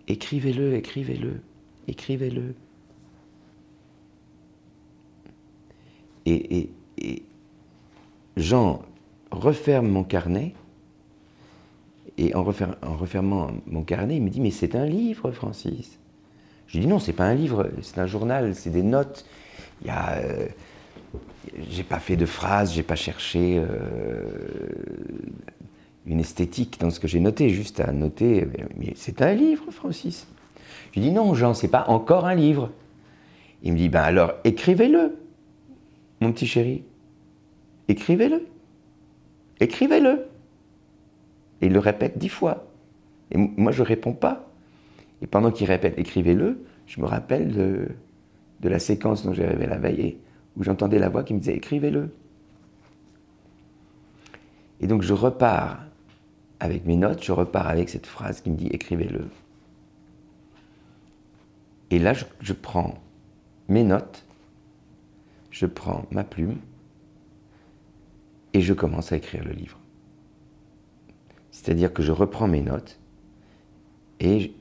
écrivez-le, 0.07 0.75
écrivez-le, 0.75 1.41
écrivez-le. 1.87 2.55
Et, 6.25 6.69
et, 6.97 7.23
Jean 8.37 8.81
referme 9.31 9.87
mon 9.87 10.03
carnet, 10.03 10.53
et 12.17 12.33
en, 12.35 12.41
en, 12.41 12.95
refermant 12.95 13.51
mon 13.67 13.83
carnet, 13.83 14.17
il 14.17 14.23
me 14.23 14.29
dit 14.29 14.39
Mais 14.39 14.51
c'est 14.51 14.75
un 14.75 14.85
livre, 14.85 15.31
Francis. 15.31 15.99
Je 16.67 16.77
lui 16.77 16.85
dis 16.85 16.87
Non, 16.87 16.99
c'est 16.99 17.13
pas 17.13 17.25
un 17.25 17.35
livre, 17.35 17.69
c'est 17.81 17.99
un 17.99 18.07
journal, 18.07 18.55
c'est 18.55 18.69
des 18.69 18.83
notes. 18.83 19.25
Il 19.81 19.87
y 19.87 19.89
a. 19.89 20.17
Euh, 20.17 20.47
j'ai 21.69 21.83
pas 21.83 21.99
fait 21.99 22.15
de 22.15 22.25
phrases, 22.25 22.73
j'ai 22.73 22.83
pas 22.83 22.95
cherché 22.95 23.57
euh, 23.57 23.67
une 26.05 26.19
esthétique 26.19 26.79
dans 26.79 26.89
ce 26.89 26.99
que 26.99 27.07
j'ai 27.07 27.19
noté, 27.19 27.49
juste 27.49 27.79
à 27.79 27.91
noter, 27.91 28.47
mais 28.77 28.93
c'est 28.95 29.21
un 29.21 29.33
livre, 29.33 29.71
Francis. 29.71 30.27
Je 30.91 30.99
lui 30.99 31.07
dis 31.07 31.11
non, 31.11 31.33
Jean, 31.33 31.53
c'est 31.53 31.69
pas 31.69 31.85
encore 31.87 32.25
un 32.25 32.35
livre. 32.35 32.71
Il 33.63 33.73
me 33.73 33.77
dit, 33.77 33.89
ben 33.89 34.01
alors 34.01 34.33
écrivez-le, 34.43 35.17
mon 36.19 36.31
petit 36.33 36.47
chéri. 36.47 36.83
Écrivez-le. 37.87 38.45
Écrivez-le. 39.59 40.25
Et 41.61 41.67
il 41.67 41.73
le 41.73 41.79
répète 41.79 42.17
dix 42.17 42.29
fois. 42.29 42.65
Et 43.31 43.37
moi, 43.37 43.71
je 43.71 43.81
ne 43.81 43.87
réponds 43.87 44.13
pas. 44.13 44.49
Et 45.21 45.27
pendant 45.27 45.51
qu'il 45.51 45.67
répète 45.67 45.97
écrivez-le, 45.97 46.65
je 46.85 46.99
me 46.99 47.05
rappelle 47.05 47.53
de, 47.53 47.87
de 48.59 48.69
la 48.69 48.79
séquence 48.79 49.25
dont 49.25 49.33
j'ai 49.33 49.45
rêvé 49.45 49.65
la 49.65 49.77
veille 49.77 50.17
où 50.57 50.63
j'entendais 50.63 50.99
la 50.99 51.09
voix 51.09 51.23
qui 51.23 51.33
me 51.33 51.39
disait 51.39 51.55
écrivez-le. 51.55 52.09
Et 54.81 54.87
donc 54.87 55.01
je 55.01 55.13
repars 55.13 55.79
avec 56.63 56.85
mes 56.85 56.95
notes, 56.95 57.21
je 57.21 57.33
repars 57.33 57.67
avec 57.67 57.89
cette 57.89 58.07
phrase 58.07 58.39
qui 58.39 58.49
me 58.49 58.55
dit 58.55 58.67
écrivez-le. 58.67 59.27
Et 61.91 61.99
là, 61.99 62.13
je, 62.39 62.53
prends 62.53 63.03
mes 63.67 63.83
notes, 63.83 64.25
je 65.51 65.65
prends 65.65 66.05
ma 66.09 66.23
plume 66.23 66.55
et 68.53 68.61
je 68.61 68.73
commence 68.73 69.11
à 69.11 69.17
écrire 69.17 69.43
le 69.43 69.51
livre. 69.51 69.77
C'est-à-dire 71.51 71.91
que 71.91 72.01
je 72.01 72.13
reprends 72.13 72.47
mes 72.47 72.61
notes 72.61 72.97
et 74.21 74.53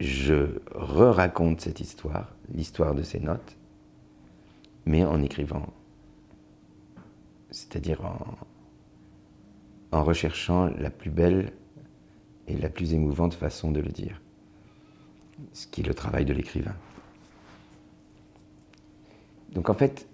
je 0.00 0.58
re-raconte 0.74 1.60
cette 1.60 1.80
histoire, 1.80 2.34
l'histoire 2.54 2.94
de 2.94 3.02
ces 3.02 3.20
notes, 3.20 3.58
mais 4.86 5.04
en 5.04 5.22
écrivant. 5.22 5.66
C'est-à-dire 7.50 8.06
en, 8.06 8.24
en 9.92 10.04
recherchant 10.04 10.66
la 10.78 10.90
plus 10.90 11.10
belle 11.10 11.52
et 12.46 12.56
la 12.56 12.68
plus 12.68 12.94
émouvante 12.94 13.34
façon 13.34 13.70
de 13.70 13.80
le 13.80 13.90
dire, 13.90 14.20
ce 15.52 15.66
qui 15.66 15.80
est 15.80 15.86
le 15.86 15.94
travail 15.94 16.24
de 16.24 16.32
l'écrivain. 16.32 16.76
Donc 19.52 19.68
en 19.68 19.74
fait, 19.74 20.08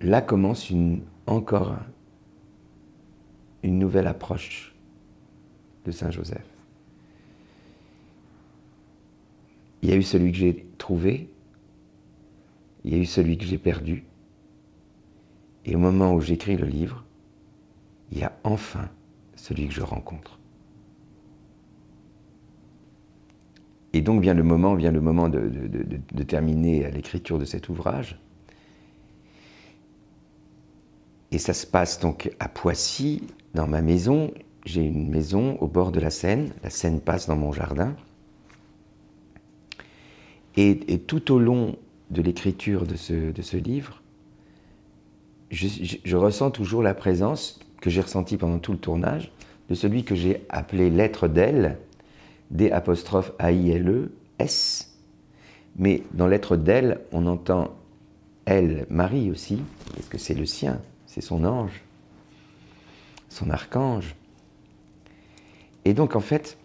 là 0.00 0.20
commence 0.20 0.72
encore 1.26 1.76
une 3.62 3.78
nouvelle 3.78 4.06
approche 4.06 4.74
de 5.84 5.90
Saint 5.90 6.10
Joseph. 6.10 6.46
Il 9.82 9.88
y 9.88 9.92
a 9.92 9.96
eu 9.96 10.02
celui 10.02 10.32
que 10.32 10.38
j'ai 10.38 10.66
trouvé, 10.76 11.30
il 12.84 12.92
y 12.92 12.94
a 12.94 12.98
eu 12.98 13.06
celui 13.06 13.38
que 13.38 13.44
j'ai 13.44 13.58
perdu, 13.58 14.04
et 15.64 15.74
au 15.74 15.78
moment 15.78 16.12
où 16.12 16.20
j'écris 16.20 16.56
le 16.56 16.66
livre, 16.66 17.04
il 18.10 18.18
y 18.18 18.24
a 18.24 18.32
enfin 18.44 18.88
celui 19.36 19.68
que 19.68 19.74
je 19.74 19.82
rencontre. 19.82 20.38
Et 23.92 24.02
donc 24.02 24.22
vient 24.22 24.34
le 24.34 24.42
moment, 24.42 24.74
vient 24.74 24.92
le 24.92 25.00
moment 25.00 25.28
de, 25.28 26.22
terminer 26.24 26.90
l'écriture 26.90 27.38
de 27.38 27.44
cet 27.44 27.68
ouvrage. 27.68 28.20
Et 31.32 31.38
ça 31.38 31.54
se 31.54 31.66
passe 31.66 32.00
donc 32.00 32.30
à 32.38 32.48
Poissy, 32.48 33.22
dans 33.54 33.66
ma 33.66 33.82
maison. 33.82 34.32
J'ai 34.64 34.84
une 34.84 35.08
maison 35.08 35.56
au 35.60 35.66
bord 35.66 35.90
de 35.90 36.00
la 36.00 36.10
Seine. 36.10 36.52
La 36.62 36.70
Seine 36.70 37.00
passe 37.00 37.26
dans 37.26 37.36
mon 37.36 37.52
jardin. 37.52 37.96
Et, 40.56 40.98
tout 41.06 41.32
au 41.32 41.38
long 41.38 41.76
de 42.10 42.20
l'écriture 42.20 42.86
de 42.86 42.96
ce, 42.96 43.56
livre, 43.56 44.02
je, 45.50 46.16
ressens 46.16 46.50
toujours 46.50 46.82
la 46.82 46.92
présence 46.92 47.60
que 47.80 47.90
j'ai 47.90 48.00
ressentie 48.00 48.36
pendant 48.36 48.58
tout 48.58 48.72
le 48.72 48.78
tournage 48.78 49.32
de 49.68 49.74
celui 49.74 50.04
que 50.04 50.14
j'ai 50.14 50.44
appelé 50.48 50.90
lettre 50.90 51.28
d'elle, 51.28 51.78
D 52.50 52.70
apostrophe 52.70 53.32
A-I-L-E, 53.38 54.12
S. 54.38 54.96
Mais 55.76 56.02
dans 56.12 56.26
lettre 56.26 56.56
d'elle, 56.56 57.00
on 57.12 57.26
entend 57.26 57.76
elle, 58.44 58.86
Marie 58.90 59.30
aussi, 59.30 59.62
parce 59.94 60.08
que 60.08 60.18
c'est 60.18 60.34
le 60.34 60.46
sien 60.46 60.80
c'est 61.10 61.20
son 61.20 61.44
ange, 61.44 61.82
son 63.28 63.50
archange. 63.50 64.14
Et 65.84 65.92
donc 65.92 66.14
en 66.14 66.20
fait, 66.20 66.56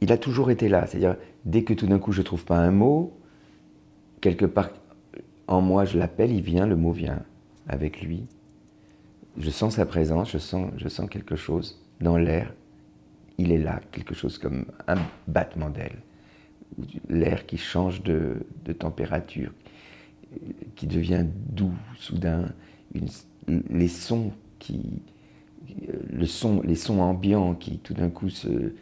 il 0.00 0.12
a 0.12 0.18
toujours 0.18 0.52
été 0.52 0.68
là. 0.68 0.86
C'est-à-dire, 0.86 1.16
dès 1.44 1.64
que 1.64 1.74
tout 1.74 1.88
d'un 1.88 1.98
coup 1.98 2.12
je 2.12 2.20
ne 2.20 2.24
trouve 2.24 2.44
pas 2.44 2.58
un 2.58 2.70
mot, 2.70 3.12
quelque 4.20 4.46
part 4.46 4.70
en 5.48 5.60
moi 5.60 5.84
je 5.84 5.98
l'appelle, 5.98 6.30
il 6.30 6.42
vient, 6.42 6.64
le 6.64 6.76
mot 6.76 6.92
vient 6.92 7.24
avec 7.66 8.02
lui. 8.02 8.24
Je 9.38 9.50
sens 9.50 9.76
sa 9.76 9.86
présence, 9.86 10.30
je 10.30 10.38
sens, 10.38 10.70
je 10.76 10.88
sens 10.88 11.08
quelque 11.08 11.36
chose 11.36 11.80
dans 12.00 12.16
l'air. 12.16 12.52
Il 13.38 13.52
est 13.52 13.58
là, 13.58 13.80
quelque 13.92 14.14
chose 14.14 14.38
comme 14.38 14.66
un 14.86 14.98
battement 15.28 15.70
d'aile. 15.70 15.98
L'air 17.08 17.46
qui 17.46 17.56
change 17.56 18.02
de, 18.02 18.44
température, 18.78 19.52
qui 20.76 20.86
devient 20.86 21.24
doux 21.26 21.74
soudain, 21.96 22.52
les 23.48 23.88
sons 23.88 24.32
qui, 24.58 25.02
le 26.10 26.26
son, 26.26 26.60
les 26.62 26.74
sons 26.74 27.00
ambiants 27.00 27.54
qui 27.54 27.78
tout 27.78 27.94
d'un 27.94 28.10
coup 28.10 28.30
se 28.30 28.74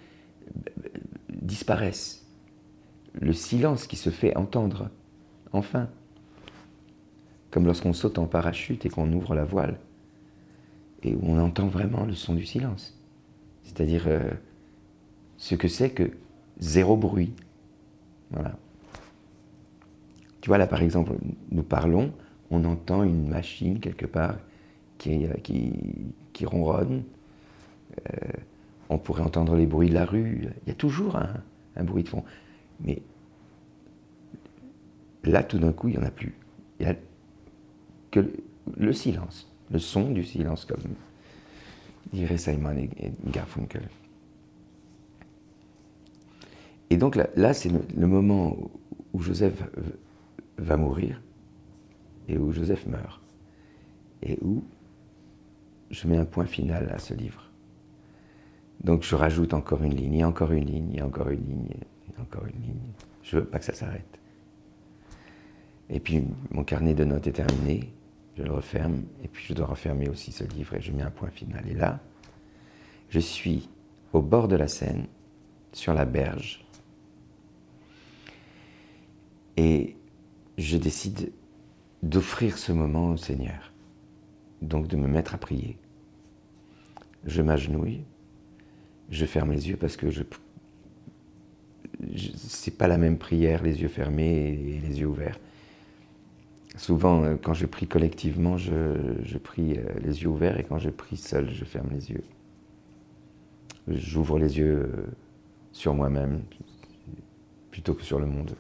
disparaissent, 1.30 2.26
le 3.20 3.32
silence 3.32 3.86
qui 3.86 3.96
se 3.96 4.10
fait 4.10 4.36
entendre, 4.36 4.90
enfin, 5.52 5.88
comme 7.50 7.64
lorsqu'on 7.64 7.92
saute 7.92 8.18
en 8.18 8.26
parachute 8.26 8.84
et 8.86 8.88
qu'on 8.88 9.12
ouvre 9.12 9.34
la 9.34 9.44
voile 9.44 9.78
et 11.02 11.14
où 11.14 11.20
on 11.22 11.38
entend 11.38 11.68
vraiment 11.68 12.04
le 12.04 12.14
son 12.14 12.34
du 12.34 12.44
silence, 12.44 12.98
c'est-à-dire 13.62 14.04
euh, 14.06 14.30
ce 15.36 15.54
que 15.54 15.68
c'est 15.68 15.90
que 15.90 16.10
zéro 16.58 16.96
bruit. 16.96 17.32
Voilà. 18.30 18.56
Tu 20.40 20.48
vois, 20.48 20.58
là, 20.58 20.66
par 20.66 20.82
exemple, 20.82 21.12
nous 21.50 21.62
parlons, 21.62 22.12
on 22.50 22.64
entend 22.64 23.02
une 23.02 23.28
machine 23.28 23.80
quelque 23.80 24.06
part 24.06 24.36
qui, 24.98 25.26
euh, 25.26 26.46
ronronne. 26.46 27.02
Euh, 28.10 28.28
on 28.90 28.98
pourrait 28.98 29.22
entendre 29.22 29.56
les 29.56 29.66
bruits 29.66 29.88
de 29.88 29.94
la 29.94 30.04
rue. 30.04 30.48
Il 30.64 30.68
y 30.68 30.72
a 30.72 30.74
toujours 30.74 31.16
un, 31.16 31.84
bruit 31.84 32.02
de 32.02 32.08
fond. 32.08 32.24
Mais 32.80 33.02
là, 35.24 35.42
tout 35.42 35.58
d'un 35.58 35.72
coup, 35.72 35.88
il 35.88 35.98
n'y 35.98 35.98
en 35.98 36.06
a 36.06 36.10
plus. 36.10 36.34
Il 36.78 36.86
n'y 36.86 36.92
a 36.92 36.96
que 38.10 38.20
le, 38.76 38.92
silence, 38.92 39.47
le 39.70 39.78
son 39.78 40.10
du 40.10 40.24
silence, 40.24 40.64
comme 40.64 40.80
dirait 42.12 42.38
Simon 42.38 42.76
et, 42.76 43.12
Garfunkel. 43.26 43.88
Et 46.90 46.96
donc 46.96 47.16
là, 47.16 47.52
c'est 47.52 47.70
le, 47.70 48.06
moment 48.06 48.56
où 49.12 49.20
Joseph 49.20 49.62
va 50.56 50.76
mourir 50.76 51.20
et 52.28 52.38
où 52.38 52.52
Joseph 52.52 52.86
meurt. 52.86 53.20
Et 54.22 54.38
où 54.42 54.64
je 55.90 56.08
mets 56.08 56.16
un 56.16 56.24
point 56.24 56.46
final 56.46 56.90
à 56.94 56.98
ce 56.98 57.14
livre. 57.14 57.44
Donc 58.82 59.02
je 59.02 59.14
rajoute 59.14 59.54
encore 59.54 59.82
une 59.82 59.94
ligne, 59.94 60.14
et 60.14 60.24
encore 60.24 60.52
une 60.52 60.64
ligne, 60.64 60.94
et 60.94 61.02
encore 61.02 61.28
une 61.28 61.46
ligne, 61.46 61.68
et 61.70 62.20
encore 62.20 62.46
une 62.46 62.62
ligne. 62.62 62.92
Je 63.22 63.38
veux 63.38 63.44
pas 63.44 63.58
que 63.58 63.64
ça 63.64 63.74
s'arrête. 63.74 64.18
Et 65.90 66.00
puis 66.00 66.24
mon 66.50 66.64
carnet 66.64 66.94
de 66.94 67.04
notes 67.04 67.26
est 67.26 67.32
terminé, 67.32 67.92
je 68.38 68.44
le 68.44 68.52
referme, 68.52 69.02
et 69.22 69.28
puis 69.28 69.44
je 69.48 69.52
dois 69.52 69.66
refermer 69.66 70.08
aussi 70.08 70.30
ce 70.30 70.44
livre, 70.44 70.74
et 70.74 70.80
je 70.80 70.92
mets 70.92 71.02
un 71.02 71.10
point 71.10 71.30
final. 71.30 71.66
Et 71.68 71.74
là, 71.74 72.00
je 73.10 73.18
suis 73.18 73.68
au 74.12 74.22
bord 74.22 74.46
de 74.48 74.56
la 74.56 74.68
Seine, 74.68 75.06
sur 75.72 75.92
la 75.92 76.04
berge, 76.04 76.64
et 79.56 79.96
je 80.56 80.76
décide 80.76 81.32
d'offrir 82.02 82.58
ce 82.58 82.72
moment 82.72 83.10
au 83.10 83.16
Seigneur, 83.16 83.72
donc 84.62 84.86
de 84.86 84.96
me 84.96 85.08
mettre 85.08 85.34
à 85.34 85.38
prier. 85.38 85.76
Je 87.24 87.42
m'agenouille, 87.42 88.04
je 89.10 89.26
ferme 89.26 89.52
les 89.52 89.68
yeux 89.68 89.76
parce 89.76 89.96
que 89.96 90.10
je, 90.10 90.22
c'est 92.36 92.78
pas 92.78 92.86
la 92.86 92.98
même 92.98 93.18
prière 93.18 93.62
les 93.62 93.82
yeux 93.82 93.88
fermés 93.88 94.48
et 94.48 94.80
les 94.80 95.00
yeux 95.00 95.06
ouverts. 95.06 95.38
Souvent, 96.78 97.24
euh, 97.24 97.34
quand 97.42 97.54
je 97.54 97.66
prie 97.66 97.88
collectivement, 97.88 98.56
je, 98.56 99.36
prie 99.38 99.76
euh, 99.76 99.82
les 100.00 100.22
yeux 100.22 100.28
ouverts 100.28 100.58
et 100.60 100.64
quand 100.64 100.78
je 100.78 100.90
prie 100.90 101.16
seul, 101.16 101.50
je 101.52 101.64
ferme 101.64 101.88
les 101.90 102.12
yeux. 102.12 102.22
J'ouvre 103.88 104.38
les 104.38 104.58
yeux 104.58 104.88
euh, 104.94 105.06
sur 105.72 105.92
moi-même 105.94 106.42
plutôt 107.72 107.94
que 107.94 108.04
sur 108.04 108.20
le 108.20 108.26
monde. 108.26 108.54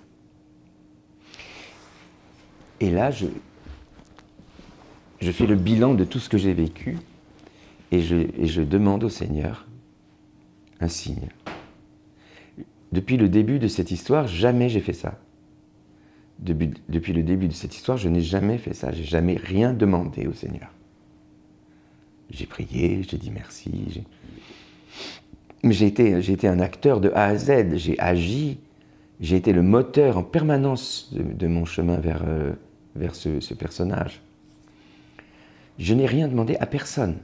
Et 2.80 2.90
là, 2.90 3.12
je, 3.12 3.26
fais 5.20 5.46
le 5.46 5.54
bilan 5.54 5.94
de 5.94 6.04
tout 6.04 6.18
ce 6.18 6.28
que 6.28 6.38
j'ai 6.38 6.54
vécu 6.54 6.98
et 7.92 8.00
je 8.00 8.62
demande 8.62 9.04
au 9.04 9.08
Seigneur 9.08 9.66
un 10.80 10.88
signe. 10.88 11.28
Depuis 12.92 13.16
le 13.16 13.28
début 13.28 13.58
de 13.58 13.68
cette 13.68 13.90
histoire, 13.90 14.26
jamais 14.26 14.68
j'ai 14.68 14.80
fait 14.80 14.92
ça. 14.92 15.18
Depuis, 16.38 17.12
le 17.12 17.22
début 17.22 17.48
de 17.48 17.52
cette 17.52 17.74
histoire, 17.74 17.98
je 17.98 18.08
n'ai 18.08 18.20
jamais 18.20 18.58
fait 18.58 18.74
ça. 18.74 18.92
J'ai 18.92 19.04
jamais 19.04 19.36
rien 19.36 19.72
demandé 19.72 20.26
au 20.26 20.32
Seigneur. 20.32 20.72
J'ai 22.30 22.46
prié, 22.46 23.02
j'ai 23.02 23.16
dit 23.16 23.30
merci. 23.30 24.04
Mais 25.64 25.72
j'ai 25.72 25.86
été, 25.86 26.48
un 26.48 26.60
acteur 26.60 27.00
de 27.00 27.10
A 27.10 27.24
à 27.24 27.36
Z. 27.36 27.76
J'ai 27.76 27.98
agi. 27.98 28.58
J'ai 29.20 29.36
été 29.36 29.52
le 29.52 29.62
moteur 29.62 30.16
en 30.16 30.22
permanence 30.22 31.12
de, 31.12 31.46
mon 31.48 31.64
chemin 31.64 31.96
vers, 31.96 32.22
euh, 32.24 32.52
vers 32.94 33.16
ce, 33.16 33.54
personnage. 33.54 34.22
Je 35.78 35.94
n'ai 35.94 36.06
rien 36.06 36.28
demandé 36.28 36.56
à 36.56 36.66
personne, 36.66 37.16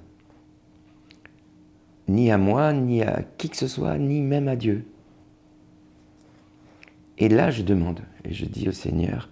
ni 2.09 2.33
à 2.33 2.39
moi, 2.39 2.73
ni 2.73 3.03
à 3.03 3.23
qui 3.39 3.49
que 3.49 3.57
ce 3.57 3.69
soit, 3.69 3.97
ni 3.99 4.21
même 4.23 4.49
à 4.49 4.57
Dieu. 4.57 4.85
Et 7.19 7.29
là, 7.29 7.51
je 7.51 7.63
demande, 7.63 8.01
et 8.25 8.33
je 8.33 8.45
dis 8.47 8.69
au 8.69 8.73
Seigneur, 8.73 9.29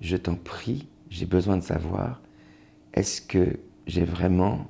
je 0.00 0.16
t'en 0.16 0.34
prie, 0.34 0.88
j'ai 1.10 1.26
besoin 1.26 1.56
de 1.56 1.62
savoir, 1.62 2.20
est-ce 2.94 3.20
que 3.20 3.58
j'ai 3.86 4.04
vraiment 4.04 4.68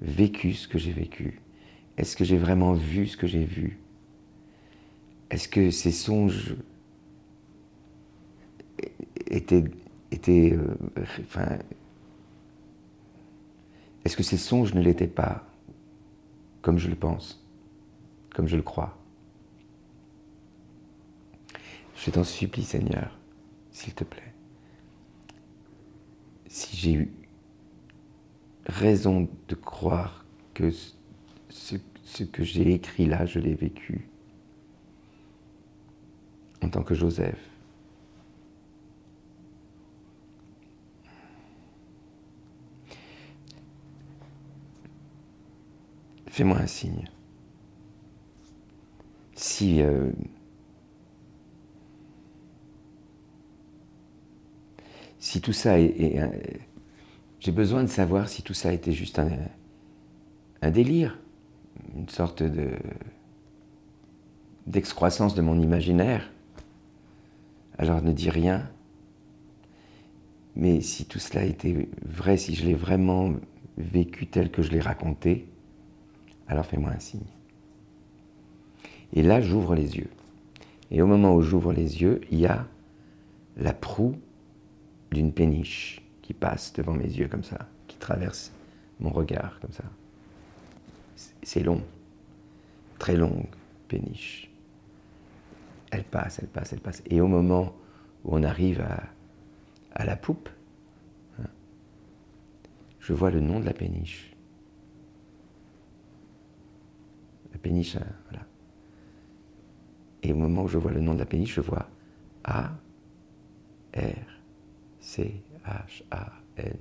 vécu 0.00 0.54
ce 0.54 0.68
que 0.68 0.78
j'ai 0.78 0.92
vécu? 0.92 1.40
Est-ce 1.96 2.16
que 2.16 2.24
j'ai 2.24 2.38
vraiment 2.38 2.72
vu 2.72 3.06
ce 3.06 3.16
que 3.16 3.26
j'ai 3.26 3.44
vu? 3.44 3.78
Est-ce 5.30 5.48
que 5.48 5.70
ces 5.70 5.92
songes 5.92 6.56
étaient 9.26 9.64
était. 10.12 10.52
Euh, 10.52 10.74
enfin, 11.20 11.58
est-ce 14.04 14.16
que 14.16 14.22
ces 14.22 14.36
songes 14.36 14.74
ne 14.74 14.80
l'étaient 14.80 15.06
pas, 15.06 15.46
comme 16.60 16.78
je 16.78 16.88
le 16.88 16.96
pense, 16.96 17.44
comme 18.34 18.46
je 18.46 18.56
le 18.56 18.62
crois? 18.62 19.01
Je 22.04 22.10
t'en 22.10 22.24
supplie, 22.24 22.64
Seigneur, 22.64 23.16
s'il 23.70 23.94
te 23.94 24.02
plaît. 24.02 24.34
Si 26.48 26.76
j'ai 26.76 26.92
eu 26.94 27.12
raison 28.66 29.28
de 29.46 29.54
croire 29.54 30.24
que 30.52 30.72
ce, 31.48 32.24
que 32.24 32.42
j'ai 32.42 32.74
écrit 32.74 33.06
là, 33.06 33.24
je 33.24 33.38
l'ai 33.38 33.54
vécu 33.54 34.08
en 36.60 36.70
tant 36.70 36.82
que 36.82 36.96
Joseph. 36.96 37.38
Fais-moi 46.26 46.58
un 46.58 46.66
signe. 46.66 47.04
Si 49.36 49.82
euh, 49.82 50.10
si 55.32 55.40
tout 55.40 55.54
ça 55.54 55.80
est, 55.80 56.20
j'ai 57.40 57.52
besoin 57.52 57.82
de 57.84 57.88
savoir 57.88 58.28
si 58.28 58.42
tout 58.42 58.52
ça 58.52 58.70
été 58.70 58.92
juste 58.92 59.18
un, 59.18 60.70
délire, 60.70 61.18
une 61.96 62.10
sorte 62.10 62.42
de 62.42 62.72
d'excroissance 64.66 65.34
de 65.34 65.40
mon 65.40 65.58
imaginaire. 65.58 66.30
Alors 67.78 68.02
ne 68.02 68.12
dis 68.12 68.28
rien. 68.28 68.68
Mais 70.54 70.82
si 70.82 71.06
tout 71.06 71.18
cela 71.18 71.46
était 71.46 71.88
vrai, 72.04 72.36
si 72.36 72.54
je 72.54 72.66
l'ai 72.66 72.74
vraiment 72.74 73.32
vécu 73.78 74.26
tel 74.26 74.50
que 74.50 74.60
je 74.60 74.70
l'ai 74.70 74.80
raconté, 74.80 75.48
alors 76.46 76.66
fais-moi 76.66 76.90
un 76.90 77.00
signe. 77.00 77.32
Et 79.14 79.22
là, 79.22 79.40
j'ouvre 79.40 79.74
les 79.74 79.96
yeux. 79.96 80.10
Et 80.90 81.00
au 81.00 81.06
moment 81.06 81.34
où 81.34 81.40
j'ouvre 81.40 81.72
les 81.72 82.02
yeux, 82.02 82.20
il 82.30 82.38
y 82.38 82.46
a 82.46 82.66
la 83.56 83.72
proue 83.72 84.14
d'une 85.12 85.32
péniche 85.32 86.02
qui 86.22 86.34
passe 86.34 86.72
devant 86.72 86.94
mes 86.94 87.04
yeux 87.04 87.28
comme 87.28 87.44
ça, 87.44 87.68
qui 87.86 87.96
traverse 87.96 88.52
mon 89.00 89.10
regard 89.10 89.58
comme 89.60 89.72
ça. 89.72 89.84
C'est 91.42 91.62
long, 91.62 91.82
très 92.98 93.16
longue 93.16 93.46
péniche. 93.88 94.50
Elle 95.90 96.04
passe, 96.04 96.38
elle 96.40 96.48
passe, 96.48 96.72
elle 96.72 96.80
passe. 96.80 97.02
Et 97.06 97.20
au 97.20 97.26
moment 97.26 97.74
où 98.24 98.36
on 98.36 98.42
arrive 98.42 98.80
à, 99.92 100.04
la 100.04 100.16
poupe, 100.16 100.48
hein, 101.38 101.48
je 102.98 103.12
vois 103.12 103.30
le 103.30 103.40
nom 103.40 103.60
de 103.60 103.66
la 103.66 103.74
péniche. 103.74 104.34
La 107.52 107.58
péniche, 107.58 107.96
hein, 107.96 108.06
voilà. 108.30 108.46
Et 110.22 110.32
au 110.32 110.36
moment 110.36 110.62
où 110.62 110.68
je 110.68 110.78
vois 110.78 110.92
le 110.92 111.00
nom 111.00 111.14
de 111.14 111.18
la 111.18 111.26
péniche, 111.26 111.54
je 111.54 111.60
vois 111.60 111.88
A, 112.44 112.70
R, 113.94 114.31
C, 115.02 115.42
H, 115.66 116.04
A, 116.12 116.32
N, 116.56 116.78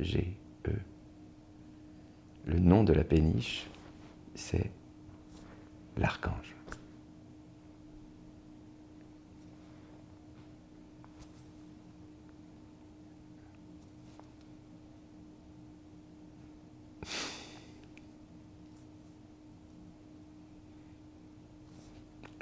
G, 0.00 0.36
E. 0.66 0.72
Le 2.44 2.58
nom 2.58 2.82
de 2.82 2.92
la 2.92 3.04
péniche, 3.04 3.66
c'est 4.34 4.70
l'archange. 5.96 6.54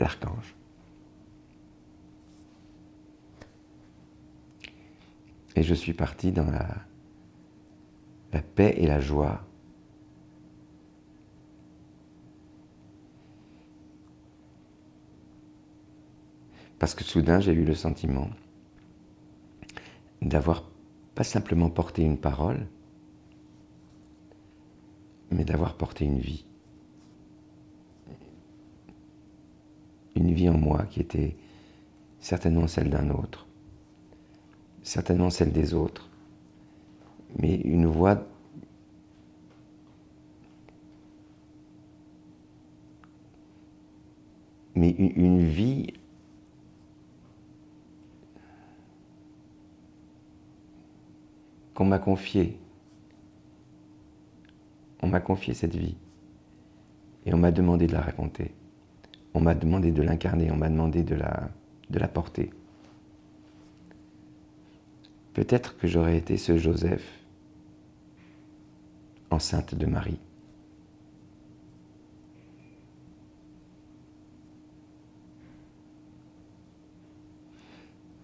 l'archange. 0.02 0.61
Et 5.56 5.62
je 5.62 5.74
suis 5.74 5.92
parti 5.92 6.32
dans 6.32 6.50
la, 6.50 6.68
la 8.32 8.42
paix 8.42 8.74
et 8.78 8.86
la 8.86 9.00
joie. 9.00 9.44
Parce 16.78 16.94
que 16.94 17.04
soudain, 17.04 17.40
j'ai 17.40 17.52
eu 17.52 17.64
le 17.64 17.74
sentiment 17.74 18.28
d'avoir 20.20 20.64
pas 21.14 21.24
simplement 21.24 21.70
porté 21.70 22.02
une 22.02 22.18
parole, 22.18 22.66
mais 25.30 25.44
d'avoir 25.44 25.76
porté 25.76 26.04
une 26.04 26.18
vie. 26.18 26.46
une 30.14 30.32
vie 30.32 30.48
en 30.48 30.58
moi 30.58 30.84
qui 30.84 31.00
était 31.00 31.36
certainement 32.20 32.66
celle 32.66 32.90
d'un 32.90 33.10
autre, 33.10 33.46
certainement 34.82 35.30
celle 35.30 35.52
des 35.52 35.74
autres, 35.74 36.08
mais 37.38 37.54
une 37.56 37.86
voix 37.86 38.26
mais 44.74 44.90
une, 44.90 45.44
vie 45.44 45.92
qu'on 51.74 51.84
m'a 51.84 51.98
confiée. 51.98 52.58
On 55.02 55.08
m'a 55.08 55.20
confié 55.20 55.52
cette 55.52 55.76
vie 55.76 55.96
et 57.26 57.34
on 57.34 57.36
m'a 57.36 57.52
demandé 57.52 57.86
de 57.86 57.92
la 57.92 58.00
raconter 58.00 58.54
on 59.34 59.40
m'a 59.40 59.54
demandé 59.54 59.92
de 59.92 60.02
l'incarner, 60.02 60.50
on 60.50 60.56
m'a 60.56 60.68
demandé 60.68 61.02
de 61.02 61.14
la, 61.14 61.48
de 61.90 61.98
la 61.98 62.08
porter. 62.08 62.50
Peut-être 65.34 65.76
que 65.78 65.86
j'aurais 65.86 66.18
été 66.18 66.36
ce 66.36 66.58
Joseph 66.58 67.22
enceinte 69.30 69.74
de 69.74 69.86
Marie. 69.86 70.20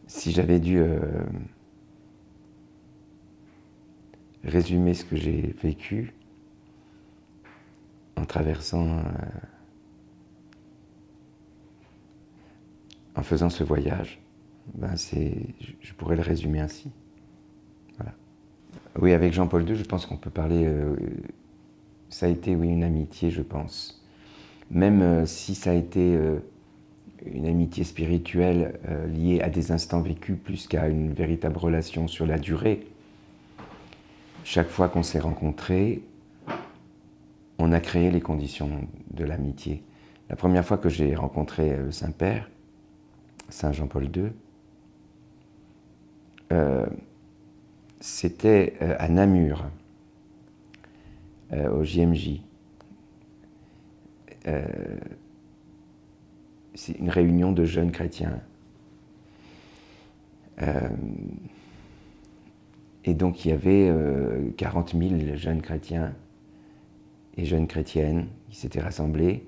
Si 0.07 0.33
j'avais 0.33 0.61
dû 0.61 0.79
euh, 0.79 0.99
résumer 4.45 4.93
ce 4.93 5.05
que 5.05 5.17
j'ai 5.17 5.55
vécu 5.63 6.13
en 8.17 8.25
traversant 8.27 8.99
euh, 8.99 9.03
en 13.15 13.23
faisant 13.23 13.51
ce 13.51 13.65
voyage, 13.65 14.21
ben 14.75 14.95
je 14.97 15.93
pourrais 15.95 16.17
le 16.17 16.23
résumer 16.23 16.61
ainsi. 16.61 16.91
Oui, 19.01 19.13
avec 19.13 19.33
Jean-Paul 19.33 19.69
II, 19.69 19.77
je 19.77 19.85
pense 19.85 20.07
qu'on 20.07 20.17
peut 20.17 20.31
parler. 20.31 20.65
Euh, 20.67 20.97
ça 22.09 22.27
a 22.27 22.29
été, 22.29 22.57
oui, 22.57 22.69
une 22.69 22.83
amitié, 22.83 23.31
je 23.31 23.43
pense. 23.43 24.05
Même 24.71 25.03
euh, 25.03 25.27
si 25.27 25.55
ça 25.55 25.71
a 25.71 25.75
été 25.75 26.17
euh, 26.17 26.39
une 27.25 27.47
amitié 27.47 27.85
spirituelle 27.85 28.79
liée 29.09 29.41
à 29.41 29.51
des 29.51 29.73
instants 29.73 30.01
vécus 30.01 30.37
plus 30.43 30.67
qu'à 30.67 30.89
une 30.89 31.13
véritable 31.13 31.59
relation 31.59 32.09
sur 32.09 32.27
la 32.27 32.39
durée. 32.39 32.87
Chaque 34.45 34.69
fois 34.69 34.89
qu'on 34.89 35.03
s'est 35.03 35.19
rencontrés, 35.19 36.03
on 37.59 37.73
a 37.73 37.81
créé 37.81 38.11
les 38.11 38.21
conditions 38.21 38.71
de 39.11 39.25
l'amitié. 39.25 39.83
La 40.31 40.37
première 40.37 40.65
fois 40.65 40.79
que 40.79 40.89
j'ai 40.89 41.15
rencontré 41.15 41.77
le 41.77 41.91
Saint-Père, 41.91 42.51
Saint 43.49 43.73
Jean-Paul 43.73 44.05
II, 44.05 44.33
euh, 46.53 46.87
c'était 48.01 48.75
euh, 48.81 48.95
à 48.99 49.09
Namur, 49.09 49.67
euh, 51.53 51.71
au 51.71 51.85
JMJ. 51.85 52.41
c'est 56.75 56.99
une 56.99 57.11
réunion 57.11 57.53
de 57.53 57.65
jeunes 57.65 57.91
chrétiens. 57.91 58.41
et 63.05 63.15
donc 63.15 63.45
il 63.45 63.49
y 63.49 63.53
avait 63.53 63.93
40 64.57 64.97
000 64.97 65.37
jeunes 65.37 65.61
chrétiens 65.61 66.15
et 67.37 67.45
jeunes 67.45 67.67
chrétiennes 67.67 68.29
qui 68.49 68.57
s'étaient 68.57 68.81
rassemblés 68.81 69.45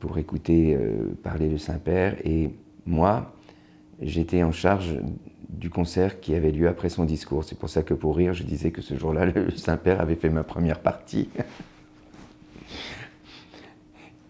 pour 0.00 0.18
écouter 0.18 0.76
parler 1.22 1.48
le 1.48 1.58
Saint-Père 1.58 2.16
et 2.26 2.50
moi, 2.86 3.36
j'étais 4.00 4.42
en 4.42 4.50
charge 4.52 4.98
du 5.58 5.70
concert 5.70 6.20
qui 6.20 6.34
avait 6.34 6.52
lieu 6.52 6.68
après 6.68 6.88
son 6.88 7.04
discours. 7.04 7.44
C'est 7.44 7.58
pour 7.58 7.68
ça 7.68 7.82
que 7.82 7.92
pour 7.94 8.16
rire, 8.16 8.32
je 8.32 8.44
disais 8.44 8.70
que 8.70 8.80
ce 8.80 8.96
jour-là, 8.96 9.26
le 9.26 9.50
Saint-Père 9.56 10.00
avait 10.00 10.14
fait 10.14 10.30
ma 10.30 10.44
première 10.44 10.80
partie. 10.80 11.28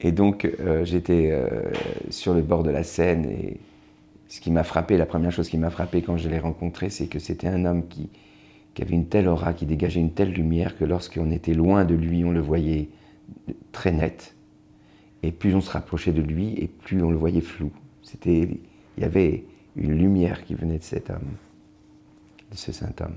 Et 0.01 0.13
donc, 0.13 0.49
euh, 0.61 0.85
j'étais 0.85 1.31
euh, 1.33 1.49
sur 2.09 2.33
le 2.33 2.41
bord 2.41 2.63
de 2.63 2.71
la 2.71 2.85
scène 2.85 3.25
et 3.25 3.57
ce 4.29 4.41
qui 4.41 4.53
m'a 4.53 4.63
frappé, 4.63 4.97
la 4.97 5.07
première 5.07 5.33
chose 5.33 5.49
qui 5.49 5.59
m'a 5.59 5.71
frappé 5.71 6.03
quand 6.03 6.17
je 6.17 6.29
l'ai 6.29 6.39
rencontré, 6.39 6.89
c'est 6.89 7.07
que 7.07 7.19
c'était 7.19 7.49
un 7.49 7.65
homme 7.65 7.89
qui, 7.89 8.09
avait 8.81 8.95
une 8.95 9.07
telle 9.07 9.27
aura, 9.27 9.55
qui 9.55 9.67
dégageait 9.67 9.99
une 9.99 10.13
telle 10.13 10.31
lumière 10.31 10.79
que 10.79 10.85
lorsqu'on 10.85 11.33
était 11.33 11.55
loin 11.55 11.85
de 11.85 11.97
lui, 11.97 12.25
on 12.25 12.31
le 12.31 12.41
voyait 12.41 12.91
très 13.73 13.91
net. 13.91 14.37
Et 15.25 15.33
plus 15.33 15.53
on 15.57 15.61
se 15.61 15.71
rapprochait 15.73 16.13
de 16.13 16.23
lui, 16.23 16.55
et 16.59 16.69
plus 16.69 17.03
on 17.03 17.11
le 17.11 17.17
voyait 17.17 17.41
flou. 17.41 17.73
C'était, 18.03 18.49
il 18.97 19.03
y 19.03 19.05
avait 19.05 19.43
une 19.77 19.97
lumière 19.97 20.45
qui 20.45 20.55
venait 20.55 20.79
de 20.79 20.83
cet 20.83 21.11
homme, 21.11 21.37
de 22.51 22.57
ce 22.57 22.73
saint 22.73 22.95
homme. 23.01 23.17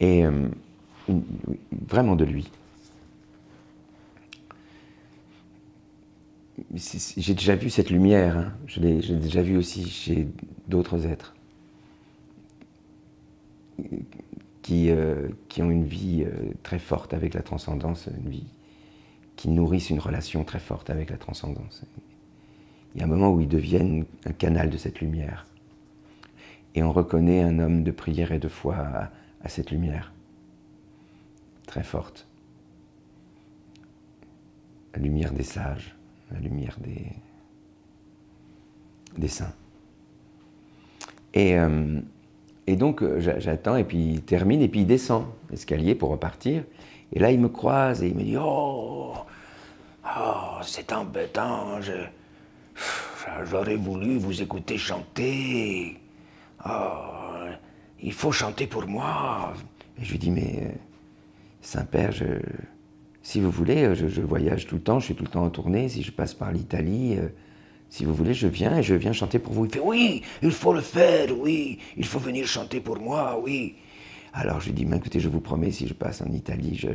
Et 0.00 0.24
euh, 0.24 0.48
vraiment 1.88 2.16
de 2.16 2.24
lui. 2.24 2.50
J'ai 6.74 7.34
déjà 7.34 7.56
vu 7.56 7.68
cette 7.68 7.90
lumière, 7.90 8.38
hein. 8.38 8.52
je 8.66 8.80
l'ai 8.80 9.00
déjà 9.00 9.42
vu 9.42 9.56
aussi 9.56 9.88
chez 9.88 10.28
d'autres 10.68 11.06
êtres. 11.06 11.34
qui, 14.64 14.90
euh, 14.90 15.28
ont 15.58 15.70
une 15.70 15.84
vie 15.84 16.24
euh, 16.24 16.52
très 16.62 16.78
forte 16.78 17.12
avec 17.12 17.34
la 17.34 17.42
transcendance, 17.42 18.08
une 18.24 18.30
vie 18.30 18.46
qui 19.36 19.48
nourrissent 19.48 19.90
une 19.90 20.00
relation 20.00 20.42
très 20.42 20.58
forte 20.58 20.88
avec 20.88 21.10
la 21.10 21.18
transcendance. 21.18 21.84
Il 22.94 23.00
y 23.00 23.02
a 23.02 23.06
un 23.06 23.08
moment 23.08 23.30
où 23.30 23.40
ils 23.40 23.48
deviennent 23.48 24.04
un 24.24 24.32
canal 24.32 24.70
de 24.70 24.76
cette 24.76 25.00
lumière. 25.00 25.46
Et 26.74 26.82
on 26.82 26.92
reconnaît 26.92 27.42
un 27.42 27.58
homme 27.58 27.82
de 27.84 27.90
prière 27.90 28.32
et 28.32 28.38
de 28.38 28.48
foi 28.48 28.76
à, 29.42 29.48
cette 29.48 29.70
lumière 29.70 30.12
très 31.66 31.82
forte. 31.82 32.26
La 34.94 35.00
lumière 35.02 35.32
des 35.32 35.42
sages, 35.42 35.94
la 36.32 36.38
lumière 36.40 36.76
des, 36.80 37.06
des 39.18 39.28
saints. 39.28 39.52
Et, 41.34 41.58
euh, 41.58 42.00
et 42.66 42.76
donc 42.76 43.02
euh, 43.02 43.20
j'a- 43.20 43.38
j'attends, 43.40 43.76
et 43.76 43.84
puis 43.84 44.14
il 44.14 44.22
termine, 44.22 44.62
et 44.62 44.68
puis 44.68 44.80
il 44.80 44.86
descend 44.86 45.26
l'escalier 45.50 45.94
pour 45.94 46.10
repartir. 46.10 46.64
Et 47.12 47.18
là, 47.18 47.30
il 47.32 47.40
me 47.40 47.48
croise 47.48 48.02
et 48.02 48.08
il 48.08 48.14
me 48.14 48.22
dit 48.22 48.36
Oh, 48.38 49.14
oh 50.06 50.58
c'est 50.62 50.92
embêtant, 50.92 51.80
je- 51.80 51.92
j'aurais 53.44 53.76
voulu 53.76 54.18
vous 54.18 54.42
écouter 54.42 54.78
chanter. 54.78 55.98
Oh, 56.66 57.46
il 58.00 58.12
faut 58.12 58.32
chanter 58.32 58.66
pour 58.66 58.86
moi. 58.86 59.54
Et 60.00 60.04
je 60.04 60.12
lui 60.12 60.18
dis 60.18 60.30
Mais 60.30 60.60
euh, 60.62 60.72
Saint-Père, 61.60 62.12
si 63.22 63.40
vous 63.40 63.50
voulez, 63.50 63.84
euh, 63.84 63.94
je, 63.94 64.06
je 64.06 64.20
voyage 64.20 64.66
tout 64.66 64.74
le 64.76 64.82
temps, 64.82 65.00
je 65.00 65.06
suis 65.06 65.14
tout 65.14 65.24
le 65.24 65.30
temps 65.30 65.44
en 65.44 65.50
tournée. 65.50 65.88
Si 65.88 66.02
je 66.02 66.12
passe 66.12 66.34
par 66.34 66.52
l'Italie, 66.52 67.16
euh, 67.18 67.28
si 67.88 68.04
vous 68.04 68.14
voulez, 68.14 68.34
je 68.34 68.46
viens 68.46 68.78
et 68.78 68.82
je 68.82 68.94
viens 68.94 69.12
chanter 69.12 69.38
pour 69.38 69.54
vous. 69.54 69.64
Il 69.64 69.72
fait 69.72 69.80
Oui, 69.80 70.22
il 70.42 70.50
faut 70.50 70.74
le 70.74 70.82
faire, 70.82 71.28
oui, 71.38 71.78
il 71.96 72.04
faut 72.04 72.18
venir 72.18 72.46
chanter 72.46 72.80
pour 72.80 72.98
moi, 72.98 73.40
oui. 73.42 73.76
Alors 74.34 74.60
je 74.60 74.66
lui 74.66 74.72
dis 74.74 74.84
Mais 74.84 74.98
écoutez, 74.98 75.20
je 75.20 75.28
vous 75.28 75.40
promets, 75.40 75.70
si 75.70 75.88
je 75.88 75.94
passe 75.94 76.20
en 76.20 76.30
Italie, 76.32 76.76
je, 76.76 76.88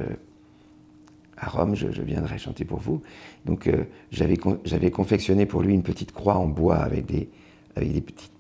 à 1.40 1.48
Rome, 1.50 1.76
je, 1.76 1.88
viendrai 2.02 2.38
chanter 2.38 2.66
pour 2.66 2.80
vous. 2.80 3.02
Donc 3.46 3.68
euh, 3.68 3.84
j'avais 4.12 4.38
con- 4.38 4.60
j'avais 4.66 4.92
confectionné 4.92 5.46
pour 5.46 5.62
lui 5.62 5.74
une 5.74 5.84
petite 5.84 6.12
croix 6.12 6.36
en 6.36 6.48
bois 6.48 6.78
avec 6.78 7.06
des, 7.06 7.30
petits 7.76 8.32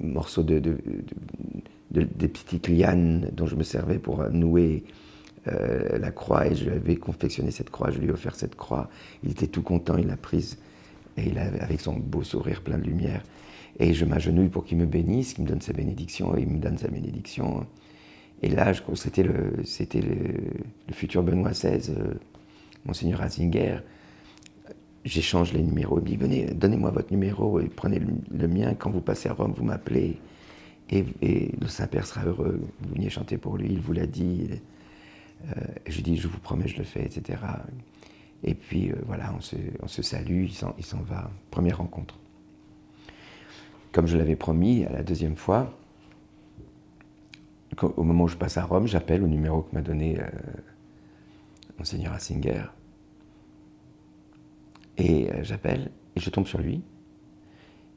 morceaux 0.00 0.42
de, 0.42 0.58
de- 0.58 0.78
de- 1.92 2.02
de- 2.02 2.08
des 2.14 2.28
petites 2.28 2.68
lianes 2.68 3.30
dont 3.32 3.46
je 3.46 3.54
me 3.56 3.62
servais 3.62 3.98
pour 3.98 4.28
nouer 4.30 4.82
euh, 5.46 5.98
la 5.98 6.10
croix 6.10 6.46
et 6.46 6.54
je 6.54 6.64
lui 6.64 6.72
avais 6.72 6.96
confectionné 6.96 7.50
cette 7.50 7.70
croix, 7.70 7.90
je 7.90 7.98
lui 7.98 8.08
ai 8.08 8.10
offert 8.10 8.34
cette 8.34 8.56
croix. 8.56 8.88
Il 9.22 9.30
était 9.30 9.46
tout 9.46 9.62
content, 9.62 9.96
il 9.96 10.06
l'a 10.06 10.16
prise 10.16 10.58
et 11.16 11.28
il 11.28 11.38
avec 11.38 11.80
son 11.80 11.94
beau 11.94 12.24
sourire 12.24 12.62
plein 12.62 12.78
de 12.78 12.84
lumière. 12.84 13.22
Et 13.78 13.92
je 13.92 14.04
m'agenouille 14.04 14.48
pour 14.48 14.64
qu'il 14.64 14.78
me 14.78 14.86
bénisse, 14.86 15.34
qu'il 15.34 15.44
me 15.44 15.48
donne 15.48 15.60
sa 15.60 15.72
bénédiction 15.72 16.36
et 16.36 16.42
il 16.42 16.48
me 16.48 16.58
donne 16.58 16.78
sa 16.78 16.88
bénédiction. 16.88 17.66
Et 18.44 18.50
là, 18.50 18.74
je 18.74 18.82
que 18.82 18.94
c'était 18.94 19.22
le, 19.22 19.64
futur 20.92 21.22
Benoît 21.22 21.52
XVI, 21.52 21.90
euh, 21.90 22.12
Monseigneur. 22.84 23.26
J'échange 25.06 25.54
les 25.54 25.62
numéros. 25.62 25.98
Il 26.00 26.04
dit 26.04 26.16
Venez, 26.16 26.44
donnez-moi 26.52 26.90
votre 26.90 27.10
numéro 27.10 27.58
et 27.58 27.70
prenez 27.70 27.98
le, 27.98 28.46
mien. 28.46 28.74
Quand 28.74 28.90
vous 28.90 29.00
passez 29.00 29.30
à 29.30 29.32
Rome, 29.32 29.54
vous 29.56 29.64
m'appelez. 29.64 30.18
Et, 30.90 31.06
le 31.58 31.68
Saint-Père 31.68 32.06
sera 32.06 32.26
heureux. 32.26 32.60
Vous 32.82 32.94
veniez 32.94 33.08
chanter 33.08 33.38
pour 33.38 33.56
lui, 33.56 33.68
il 33.70 33.80
vous 33.80 33.94
l'a 33.94 34.06
dit. 34.06 34.50
Euh, 35.46 35.60
je 35.86 35.94
lui 35.96 36.02
dis 36.02 36.16
Je 36.18 36.28
vous 36.28 36.38
promets, 36.38 36.68
je 36.68 36.76
le 36.76 36.84
fais, 36.84 37.02
etc. 37.02 37.38
Et 38.42 38.52
puis 38.52 38.90
euh, 38.90 38.96
voilà, 39.06 39.32
on 39.34 39.40
se, 39.40 39.56
on 39.82 39.88
se 39.88 40.02
salue, 40.02 40.44
il 40.44 40.84
s'en 40.84 41.00
va. 41.00 41.30
Première 41.50 41.78
rencontre. 41.78 42.18
Comme 43.92 44.06
je 44.06 44.18
l'avais 44.18 44.36
promis, 44.36 44.84
à 44.84 44.92
la 44.92 45.02
deuxième 45.02 45.36
fois, 45.36 45.72
au 47.82 48.02
moment 48.02 48.24
où 48.24 48.28
je 48.28 48.36
passe 48.36 48.56
à 48.56 48.64
Rome, 48.64 48.86
j'appelle 48.86 49.22
au 49.22 49.26
numéro 49.26 49.62
que 49.62 49.74
m'a 49.74 49.82
donné 49.82 50.20
euh, 50.20 50.26
Monseigneur 51.78 52.12
Ratzinger. 52.12 52.64
Et 54.96 55.30
euh, 55.30 55.42
j'appelle 55.42 55.90
et 56.16 56.20
je 56.20 56.30
tombe 56.30 56.46
sur 56.46 56.60
lui. 56.60 56.82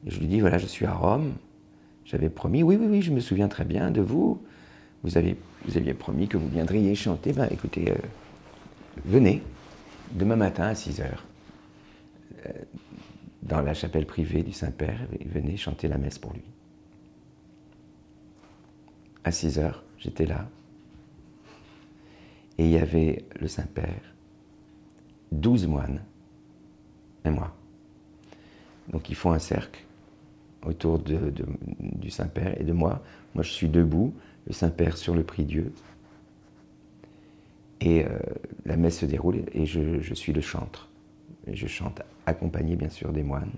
Je 0.06 0.18
lui 0.18 0.26
dis 0.26 0.40
voilà, 0.40 0.58
je 0.58 0.66
suis 0.66 0.86
à 0.86 0.92
Rome. 0.92 1.34
J'avais 2.04 2.30
promis, 2.30 2.62
oui, 2.62 2.76
oui, 2.76 2.86
oui, 2.88 3.02
je 3.02 3.12
me 3.12 3.20
souviens 3.20 3.48
très 3.48 3.64
bien 3.64 3.90
de 3.90 4.00
vous. 4.00 4.42
Vous, 5.04 5.16
avez, 5.16 5.36
vous 5.66 5.76
aviez 5.76 5.94
promis 5.94 6.26
que 6.26 6.36
vous 6.36 6.48
viendriez 6.48 6.94
chanter. 6.94 7.32
Ben 7.32 7.48
écoutez, 7.50 7.90
euh, 7.90 7.96
venez 9.04 9.42
demain 10.12 10.36
matin 10.36 10.64
à 10.64 10.74
6 10.74 11.00
heures 11.00 11.24
euh, 12.46 12.52
dans 13.42 13.60
la 13.60 13.74
chapelle 13.74 14.06
privée 14.06 14.42
du 14.42 14.52
Saint-Père 14.52 15.00
et 15.20 15.24
venez 15.24 15.56
chanter 15.56 15.86
la 15.86 15.98
messe 15.98 16.18
pour 16.18 16.32
lui. 16.32 16.42
À 19.28 19.30
6 19.30 19.58
heures, 19.58 19.84
j'étais 19.98 20.24
là. 20.24 20.48
Et 22.56 22.64
il 22.64 22.70
y 22.70 22.78
avait 22.78 23.26
le 23.38 23.46
Saint-Père, 23.46 24.00
12 25.32 25.66
moines 25.66 26.00
et 27.26 27.28
moi. 27.28 27.54
Donc 28.90 29.10
ils 29.10 29.14
font 29.14 29.32
un 29.32 29.38
cercle 29.38 29.84
autour 30.64 30.98
du 30.98 32.10
Saint-Père 32.10 32.58
et 32.58 32.64
de 32.64 32.72
moi. 32.72 33.02
Moi, 33.34 33.44
je 33.44 33.50
suis 33.50 33.68
debout, 33.68 34.14
le 34.46 34.54
Saint-Père 34.54 34.96
sur 34.96 35.14
le 35.14 35.24
prie-dieu. 35.24 35.74
Et 37.82 38.06
euh, 38.06 38.18
la 38.64 38.78
messe 38.78 39.00
se 39.00 39.04
déroule 39.04 39.42
et 39.52 39.66
je, 39.66 40.00
je 40.00 40.14
suis 40.14 40.32
le 40.32 40.40
chantre. 40.40 40.88
Et 41.46 41.54
je 41.54 41.66
chante 41.66 42.00
accompagné, 42.24 42.76
bien 42.76 42.88
sûr, 42.88 43.12
des 43.12 43.24
moines. 43.24 43.52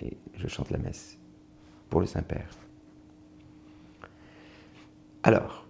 Et 0.00 0.16
je 0.34 0.48
chante 0.48 0.70
la 0.70 0.78
messe 0.78 1.18
pour 1.90 2.00
le 2.00 2.06
Saint-Père. 2.06 2.48
Alors, 5.22 5.66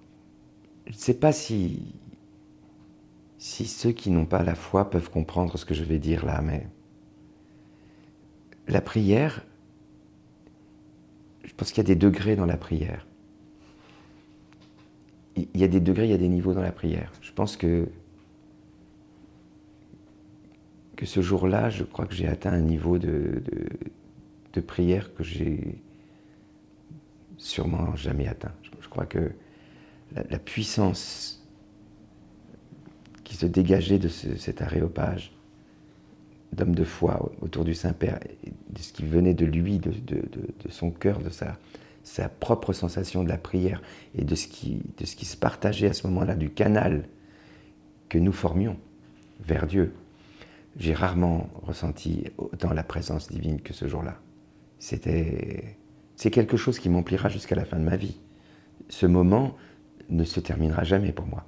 je 0.87 0.93
ne 0.93 0.99
sais 0.99 1.15
pas 1.15 1.33
si, 1.33 1.95
ceux 3.39 3.91
qui 3.93 4.11
n'ont 4.11 4.27
pas 4.27 4.43
la 4.45 4.55
foi 4.55 4.91
peuvent 4.91 5.11
comprendre 5.11 5.59
ce 5.59 5.65
que 5.65 5.75
je 5.75 5.83
vais 5.83 5.99
dire 5.99 6.25
là, 6.25 6.41
mais 6.41 6.69
la 8.69 8.81
prière, 8.81 9.45
je 11.43 11.53
pense 11.55 11.73
qu'il 11.73 11.79
y 11.79 11.87
a 11.87 11.89
des 11.89 11.97
degrés 11.97 12.37
dans 12.37 12.47
la 12.47 12.57
prière. 12.57 13.07
Il 15.37 15.49
y 15.61 15.65
a 15.65 15.69
des 15.69 15.81
degrés, 15.81 16.05
il 16.05 16.11
y 16.11 16.15
a 16.15 16.19
des 16.19 16.29
niveaux 16.29 16.55
dans 16.55 16.63
la 16.63 16.73
prière. 16.73 17.13
Je 17.21 17.33
pense 17.33 17.57
que, 17.57 17.89
ce 21.03 21.23
jour-là, 21.23 21.71
je 21.71 21.83
crois 21.83 22.05
que 22.05 22.15
j'ai 22.15 22.29
atteint 22.29 22.53
un 22.53 22.61
niveau 22.61 22.99
de, 22.99 23.43
de, 23.51 23.69
de 24.53 24.61
prière 24.61 25.15
que 25.15 25.25
j'ai 25.25 25.81
sûrement 27.39 27.97
jamais 27.97 28.29
atteint. 28.29 28.53
Je, 28.91 28.93
crois 28.93 29.07
que 29.07 29.31
la, 30.17 30.39
puissance 30.41 31.47
qui 33.23 33.37
se 33.37 33.47
dégageait 33.47 34.01
de 34.01 34.09
ce- 34.09 34.35
cet 34.35 34.63
aréopage 34.63 35.33
d'homme 36.53 36.75
de 36.75 36.83
foi 36.83 37.31
autour 37.41 37.65
du 37.65 37.73
Saint-Père, 37.73 38.19
de 38.69 38.79
ce 38.81 38.93
qui 38.93 39.05
venait 39.05 39.33
de 39.35 39.47
lui, 39.47 39.79
de, 39.79 39.93
son 40.71 40.91
cœur, 40.91 41.21
de 41.21 41.31
sa, 41.31 42.29
propre 42.41 42.73
sensation 42.73 43.23
de 43.23 43.29
la 43.29 43.39
prière 43.39 43.81
et 44.17 44.25
de 44.25 44.35
ce 44.35 44.49
qui, 44.49 44.83
de 44.99 45.05
ce 45.07 45.15
qui 45.15 45.25
se 45.25 45.37
partageait 45.37 45.91
à 45.91 45.93
ce 45.93 46.09
moment-là, 46.09 46.35
du 46.35 46.51
canal 46.51 47.05
que 48.09 48.19
nous 48.19 48.33
formions 48.33 48.77
vers 49.39 49.69
Dieu. 49.69 49.95
J'ai 50.77 50.95
rarement 50.95 51.49
ressenti 51.63 52.25
autant 52.39 52.73
la 52.73 52.83
présence 52.83 53.29
divine 53.29 53.61
que 53.61 53.73
ce 53.73 53.87
jour-là. 53.87 54.19
C'était, 54.81 55.77
c'est 56.17 56.33
quelque 56.33 56.57
chose 56.57 56.81
qui 56.81 56.89
m'emplira 56.89 57.29
jusqu'à 57.29 57.55
la 57.55 57.65
fin 57.65 57.79
de 57.79 57.85
ma 57.85 57.97
vie. 57.97 58.19
Ce 58.91 59.07
moment 59.07 59.57
ne 60.11 60.25
se 60.25 60.41
terminera 60.41 60.85
jamais 60.85 61.13
pour 61.13 61.27
moi. 61.27 61.47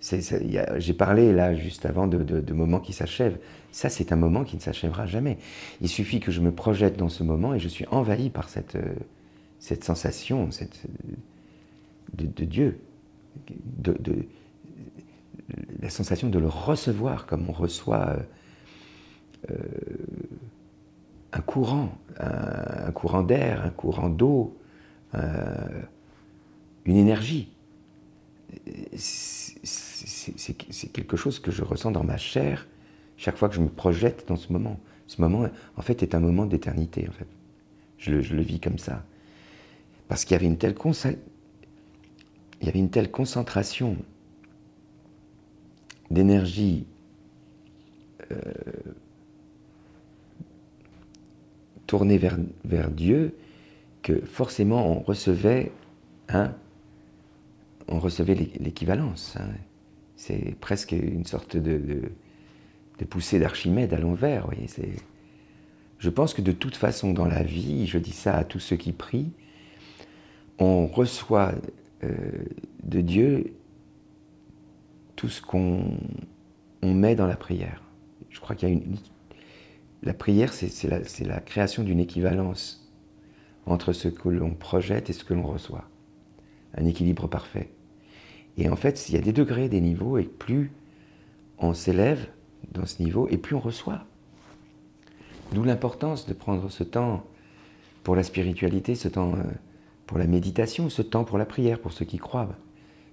J'ai 0.00 0.94
parlé 0.94 1.32
là 1.32 1.54
juste 1.54 1.86
avant 1.86 2.08
de, 2.08 2.52
moments 2.52 2.80
qui 2.80 2.92
s'achèvent. 2.92 3.38
Ça, 3.70 3.88
c'est 3.88 4.10
un 4.12 4.16
moment 4.16 4.42
qui 4.42 4.56
ne 4.56 4.60
s'achèvera 4.60 5.06
jamais. 5.06 5.38
Il 5.80 5.88
suffit 5.88 6.18
que 6.18 6.32
je 6.32 6.40
me 6.40 6.52
projette 6.52 6.96
dans 6.96 7.08
ce 7.08 7.22
moment 7.22 7.54
et 7.54 7.60
je 7.60 7.68
suis 7.68 7.86
envahi 7.90 8.28
par 8.28 8.48
cette, 8.48 8.74
euh, 8.74 8.94
sensation 9.80 10.50
cette, 10.50 10.82
de, 12.14 12.44
Dieu, 12.44 12.80
la 15.80 15.88
sensation 15.88 16.28
de 16.28 16.38
le 16.38 16.48
recevoir 16.48 17.26
comme 17.26 17.48
on 17.48 17.52
reçoit 17.52 18.08
euh, 18.08 19.52
euh, 19.52 19.56
un 21.32 21.40
courant, 21.40 21.96
un, 22.18 22.90
courant 22.90 23.22
d'air, 23.22 23.64
un 23.64 23.70
courant 23.70 24.08
d'eau, 24.08 24.58
une 26.84 26.96
énergie. 26.96 27.48
C'est- 28.94 29.60
quelque 30.92 31.16
chose 31.16 31.38
que 31.38 31.50
je 31.50 31.62
ressens 31.62 31.90
dans 31.90 32.04
ma 32.04 32.16
chair 32.16 32.66
chaque 33.16 33.36
fois 33.36 33.48
que 33.48 33.54
je 33.54 33.60
me 33.60 33.68
projette 33.68 34.26
dans 34.28 34.36
ce 34.36 34.52
moment. 34.52 34.78
Ce 35.06 35.20
moment, 35.20 35.48
en 35.76 35.82
fait, 35.82 36.02
est 36.02 36.14
un 36.14 36.20
moment 36.20 36.46
d'éternité. 36.46 37.08
Je 37.98 38.10
le, 38.10 38.42
vis 38.42 38.60
comme 38.60 38.78
ça, 38.78 39.04
parce 40.08 40.24
qu'il 40.24 40.34
y 40.34 40.38
avait 40.38 40.46
une 40.46 40.56
telle 42.90 43.10
concentration 43.10 43.96
d'énergie 46.10 46.86
euh, 48.30 48.36
tournée 51.86 52.18
vers 52.18 52.90
Dieu 52.90 53.34
que 54.02 54.20
forcément 54.20 54.86
on 54.86 55.00
recevait 55.00 55.72
un, 56.28 56.54
on 57.88 57.98
recevait 57.98 58.34
l'équivalence. 58.34 59.36
Hein. 59.38 59.48
C'est 60.16 60.56
presque 60.60 60.92
une 60.92 61.26
sorte 61.26 61.56
de, 61.56 62.12
poussée 63.10 63.38
d'Archimède 63.38 63.92
à 63.92 63.98
l'envers. 63.98 64.48
Je 65.98 66.10
pense 66.10 66.34
que 66.34 66.42
de 66.42 66.52
toute 66.52 66.76
façon 66.76 67.12
dans 67.12 67.24
la 67.24 67.42
vie, 67.42 67.86
je 67.86 67.98
dis 67.98 68.12
ça 68.12 68.36
à 68.36 68.44
tous 68.44 68.60
ceux 68.60 68.76
qui 68.76 68.92
prient, 68.92 69.32
on 70.58 70.86
reçoit 70.86 71.52
euh, 72.04 72.12
de 72.84 73.00
Dieu 73.00 73.54
tout 75.16 75.28
ce 75.28 75.42
qu'on 75.42 75.98
on 76.82 76.94
met 76.94 77.14
dans 77.14 77.26
la 77.26 77.36
prière. 77.36 77.82
Je 78.30 78.40
crois 78.40 78.54
qu'il 78.56 78.68
y 78.68 78.72
a 78.72 78.74
une... 78.74 78.96
La 80.02 80.14
prière, 80.14 80.52
c'est 80.52 81.24
la 81.24 81.40
création 81.40 81.84
d'une 81.84 82.00
équivalence 82.00 82.90
entre 83.66 83.92
ce 83.92 84.08
que 84.08 84.28
l'on 84.28 84.50
projette 84.50 85.10
et 85.10 85.12
ce 85.12 85.24
que 85.24 85.34
l'on 85.34 85.46
reçoit. 85.46 85.88
Un 86.76 86.86
équilibre 86.86 87.28
parfait. 87.28 87.70
Et 88.56 88.68
en 88.68 88.76
fait, 88.76 89.08
il 89.08 89.14
y 89.14 89.18
a 89.18 89.20
des 89.20 89.32
degrés, 89.32 89.68
des 89.68 89.80
niveaux, 89.80 90.18
et 90.18 90.24
plus 90.24 90.72
on 91.58 91.74
s'élève 91.74 92.28
dans 92.72 92.86
ce 92.86 93.02
niveau, 93.02 93.28
et 93.28 93.38
plus 93.38 93.56
on 93.56 93.60
reçoit. 93.60 94.04
D'où 95.52 95.64
l'importance 95.64 96.26
de 96.26 96.32
prendre 96.32 96.70
ce 96.70 96.82
temps 96.82 97.24
pour 98.04 98.16
la 98.16 98.22
spiritualité, 98.22 98.94
ce 98.94 99.08
temps 99.08 99.34
euh, 99.34 99.42
pour 100.06 100.18
la 100.18 100.26
méditation, 100.26 100.88
ce 100.88 101.02
temps 101.02 101.24
pour 101.24 101.38
la 101.38 101.46
prière, 101.46 101.78
pour 101.78 101.92
ceux 101.92 102.04
qui 102.04 102.18
croient. 102.18 102.48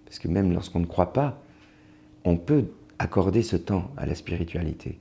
Parce 0.05 0.19
que 0.19 0.27
même 0.27 0.51
lorsqu'on 0.53 0.79
ne 0.79 0.85
croit 0.85 1.13
pas, 1.13 1.41
on 2.25 2.37
peut 2.37 2.65
accorder 2.97 3.43
ce 3.43 3.55
temps 3.55 3.91
à 3.97 4.05
la 4.05 4.15
spiritualité, 4.15 4.99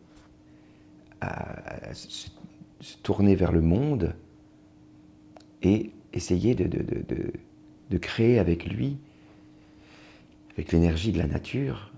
à, 1.21 1.95
se, 1.95 2.29
tourner 3.03 3.35
vers 3.35 3.51
le 3.51 3.61
monde 3.61 4.15
et 5.63 5.91
essayer 6.13 6.55
de, 6.55 6.65
de 6.69 7.33
créer 7.97 8.39
avec 8.39 8.67
lui 8.67 8.99
avec 10.59 10.73
l'énergie 10.73 11.13
de 11.13 11.19
la 11.19 11.29
nature, 11.29 11.93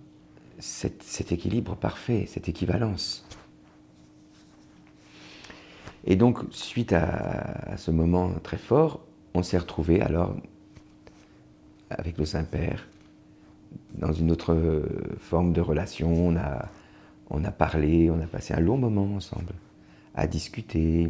cet, 0.59 1.33
équilibre 1.33 1.77
parfait, 1.77 2.27
cette 2.29 2.47
équivalence. 2.47 3.27
Et 6.05 6.15
donc, 6.15 6.41
suite 6.51 6.93
à, 6.93 7.79
ce 7.79 7.91
moment 7.91 8.31
très 8.43 8.59
fort, 8.59 9.01
on 9.33 9.43
s'est 9.43 9.57
retrouvé 9.57 10.03
alors 10.03 10.37
avec 11.89 12.19
le 12.19 12.27
Saint-Père 12.27 12.87
dans 13.95 14.13
une 14.13 14.31
autre 14.31 14.85
forme 15.19 15.55
de 15.55 15.63
relation. 15.63 16.13
On 16.13 16.37
a, 16.37 16.69
on 17.31 17.43
a 17.47 17.53
parlé, 17.53 18.11
on 18.11 18.21
a 18.21 18.27
passé 18.27 18.53
un 18.53 18.61
long 18.61 18.77
moment 18.77 19.15
ensemble 19.17 19.55
à 20.15 20.27
discuter. 20.27 21.09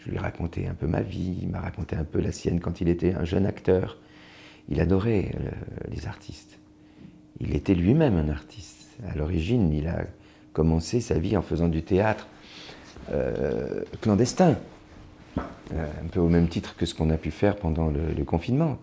Je 0.00 0.10
lui 0.10 0.16
ai 0.16 0.20
raconté 0.20 0.66
un 0.66 0.74
peu 0.74 0.86
ma 0.86 1.02
vie, 1.02 1.38
il 1.42 1.48
m'a 1.48 1.60
raconté 1.60 1.94
un 1.96 2.04
peu 2.04 2.20
la 2.20 2.32
sienne 2.32 2.60
quand 2.60 2.80
il 2.80 2.88
était 2.88 3.14
un 3.14 3.24
jeune 3.24 3.46
acteur. 3.46 3.98
Il 4.68 4.80
adorait 4.80 5.32
euh, 5.34 5.50
les 5.90 6.06
artistes 6.06 6.60
il 7.40 7.56
était 7.56 7.74
lui-même 7.74 8.16
un 8.16 8.28
artiste. 8.28 8.88
À 9.10 9.16
l'origine, 9.16 9.72
il 9.72 9.88
a 9.88 10.04
commencé 10.52 11.00
sa 11.00 11.18
vie 11.18 11.36
en 11.36 11.42
faisant 11.42 11.68
du 11.68 11.82
théâtre 11.82 12.28
euh, 13.12 13.82
clandestin, 14.02 14.56
euh, 15.38 15.86
un 16.04 16.08
peu 16.08 16.20
au 16.20 16.28
même 16.28 16.48
titre 16.48 16.76
que 16.76 16.84
ce 16.84 16.94
qu'on 16.94 17.10
a 17.10 17.16
pu 17.16 17.30
faire 17.30 17.56
pendant 17.56 17.88
le, 17.88 18.24
confinement. 18.24 18.78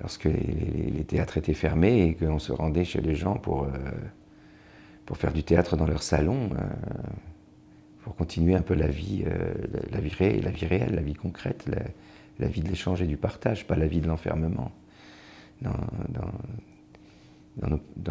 Lorsque 0.00 0.24
les, 0.24 1.04
théâtres 1.04 1.36
étaient 1.36 1.52
fermés 1.52 2.02
et 2.04 2.14
qu'on 2.14 2.38
se 2.38 2.52
rendait 2.52 2.84
chez 2.84 3.00
les 3.00 3.14
gens 3.14 3.34
pour, 3.34 3.66
pour 5.04 5.16
faire 5.16 5.32
du 5.32 5.42
théâtre 5.42 5.76
dans 5.76 5.86
leur 5.86 6.02
salon, 6.02 6.50
pour 8.02 8.16
continuer 8.16 8.54
un 8.54 8.62
peu 8.62 8.74
la 8.74 8.88
vie, 8.88 9.24
réelle, 9.24 10.42
la 10.42 10.50
vie 10.50 10.66
réelle, 10.66 10.94
la 10.94 11.02
vie 11.02 11.14
concrète, 11.14 11.66
la, 12.38 12.48
vie 12.48 12.60
de 12.60 12.68
l'échange 12.68 13.00
et 13.00 13.06
du 13.06 13.16
partage, 13.16 13.66
pas 13.66 13.76
la 13.76 13.86
vie 13.86 14.00
de 14.00 14.08
l'enfermement. 14.08 14.72
dans, 15.62 15.72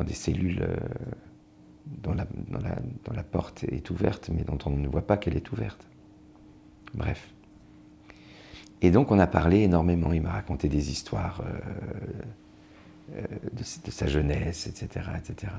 des 0.04 0.14
cellules 0.14 0.62
euh, 0.62 0.76
dont, 1.86 2.14
la, 2.14 3.24
porte 3.24 3.66
est 3.66 3.89
ouverte, 3.89 4.30
mais 4.34 4.44
dont 4.44 4.58
on 4.66 4.72
ne 4.72 4.88
voit 4.88 5.06
pas 5.06 5.18
qu'elle 5.18 5.36
est 5.36 5.52
ouverte. 5.52 5.86
Bref. 6.94 7.34
Et 8.82 8.92
donc 8.92 9.12
on 9.12 9.20
a 9.20 9.28
parlé 9.28 9.62
énormément, 9.62 10.12
il 10.14 10.22
m'a 10.22 10.32
raconté 10.32 10.68
des 10.68 10.89
histoires 10.89 11.42
euh, 11.42 11.60
euh, 13.16 13.24
de, 13.54 13.92
sa 13.92 14.08
jeunesse, 14.08 14.68
etc., 14.68 15.06
etc. 15.18 15.54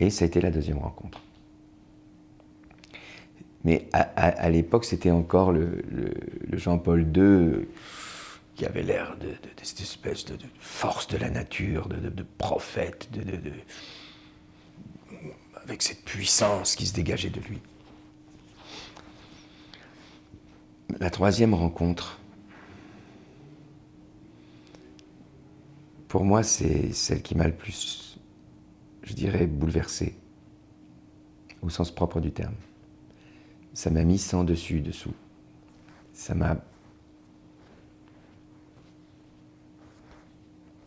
Et 0.00 0.10
ça 0.10 0.24
a 0.24 0.28
été 0.28 0.40
la 0.40 0.50
deuxième 0.50 0.78
rencontre. 0.78 1.22
Mais 3.66 3.88
à, 3.92 4.48
l'époque, 4.48 4.86
c'était 4.86 5.10
encore 5.10 5.52
le 5.52 5.82
Jean-Paul 6.52 7.02
II 7.14 7.66
qui 8.56 8.64
avait 8.64 8.82
l'air 8.82 9.16
de, 9.18 9.28
cette 9.62 9.80
espèce 9.80 10.24
de, 10.24 10.36
force 10.58 11.06
de 11.08 11.18
la 11.18 11.28
nature, 11.28 11.88
de, 11.88 12.22
prophète, 12.38 13.08
avec 15.62 15.82
cette 15.82 16.02
puissance 16.04 16.74
qui 16.74 16.86
se 16.86 16.94
dégageait 16.94 17.30
de 17.30 17.40
lui. 17.40 17.60
La 20.98 21.10
troisième 21.10 21.52
rencontre, 21.52 22.18
pour 26.08 26.24
moi, 26.24 26.42
c'est 26.42 26.92
celle 26.92 27.20
qui 27.20 27.34
m'a 27.34 27.46
le 27.46 27.54
plus, 27.54 28.18
je 29.02 29.12
dirais, 29.12 29.46
bouleversé, 29.46 30.16
au 31.60 31.68
sens 31.68 31.94
propre 31.94 32.20
du 32.20 32.32
terme. 32.32 32.54
Ça 33.76 33.90
m'a 33.90 34.04
mis 34.04 34.16
sans 34.16 34.42
dessus, 34.42 34.80
dessous. 34.80 35.12
Ça 36.14 36.34
m'a 36.34 36.56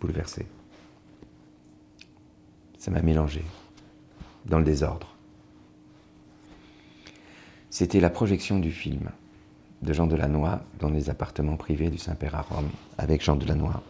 bouleversé. 0.02 0.48
Ça 2.80 2.90
m'a 2.90 3.04
mélangé 3.04 3.44
dans 4.48 4.58
le 4.58 4.66
désordre. 4.66 5.16
C'était 7.70 8.00
la 8.00 8.10
projection 8.10 8.58
du 8.58 8.72
film 8.72 9.12
de 9.84 9.94
Jean 9.94 10.08
Delannoy 10.08 10.60
dans 10.80 10.90
les 10.90 11.12
appartements 11.12 11.58
privés 11.58 11.92
du 11.92 12.00
Saint-Père 12.00 12.34
à 12.34 12.42
Rome, 12.42 12.72
avec 12.98 13.24
Jean 13.24 13.36
Delannoy. 13.36 13.84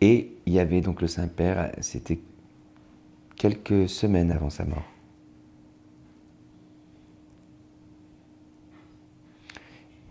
Et 0.00 0.30
il 0.46 0.52
y 0.52 0.60
avait 0.60 0.80
donc 0.80 1.00
le 1.02 1.08
Saint-Père, 1.08 1.72
c'était 1.80 2.20
quelques 3.34 3.88
semaines 3.88 4.30
avant 4.30 4.50
sa 4.50 4.64
mort. 4.64 4.84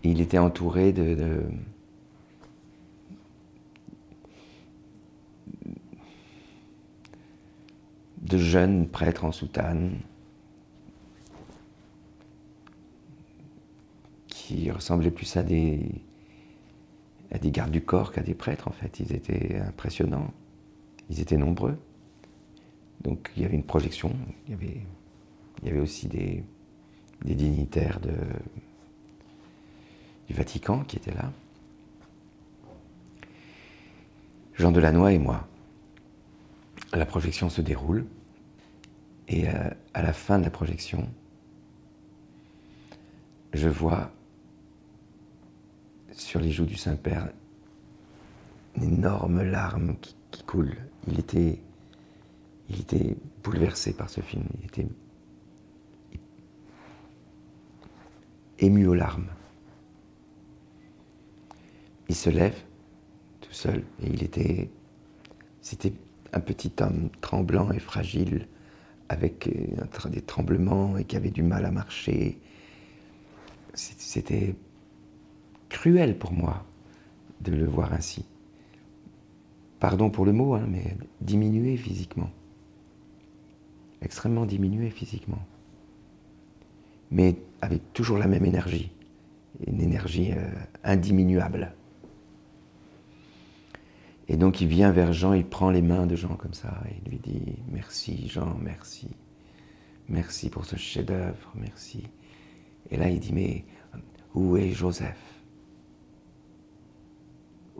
Il 0.09 0.21
était 0.21 0.37
entouré 0.37 0.93
de 0.93 1.17
jeunes 8.31 8.87
prêtres 8.87 9.25
en 9.25 9.33
soutane 9.33 9.99
qui 14.27 14.71
ressemblaient 14.71 15.11
plus 15.11 15.35
à 15.35 15.43
des, 15.43 16.01
gardes 17.43 17.71
du 17.71 17.81
corps 17.81 18.13
qu'à 18.13 18.21
des 18.21 18.33
prêtres 18.33 18.69
en 18.69 18.71
fait. 18.71 19.01
Ils 19.01 19.13
étaient 19.13 19.57
impressionnants, 19.57 20.33
ils 21.09 21.19
étaient 21.19 21.35
nombreux. 21.35 21.77
Donc 23.01 23.29
il 23.35 23.43
y 23.43 23.45
avait 23.45 23.55
une 23.55 23.65
projection, 23.65 24.15
il 24.47 24.53
y 25.65 25.69
avait, 25.69 25.79
aussi 25.79 26.07
des 26.07 26.45
dignitaires 27.25 27.99
de, 27.99 28.13
du 30.27 30.33
Vatican 30.33 30.83
qui 30.83 30.97
étaient 30.97 31.13
là. 31.13 31.31
Jean 34.55 34.71
Delannoy 34.71 35.13
et 35.13 35.19
moi. 35.19 35.47
La 36.93 37.05
projection 37.05 37.49
se 37.49 37.61
déroule. 37.61 38.05
Et 39.27 39.47
euh, 39.49 39.69
à 39.93 40.01
la 40.01 40.13
fin 40.13 40.39
de 40.39 40.45
la 40.45 40.49
projection, 40.49 41.09
je 43.53 43.67
vois 43.67 44.09
sur 46.13 46.39
les 46.39 46.51
joues 46.51 46.65
du 46.65 46.77
Saint-Père 46.77 47.29
une 48.75 48.83
énorme 48.83 49.43
larme 49.43 49.95
qui, 50.01 50.15
coule. 50.45 50.77
Il 51.07 51.19
était, 51.19 51.59
il 52.69 52.79
était 52.79 53.17
bouleversé 53.43 53.91
par 53.91 54.09
ce 54.09 54.21
film. 54.21 54.45
Il 54.59 54.65
était 54.65 54.87
ému 58.59 58.87
aux 58.87 58.93
larmes. 58.93 59.27
Il 62.09 62.15
se 62.15 62.29
lève 62.29 62.57
tout 63.41 63.53
seul 63.53 63.83
et 64.03 64.07
il 64.07 64.23
était. 64.23 64.69
C'était 65.61 65.93
un 66.33 66.39
petit 66.39 66.71
homme 66.79 67.09
tremblant 67.21 67.71
et 67.71 67.79
fragile 67.79 68.47
avec 69.09 69.47
euh, 69.47 70.09
des 70.09 70.21
tremblements 70.21 70.97
et 70.97 71.03
qui 71.03 71.15
avait 71.15 71.31
du 71.31 71.43
mal 71.43 71.65
à 71.65 71.71
marcher. 71.71 72.39
C'était 73.73 74.55
cruel 75.69 76.17
pour 76.17 76.33
moi 76.33 76.65
de 77.41 77.51
le 77.51 77.65
voir 77.65 77.93
ainsi. 77.93 78.25
Pardon 79.79 80.09
pour 80.09 80.25
le 80.25 80.33
mot, 80.33 80.55
hein, 80.55 80.65
mais 80.67 80.97
diminué 81.21 81.77
physiquement. 81.77 82.31
Extrêmement 84.01 84.45
diminué 84.45 84.89
physiquement. 84.89 85.45
Mais 87.11 87.35
avec 87.61 87.93
toujours 87.93 88.17
la 88.17 88.27
même 88.27 88.45
énergie. 88.45 88.91
Une 89.65 89.81
énergie 89.81 90.31
euh, 90.31 90.49
indiminuable. 90.83 91.73
Et 94.27 94.35
donc 94.37 94.61
il 94.61 94.67
vient 94.67 94.91
vers 94.91 95.13
Jean, 95.13 95.33
il 95.33 95.45
prend 95.45 95.69
les 95.71 95.81
mains 95.81 96.05
de 96.05 96.15
Jean 96.15 96.35
comme 96.35 96.53
ça, 96.53 96.81
et 96.89 96.95
il 97.03 97.09
lui 97.09 97.19
dit 97.19 97.55
Merci 97.69 98.27
Jean, 98.27 98.57
merci. 98.61 99.09
Merci 100.09 100.49
pour 100.49 100.65
ce 100.65 100.75
chef-d'œuvre, 100.75 101.51
merci. 101.55 102.03
Et 102.89 102.97
là 102.97 103.09
il 103.09 103.19
dit 103.19 103.33
Mais 103.33 103.65
où 104.33 104.57
est 104.57 104.71
Joseph? 104.71 105.41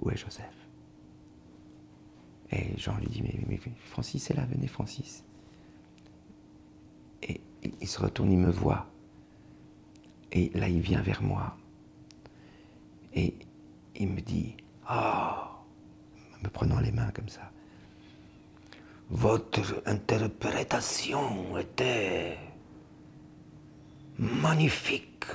Où 0.01 0.09
est 0.09 0.17
Joseph? 0.17 0.45
Et 2.51 2.77
Jean 2.77 2.97
lui 2.97 3.07
dit 3.07 3.21
mais, 3.21 3.59
Francis 3.85 4.29
est 4.31 4.33
là, 4.35 4.45
venez 4.45 4.67
Francis. 4.67 5.25
Et 7.23 7.41
il 7.81 7.87
se 7.87 7.99
retourne, 7.99 8.31
il 8.31 8.37
me 8.37 8.51
voit. 8.51 8.87
Et 10.31 10.49
là 10.53 10.69
il 10.69 10.79
vient 10.79 11.01
vers 11.01 11.21
moi. 11.21 11.57
Et 13.13 13.33
il 13.95 14.09
me 14.09 14.21
dit 14.21 14.55
Oh 14.89 15.46
me 16.43 16.49
prenant 16.49 16.79
les 16.79 16.91
mains 16.91 17.11
comme 17.11 17.29
ça. 17.29 17.51
Votre 19.09 19.81
interprétation 19.85 21.57
était 21.57 22.37
magnifique, 24.17 25.25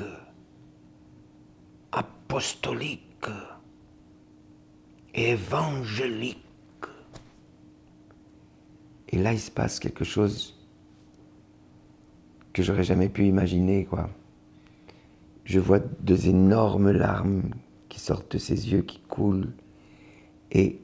apostolique, 1.92 3.26
évangélique. 5.14 6.38
Et 9.08 9.18
là, 9.18 9.32
il 9.32 9.40
se 9.40 9.50
passe 9.50 9.78
quelque 9.78 10.04
chose 10.04 10.58
que 12.52 12.62
j'aurais 12.62 12.84
jamais 12.84 13.08
pu 13.08 13.26
imaginer, 13.26 13.84
quoi. 13.84 14.10
Je 15.44 15.58
vois 15.58 15.78
deux 15.78 16.28
énormes 16.28 16.90
larmes 16.90 17.50
qui 17.88 18.00
sortent 18.00 18.32
de 18.32 18.38
ses 18.38 18.70
yeux, 18.70 18.82
qui 18.82 19.00
coulent, 19.00 19.52
et 20.50 20.81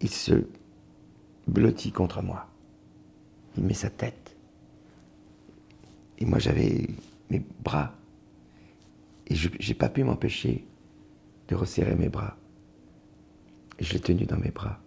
il 0.00 0.10
se 0.10 0.46
blottit 1.46 1.92
contre 1.92 2.22
moi. 2.22 2.46
Il 3.56 3.64
met 3.64 3.74
sa 3.74 3.90
tête. 3.90 4.36
Et 6.18 6.24
moi, 6.24 6.38
j'avais 6.38 6.88
mes 7.30 7.42
bras. 7.62 7.94
Et 9.26 9.34
je 9.34 9.48
n'ai 9.48 9.74
pas 9.74 9.88
pu 9.88 10.04
m'empêcher 10.04 10.64
de 11.48 11.54
resserrer 11.54 11.94
mes 11.96 12.08
bras. 12.08 12.36
Et 13.78 13.84
je 13.84 13.92
l'ai 13.92 14.00
tenu 14.00 14.24
dans 14.24 14.38
mes 14.38 14.50
bras. 14.50 14.80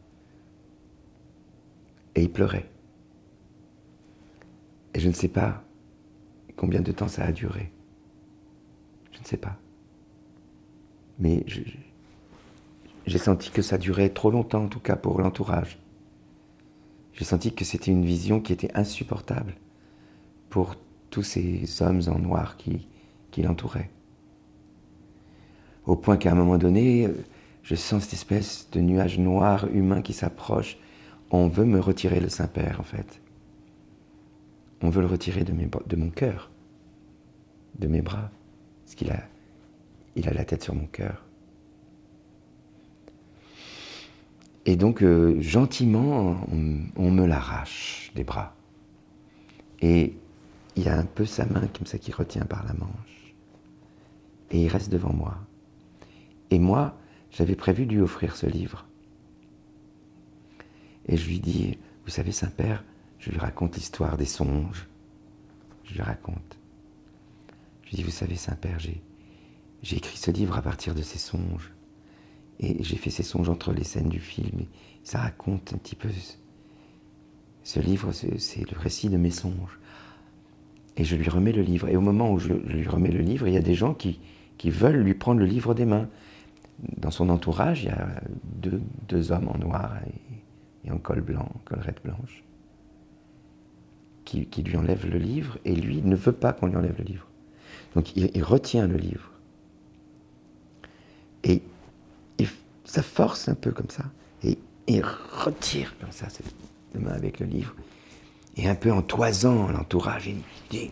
Et 2.16 2.24
il 2.24 2.32
pleurait. 2.32 2.70
Et 4.94 5.00
je 5.00 5.08
ne 5.08 5.14
sais 5.14 5.30
pas 5.30 5.64
combien 6.58 6.82
de 6.82 6.92
temps 6.92 7.08
ça 7.08 7.24
a 7.24 7.32
duré. 7.32 7.72
Je 9.12 9.20
ne 9.20 9.26
sais 9.26 9.38
pas. 9.38 9.58
Mais 11.20 11.44
je, 11.48 11.62
j'ai 13.06 13.18
senti 13.18 13.52
que 13.52 13.62
ça 13.62 13.78
durait 13.78 14.10
trop 14.10 14.32
longtemps, 14.32 14.66
en 14.66 14.68
tout 14.68 14.80
cas 14.80 14.96
pour 14.96 15.20
l'entourage. 15.20 15.80
J'ai 17.14 17.26
senti 17.26 17.54
que 17.54 17.66
c'était 17.66 17.92
une 17.92 18.06
vision 18.06 18.40
qui 18.40 18.54
était 18.54 18.76
insupportable 18.76 19.56
pour 20.50 20.76
tous 21.10 21.24
ces 21.24 21.82
hommes 21.82 22.02
en 22.08 22.20
noir 22.20 22.58
qui, 22.58 22.88
l'entouraient. 23.38 23.90
Au 25.86 25.96
point 25.96 26.18
qu'à 26.18 26.32
un 26.32 26.36
moment 26.36 26.58
donné, 26.58 27.10
je 27.64 27.76
sens 27.76 28.04
cette 28.04 28.14
espèce 28.14 28.70
de 28.72 28.82
nuage 28.82 29.18
noir 29.18 29.68
humain 29.74 30.02
qui 30.02 30.14
s'approche. 30.14 30.78
On 31.32 31.48
veut 31.48 31.66
me 31.66 31.80
retirer 31.80 32.20
le 32.20 32.30
Saint-Père, 32.30 32.80
en 32.80 32.84
fait. 32.84 33.22
On 34.82 34.90
veut 34.90 35.02
le 35.02 35.08
retirer 35.08 35.44
de 35.44 35.96
mon 35.96 36.10
cœur, 36.10 36.52
de 37.80 37.88
mes 37.88 38.02
bras, 38.02 38.30
parce 38.84 38.96
qu'il 38.96 39.12
a, 39.12 39.24
il 40.16 40.28
a 40.28 40.34
la 40.34 40.46
tête 40.46 40.64
sur 40.64 40.76
mon 40.76 40.88
cœur. 40.88 41.26
Et 44.66 44.76
donc, 44.76 45.02
euh, 45.02 45.42
gentiment, 45.42 46.46
on, 46.96 47.12
me 47.12 47.26
l'arrache 47.26 48.12
des 48.16 48.24
bras. 48.24 48.56
Et 49.82 50.16
il 50.76 50.84
y 50.84 50.90
a 50.90 50.98
un 50.98 51.06
peu 51.06 51.26
sa 51.26 51.46
main 51.46 51.68
comme 51.76 51.88
ça 51.88 51.98
qui 51.98 52.12
retient 52.12 52.46
par 52.46 52.64
la 52.66 52.74
manche. 52.74 53.36
Et 54.52 54.64
il 54.64 54.68
reste 54.68 54.92
devant 54.92 55.14
moi. 55.14 55.38
Et 56.52 56.60
moi, 56.60 56.98
j'avais 57.32 57.56
prévu 57.56 57.86
de 57.86 57.94
lui 57.94 58.02
offrir 58.02 58.36
ce 58.36 58.46
livre. 58.46 58.86
Et 61.08 61.18
je 61.18 61.28
lui 61.28 61.40
dis, 61.40 61.80
vous 62.06 62.12
savez, 62.12 62.32
Saint-Père, 62.32 62.84
je 63.18 63.32
lui 63.32 63.40
raconte 63.40 63.76
l'histoire 63.76 64.18
des 64.18 64.26
songes. 64.26 64.88
Je 65.86 65.96
lui 65.96 66.02
raconte. 66.02 66.60
Je 67.84 67.90
lui 67.90 67.98
dis, 67.98 68.04
vous 68.04 68.12
savez, 68.12 68.36
Saint-Père, 68.36 68.78
j'ai 68.80 69.98
écrit 69.98 70.18
ce 70.18 70.30
livre 70.30 70.56
à 70.56 70.62
partir 70.62 70.94
de 70.94 71.02
ces 71.02 71.18
songes. 71.18 71.72
Et 72.62 72.84
j'ai 72.84 72.96
fait 72.96 73.10
ces 73.10 73.24
songes 73.24 73.50
entre 73.50 73.74
les 73.74 73.84
scènes 73.84 74.10
du 74.10 74.20
film. 74.20 74.62
Et 74.62 74.68
ça 75.04 75.20
raconte 75.20 75.74
un 75.74 75.78
petit 75.78 75.96
peu. 75.96 76.10
Ce 77.64 77.80
livre, 77.80 78.12
c'est 78.12 78.72
le 78.72 78.78
récit 78.78 79.10
de 79.10 79.18
mes 79.18 79.32
songes. 79.32 79.80
Et 80.96 81.04
je 81.04 81.16
lui 81.16 81.30
remets 81.30 81.52
le 81.52 81.64
livre. 81.64 81.90
Et 81.90 81.96
au 81.96 82.02
moment 82.02 82.32
où 82.32 82.40
je 82.40 82.54
lui 82.54 82.88
remets 82.88 83.12
le 83.12 83.22
livre, 83.22 83.48
il 83.48 83.54
y 83.56 83.58
a 83.58 83.62
des 83.62 83.74
gens 83.74 83.96
qui, 83.96 84.20
qui 84.58 84.70
veulent 84.70 85.02
lui 85.02 85.16
prendre 85.16 85.40
le 85.40 85.46
livre 85.46 85.74
des 85.74 85.86
mains. 85.86 86.08
Dans 86.98 87.12
son 87.12 87.30
entourage, 87.30 87.84
il 87.84 87.88
y 87.88 87.90
a 87.90 88.22
deux, 88.44 88.82
deux 89.08 89.32
hommes 89.32 89.48
en 89.48 89.58
noir 89.58 89.96
et, 90.86 90.92
en 90.92 90.98
col 90.98 91.22
blanc, 91.22 91.50
collerette 91.66 92.02
blanche, 92.04 92.44
qui, 94.26 94.46
qui, 94.48 94.62
lui 94.64 94.78
enlèvent 94.78 95.10
le 95.10 95.20
livre. 95.20 95.58
Et 95.66 95.76
lui 95.76 96.02
ne 96.04 96.16
veut 96.16 96.32
pas 96.32 96.54
qu'on 96.54 96.68
lui 96.68 96.76
enlève 96.76 96.98
le 97.00 97.06
livre. 97.06 97.28
Donc 97.96 98.16
il, 98.16 98.30
il 98.36 98.44
retient 98.44 98.88
le 98.88 98.98
livre. 98.98 99.32
Et 101.44 101.64
ça 102.92 103.04
force 103.04 103.48
un 103.48 103.56
peu 103.56 103.72
comme 103.72 103.90
ça. 103.90 104.04
Et 104.44 104.58
il 104.88 105.02
retire 105.04 105.96
comme 106.00 106.12
ça 106.12 106.28
ses 106.30 106.44
mains 107.00 107.14
avec 107.14 107.40
le 107.40 107.46
livre. 107.46 107.74
Et 108.58 108.68
un 108.68 108.76
peu 108.76 108.92
en 108.92 109.02
toisant 109.02 109.72
l'entourage, 109.72 110.28
il 110.28 110.42
dit 110.70 110.92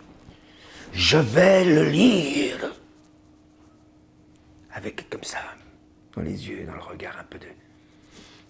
Je 0.94 1.18
vais 1.18 1.66
le 1.66 1.84
lire. 1.90 2.72
Avec 4.72 5.10
comme 5.10 5.26
ça, 5.26 5.40
dans 6.16 6.22
les 6.22 6.48
yeux, 6.48 6.66
dans 6.66 6.76
le 6.76 6.82
regard, 6.82 7.18
un 7.20 7.26
peu 7.26 7.38
de, 7.38 7.48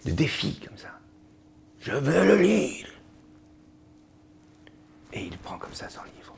de 0.05 0.11
défi 0.15 0.59
comme 0.59 0.77
ça. 0.77 0.99
Je 1.79 1.93
vais 1.93 2.25
le 2.25 2.35
lire. 2.39 2.87
Et 5.11 5.23
il 5.25 5.35
prend 5.39 5.57
comme 5.57 5.73
ça 5.73 5.89
son 5.89 6.01
livre. 6.03 6.35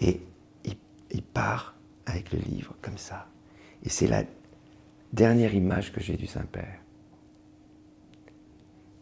Et 0.00 0.22
il, 0.64 0.76
il 1.10 1.22
part 1.22 1.74
avec 2.06 2.32
le 2.32 2.38
livre 2.38 2.74
comme 2.80 2.96
ça. 2.96 3.26
Et 3.84 3.90
c'est 3.90 4.06
la 4.06 4.24
dernière 5.12 5.54
image 5.54 5.92
que 5.92 6.00
j'ai 6.00 6.16
du 6.16 6.26
Saint-Père. 6.26 6.80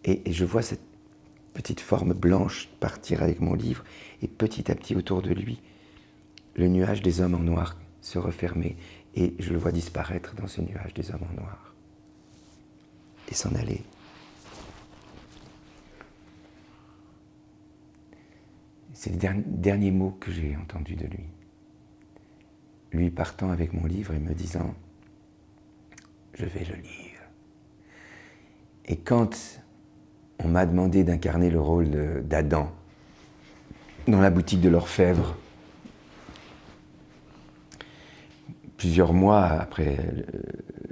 Et, 0.04 0.20
je 0.30 0.44
vois 0.44 0.62
cette 0.62 0.82
petite 1.54 1.80
forme 1.80 2.12
blanche 2.12 2.68
partir 2.80 3.22
avec 3.22 3.40
mon 3.40 3.54
livre, 3.54 3.84
et 4.22 4.28
petit 4.28 4.70
à 4.70 4.74
petit 4.74 4.94
autour 4.94 5.22
de 5.22 5.32
lui, 5.32 5.60
le 6.56 6.68
nuage 6.68 7.02
des 7.02 7.20
hommes 7.20 7.34
en 7.34 7.38
noir 7.38 7.76
se 8.00 8.18
refermer, 8.18 8.76
et 9.14 9.34
je 9.38 9.52
le 9.52 9.58
vois 9.58 9.72
disparaître 9.72 10.34
dans 10.34 10.46
ce 10.46 10.60
nuage 10.60 10.92
des 10.94 11.10
hommes 11.10 11.24
en 11.32 11.40
noir, 11.40 11.74
et 13.30 13.34
s'en 13.34 13.54
aller. 13.54 13.82
C'est 18.92 19.10
le 19.10 19.42
dernier 19.46 19.90
mot 19.90 20.16
que 20.20 20.30
j'ai 20.30 20.56
entendu 20.56 20.96
de 20.96 21.06
lui. 21.06 21.24
Lui 22.92 23.10
partant 23.10 23.50
avec 23.50 23.72
mon 23.72 23.86
livre 23.86 24.14
et 24.14 24.18
me 24.18 24.34
disant 24.34 24.74
je 26.34 26.46
vais 26.46 26.64
le 26.64 26.74
lire. 26.76 27.20
Et 28.86 28.96
quand 28.96 29.60
on 30.38 30.48
m'a 30.48 30.66
demandé 30.66 31.04
d'incarner 31.04 31.50
le 31.50 31.60
rôle 31.60 32.22
d'Adam 32.24 32.70
dans 34.08 34.20
la 34.20 34.30
boutique 34.30 34.60
de 34.60 34.68
l'orfèvre, 34.68 35.36
plusieurs 38.76 39.12
mois 39.12 39.46
après 39.46 39.96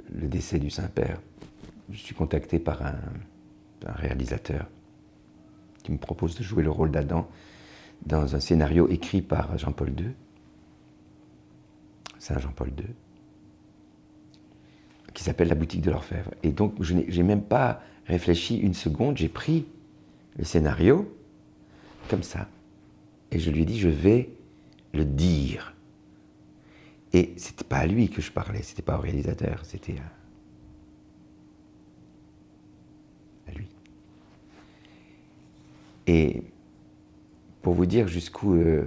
le, 0.09 0.27
décès 0.27 0.57
du 0.57 0.69
Saint-Père, 0.69 1.19
je 1.91 1.97
suis 1.97 2.15
contacté 2.15 2.57
par 2.57 2.81
un, 2.81 2.95
un, 3.85 3.91
réalisateur 3.91 4.67
qui 5.83 5.91
me 5.91 5.97
propose 5.97 6.35
de 6.35 6.43
jouer 6.43 6.63
le 6.63 6.71
rôle 6.71 6.89
d'Adam 6.89 7.27
dans 8.05 8.35
un 8.35 8.39
scénario 8.39 8.87
écrit 8.87 9.21
par 9.21 9.57
Jean-Paul 9.57 9.89
II, 9.89 10.13
Saint 12.17 12.39
Jean-Paul 12.39 12.69
II 12.69 12.85
qui 15.13 15.23
s'appelle 15.23 15.47
La 15.47 15.55
boutique 15.55 15.81
de 15.81 15.91
l'orfèvre. 15.91 16.31
Et 16.43 16.51
donc, 16.51 16.73
je 16.81 16.93
n'ai 16.93 17.23
même 17.23 17.43
pas 17.43 17.81
réfléchi 18.05 18.57
une 18.57 18.73
seconde, 18.73 19.17
j'ai 19.17 19.29
pris 19.29 19.65
le 20.37 20.43
scénario 20.43 21.15
comme 22.09 22.23
ça. 22.23 22.47
Et 23.31 23.39
je 23.39 23.51
lui 23.51 23.61
ai 23.61 23.65
dit, 23.65 23.79
je 23.79 23.89
vais 23.89 24.29
le 24.93 25.05
dire. 25.05 25.75
Et 27.13 27.33
c'était 27.37 27.63
pas 27.63 27.77
à 27.77 27.85
lui 27.85 28.09
que 28.09 28.21
je 28.21 28.31
parlais, 28.31 28.63
c'était 28.63 28.81
pas 28.81 28.97
au 28.97 29.01
réalisateur, 29.01 29.61
c'était 29.63 29.95
à, 33.47 33.51
lui. 33.51 33.67
Et 36.07 36.43
pour 37.61 37.75
vous 37.75 37.85
dire 37.85 38.07
jusqu'où 38.07 38.55
euh, 38.55 38.83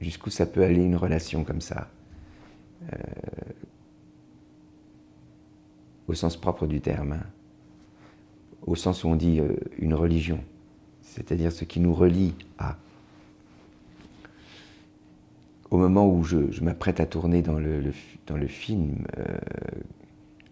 jusqu'où 0.00 0.30
ça 0.30 0.46
peut 0.46 0.62
aller 0.62 0.82
une 0.82 0.96
relation 0.96 1.42
comme 1.44 1.60
ça. 1.60 1.90
Euh, 2.92 2.96
au 6.10 6.14
sens 6.14 6.36
propre 6.36 6.66
du 6.66 6.80
terme, 6.80 7.12
hein. 7.12 7.26
au 8.66 8.74
sens 8.74 9.04
où 9.04 9.08
on 9.08 9.14
dit 9.14 9.38
euh, 9.38 9.54
une 9.78 9.94
religion, 9.94 10.40
c'est-à-dire 11.02 11.52
ce 11.52 11.64
qui 11.64 11.78
nous 11.78 11.94
relie 11.94 12.34
à. 12.58 12.76
Au 15.70 15.78
moment 15.78 16.08
où 16.08 16.24
je, 16.24 16.60
m'apprête 16.64 16.98
à 16.98 17.06
tourner 17.06 17.42
dans 17.42 17.60
le, 17.60 17.92
film 18.48 19.06
euh, 19.18 19.38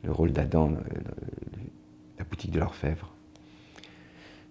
le 0.05 0.13
rôle 0.13 0.31
d'Adam, 0.31 0.75
euh, 0.75 0.77
la 2.21 2.25
boutique 2.25 2.53
de 2.53 2.61
l'orfèvre, 2.61 3.13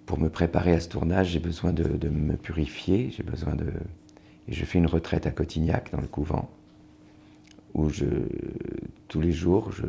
pour 0.05 0.19
me 0.19 0.27
préparer 0.27 0.73
à 0.73 0.81
ce 0.81 0.89
tournage, 0.89 1.29
j'ai 1.29 1.39
besoin 1.39 1.71
de, 1.71 2.09
me 2.09 2.35
purifier, 2.35 3.11
j'ai 3.11 3.23
besoin 3.23 3.55
de... 3.55 3.71
Et 4.49 4.53
je 4.53 4.65
fais 4.65 4.77
une 4.77 4.87
retraite 4.87 5.25
à 5.25 5.31
Cotignac, 5.31 5.91
dans 5.93 6.01
le 6.01 6.07
couvent, 6.07 6.49
où 7.73 7.89
je, 7.89 8.05
tous 9.07 9.21
les 9.21 9.31
jours, 9.31 9.71
je, 9.71 9.85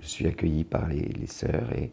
suis 0.00 0.26
accueilli 0.26 0.64
par 0.64 0.88
les, 0.88 1.26
sœurs 1.26 1.72
et 1.72 1.90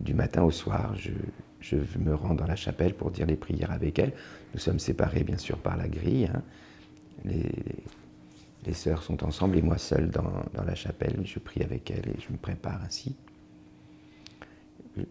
du 0.00 0.14
matin 0.14 0.42
au 0.42 0.50
soir, 0.50 0.94
je, 0.96 1.76
me 1.98 2.14
rends 2.14 2.34
dans 2.34 2.46
la 2.46 2.56
chapelle 2.56 2.94
pour 2.94 3.10
dire 3.10 3.26
les 3.26 3.36
prières 3.36 3.70
avec 3.70 3.98
elles. 3.98 4.12
Nous 4.52 4.60
sommes 4.60 4.78
séparés, 4.78 5.24
bien 5.24 5.38
sûr, 5.38 5.58
par 5.58 5.76
la 5.76 5.88
grille. 5.88 6.28
Hein. 6.32 6.42
Les, 7.24 8.74
sœurs 8.74 9.02
sont 9.02 9.24
ensemble 9.24 9.56
et 9.58 9.62
moi 9.62 9.78
seul 9.78 10.10
dans, 10.10 10.44
la 10.54 10.74
chapelle. 10.74 11.20
Je 11.24 11.38
prie 11.38 11.62
avec 11.62 11.90
elles 11.90 12.08
et 12.08 12.20
je 12.20 12.32
me 12.32 12.38
prépare 12.38 12.80
ainsi. 12.84 13.14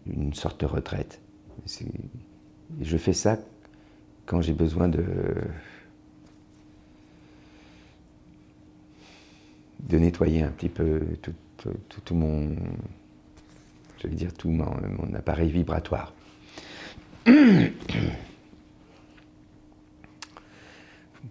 Une 0.06 0.34
sorte 0.34 0.60
de 0.60 0.66
retraite. 0.66 1.20
Je 2.80 2.96
fais 2.96 3.12
ça 3.12 3.38
quand 4.26 4.40
j'ai 4.40 4.52
besoin 4.52 4.88
de 4.88 5.04
nettoyer 9.90 10.42
un 10.42 10.50
petit 10.50 10.68
peu 10.68 11.00
tout, 11.20 11.34
tout, 12.04 12.14
mon, 12.14 12.56
dire 14.04 14.32
tout 14.34 14.50
mon, 14.50 15.14
appareil 15.14 15.50
vibratoire. 15.50 16.12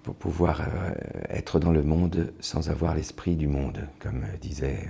pour 0.03 0.15
pouvoir 0.15 0.61
euh, 0.61 0.93
être 1.29 1.59
dans 1.59 1.71
le 1.71 1.83
monde 1.83 2.33
sans 2.39 2.69
avoir 2.69 2.95
l'esprit 2.95 3.35
du 3.35 3.47
monde, 3.47 3.87
comme 3.99 4.23
disait, 4.39 4.87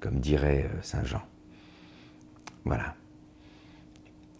comme 0.00 0.20
dirait 0.20 0.68
euh, 0.70 0.82
Saint 0.82 1.04
Jean. 1.04 1.22
Voilà. 2.64 2.94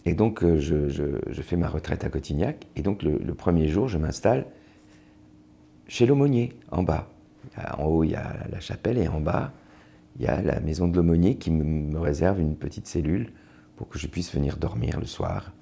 Et 0.07 0.15
donc, 0.15 0.43
euh, 0.43 0.59
je, 0.59 1.43
fais 1.43 1.57
ma 1.57 1.69
retraite 1.69 2.05
à 2.05 2.11
Cotignac. 2.11 2.67
Et 2.77 2.83
donc, 2.83 3.03
le, 3.03 3.35
premier 3.35 3.69
jour, 3.69 3.89
je 3.89 3.99
m'installe 3.99 4.47
chez 5.89 6.07
l'aumônier, 6.07 6.53
en 6.71 6.83
bas. 6.83 7.09
En 7.79 7.85
haut, 7.85 8.05
il 8.05 8.11
y 8.11 8.15
a 8.15 8.47
la 8.51 8.61
chapelle 8.61 8.99
et 8.99 9.09
en 9.09 9.21
bas, 9.21 9.53
il 10.17 10.23
y 10.23 10.27
a 10.27 10.41
la 10.41 10.61
maison 10.61 10.89
de 10.89 10.97
l'aumônier 10.97 11.37
qui 11.37 11.51
me, 11.51 11.99
réserve 11.99 12.41
une 12.41 12.57
petite 12.57 12.87
cellule 12.87 13.33
pour 13.77 13.89
que 13.89 13.99
je 13.99 14.07
puisse 14.07 14.33
venir 14.33 14.57
dormir 14.57 15.01
le 15.01 15.07
soir. 15.07 15.53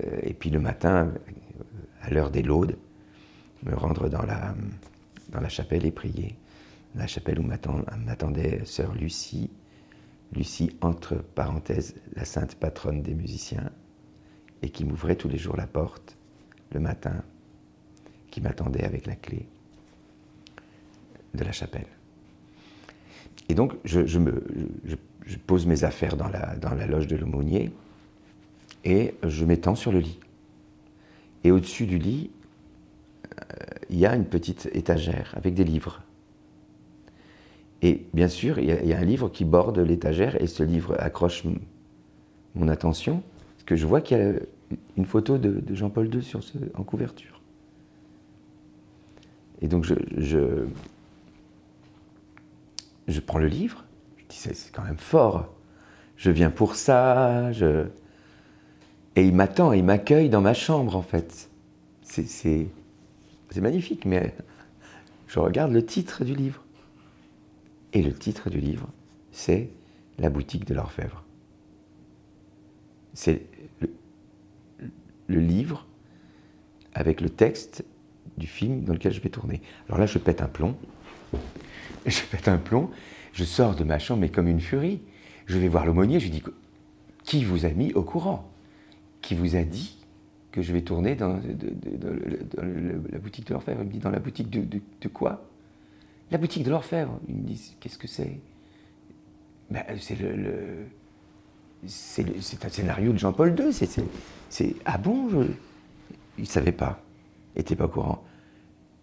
Euh, 0.00 0.18
et 0.22 0.34
puis 0.34 0.50
le 0.50 0.60
matin, 0.60 1.12
à 2.02 2.10
l'heure 2.10 2.30
des 2.30 2.42
laudes, 2.42 2.76
me 3.62 3.74
rendre 3.74 4.08
dans 4.08 4.22
la, 4.22 4.54
dans 5.30 5.40
la 5.40 5.48
chapelle 5.48 5.86
et 5.86 5.90
prier. 5.90 6.36
La 6.94 7.06
chapelle 7.06 7.40
où 7.40 7.42
m'attendait 7.42 8.64
sœur 8.64 8.94
Lucie, 8.94 9.50
Lucie, 10.32 10.76
entre 10.80 11.16
parenthèses, 11.16 11.94
la 12.14 12.24
sainte 12.24 12.56
patronne 12.56 13.02
des 13.02 13.14
musiciens, 13.14 13.70
et 14.62 14.70
qui 14.70 14.84
m'ouvrait 14.84 15.16
tous 15.16 15.28
les 15.28 15.38
jours 15.38 15.56
la 15.56 15.66
porte 15.66 16.16
le 16.72 16.80
matin, 16.80 17.22
qui 18.30 18.40
m'attendait 18.40 18.84
avec 18.84 19.06
la 19.06 19.16
clé 19.16 19.48
de 21.34 21.44
la 21.44 21.52
chapelle. 21.52 21.86
Et 23.48 23.54
donc, 23.54 23.72
je, 23.84 24.00
pose 25.46 25.66
mes 25.66 25.84
affaires 25.84 26.16
dans 26.16 26.28
la, 26.28 26.86
loge 26.86 27.06
de 27.06 27.16
l'aumônier 27.16 27.70
et 28.84 29.14
je 29.22 29.44
m'étends 29.44 29.74
sur 29.74 29.92
le 29.92 30.00
lit. 30.00 30.18
Et 31.44 31.50
au-dessus 31.50 31.86
du 31.86 31.98
lit, 31.98 32.30
euh, 33.24 33.54
il 33.90 33.98
y 33.98 34.06
a 34.06 34.14
une 34.14 34.24
petite 34.24 34.68
étagère 34.72 35.34
avec 35.36 35.54
des 35.54 35.64
livres. 35.64 36.02
Et 37.82 38.06
bien 38.14 38.28
sûr, 38.28 38.58
il 38.58 38.66
y, 38.66 38.92
a, 38.94 38.98
un 38.98 39.04
livre 39.04 39.28
qui 39.28 39.44
borde 39.44 39.78
l'étagère 39.78 40.40
et 40.40 40.46
ce 40.46 40.62
livre 40.62 40.96
accroche 40.98 41.44
mon 42.54 42.68
attention, 42.68 43.22
parce 43.56 43.64
que 43.64 43.76
je 43.76 43.84
vois 43.84 44.00
qu'il 44.00 44.16
y 44.16 44.20
a 44.20 44.32
une 44.96 45.04
photo 45.04 45.36
de, 45.36 45.62
Jean-Paul 45.74 46.08
II 46.12 46.22
en 46.74 46.82
couverture. 46.82 47.42
Et 49.60 49.68
donc 49.68 49.84
je, 49.84 50.64
prends 53.20 53.38
le 53.38 53.48
livre, 53.48 53.84
je 54.18 54.24
dis 54.28 54.36
c'est 54.36 54.72
quand 54.72 54.84
même 54.84 54.98
fort, 54.98 55.54
je 56.16 56.30
viens 56.30 56.50
pour 56.50 56.74
ça, 56.74 57.52
je... 57.52 57.86
et 59.16 59.24
il 59.24 59.34
m'attend, 59.34 59.72
il 59.72 59.84
m'accueille 59.84 60.28
dans 60.28 60.40
ma 60.40 60.54
chambre 60.54 60.96
en 60.96 61.02
fait. 61.02 61.50
C'est 62.02 62.68
magnifique, 63.60 64.04
mais 64.04 64.34
je 65.28 65.38
regarde 65.38 65.72
le 65.72 65.84
titre 65.84 66.24
du 66.24 66.34
livre. 66.34 66.62
Et 67.92 68.02
le 68.02 68.12
titre 68.12 68.50
du 68.50 68.60
livre, 68.60 68.88
c'est 69.32 69.70
La 70.18 70.30
boutique 70.30 70.64
de 70.64 70.74
l'orfèvre. 70.74 71.24
C'est 73.14 73.42
le, 73.80 75.40
livre 75.40 75.86
avec 76.92 77.20
le 77.20 77.30
texte 77.30 77.84
du 78.36 78.46
film 78.46 78.82
dans 78.84 78.92
lequel 78.92 79.12
je 79.12 79.20
vais 79.20 79.28
tourner. 79.28 79.60
Alors 79.88 79.98
là, 79.98 80.06
je 80.06 80.18
pète 80.18 80.40
un 80.40 80.46
plomb. 80.46 80.76
Je 82.06 82.22
pète 82.30 82.48
un 82.48 82.58
plomb. 82.58 82.90
Je 83.32 83.44
sors 83.44 83.74
de 83.74 83.84
ma 83.84 83.98
chambre, 83.98 84.20
mais 84.20 84.28
comme 84.28 84.48
une 84.48 84.60
furie. 84.60 85.00
Je 85.46 85.58
vais 85.58 85.68
voir 85.68 85.86
l'aumônier, 85.86 86.20
je 86.20 86.26
lui 86.26 86.30
dis 86.30 86.42
Qui 87.24 87.44
vous 87.44 87.66
a 87.66 87.70
mis 87.70 87.92
au 87.92 88.02
courant? 88.02 88.50
Qui 89.20 89.34
vous 89.34 89.56
a 89.56 89.62
dit 89.62 89.98
que 90.52 90.62
je 90.62 90.72
vais 90.72 90.82
tourner 90.82 91.16
dans, 91.16 91.40
la 92.62 93.18
boutique 93.18 93.46
de 93.46 93.52
l'orfèvre? 93.52 93.80
Il 93.82 93.86
me 93.86 93.92
dit 93.92 93.98
Dans 93.98 94.10
la 94.10 94.20
boutique 94.20 94.50
de 94.50 95.08
quoi? 95.08 95.48
La 96.30 96.38
boutique 96.38 96.62
de 96.62 96.70
l'orfèvre. 96.70 97.18
Ils 97.28 97.34
me 97.34 97.42
disent 97.42 97.74
Qu'est-ce 97.80 97.98
que 97.98 98.08
c'est? 98.08 98.38
Ben, 99.70 99.82
C'est 99.98 100.18
le, 100.18 100.86
c'est 101.86 102.64
un 102.64 102.68
scénario 102.68 103.12
de 103.12 103.18
Jean-Paul 103.18 103.54
II. 103.58 103.72
C'est 103.72 104.76
ah 104.84 104.98
bon 104.98 105.48
Il 106.38 106.42
ne 106.42 106.46
savait 106.46 106.72
pas, 106.72 107.02
il 107.54 107.58
n'était 107.58 107.76
pas 107.76 107.86
au 107.86 107.88
courant. 107.88 108.22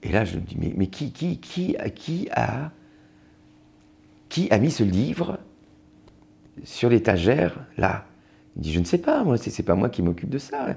Et 0.03 0.11
là, 0.11 0.25
je 0.25 0.37
me 0.37 0.41
dis 0.41 0.55
mais, 0.57 0.73
mais 0.75 0.87
qui, 0.87 1.11
qui, 1.11 1.39
qui, 1.39 1.75
qui 1.95 2.27
a 2.31 2.71
qui 4.31 4.47
a 4.49 4.57
mis 4.57 4.71
ce 4.71 4.83
livre 4.83 5.37
sur 6.63 6.89
l'étagère 6.89 7.59
là? 7.77 8.05
Il 8.55 8.63
dit 8.63 8.73
je 8.73 8.79
ne 8.79 8.85
sais 8.85 8.97
pas, 8.97 9.23
moi, 9.23 9.37
c'est 9.37 9.63
pas 9.63 9.75
moi 9.75 9.89
qui 9.89 10.01
m'occupe 10.01 10.29
de 10.29 10.37
ça. 10.37 10.75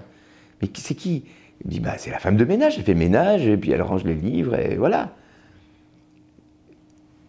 Mais 0.60 0.68
c'est 0.74 0.94
qui? 0.94 1.24
Il 1.64 1.70
dit 1.70 1.80
bah, 1.80 1.94
c'est 1.96 2.10
la 2.10 2.18
femme 2.18 2.36
de 2.36 2.44
ménage. 2.44 2.74
Elle 2.76 2.84
fait 2.84 2.94
ménage 2.94 3.46
et 3.46 3.56
puis 3.56 3.70
elle 3.70 3.82
range 3.82 4.04
les 4.04 4.14
livres 4.14 4.58
et 4.58 4.76
voilà. 4.76 5.14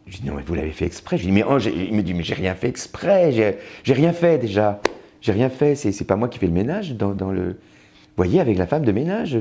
Je 0.07 0.17
dis 0.17 0.27
non, 0.27 0.35
mais 0.35 0.43
vous 0.43 0.55
l'avez 0.55 0.71
fait 0.71 0.85
exprès. 0.85 1.17
Je 1.17 1.23
dis 1.23 1.31
mais 1.31 1.43
il 1.73 1.95
me 1.95 2.01
dit 2.01 2.13
mais 2.13 2.23
j'ai 2.23 2.33
rien 2.33 2.55
fait 2.55 2.67
exprès, 2.67 3.31
j'ai 3.31 3.93
rien 3.93 4.11
fait 4.11 4.37
déjà. 4.37 4.81
J'ai 5.21 5.31
rien 5.31 5.49
fait, 5.49 5.75
c'est 5.75 6.05
pas 6.05 6.15
moi 6.15 6.27
qui 6.27 6.37
fais 6.37 6.47
le 6.47 6.53
ménage 6.53 6.95
dans, 6.95 7.31
le. 7.31 7.49
Vous 7.49 8.17
voyez, 8.17 8.39
avec 8.39 8.57
la 8.57 8.67
femme 8.67 8.85
de 8.85 8.91
ménage. 8.91 9.37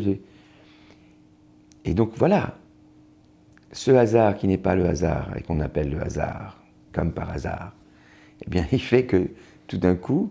Et 1.85 1.93
donc 1.93 2.13
voilà, 2.17 2.57
ce 3.73 3.91
hasard 3.91 4.37
qui 4.37 4.49
n'est 4.49 4.59
pas 4.59 4.75
le 4.75 4.87
hasard 4.87 5.37
et 5.37 5.43
qu'on 5.43 5.61
appelle 5.61 5.91
le 5.91 6.01
hasard, 6.01 6.64
comme 6.95 7.13
par 7.13 7.31
hasard, 7.31 7.75
eh 8.47 8.49
bien, 8.49 8.67
il 8.73 8.81
fait 8.81 9.05
que 9.05 9.29
tout 9.67 9.79
d'un 9.79 9.97
coup, 9.97 10.31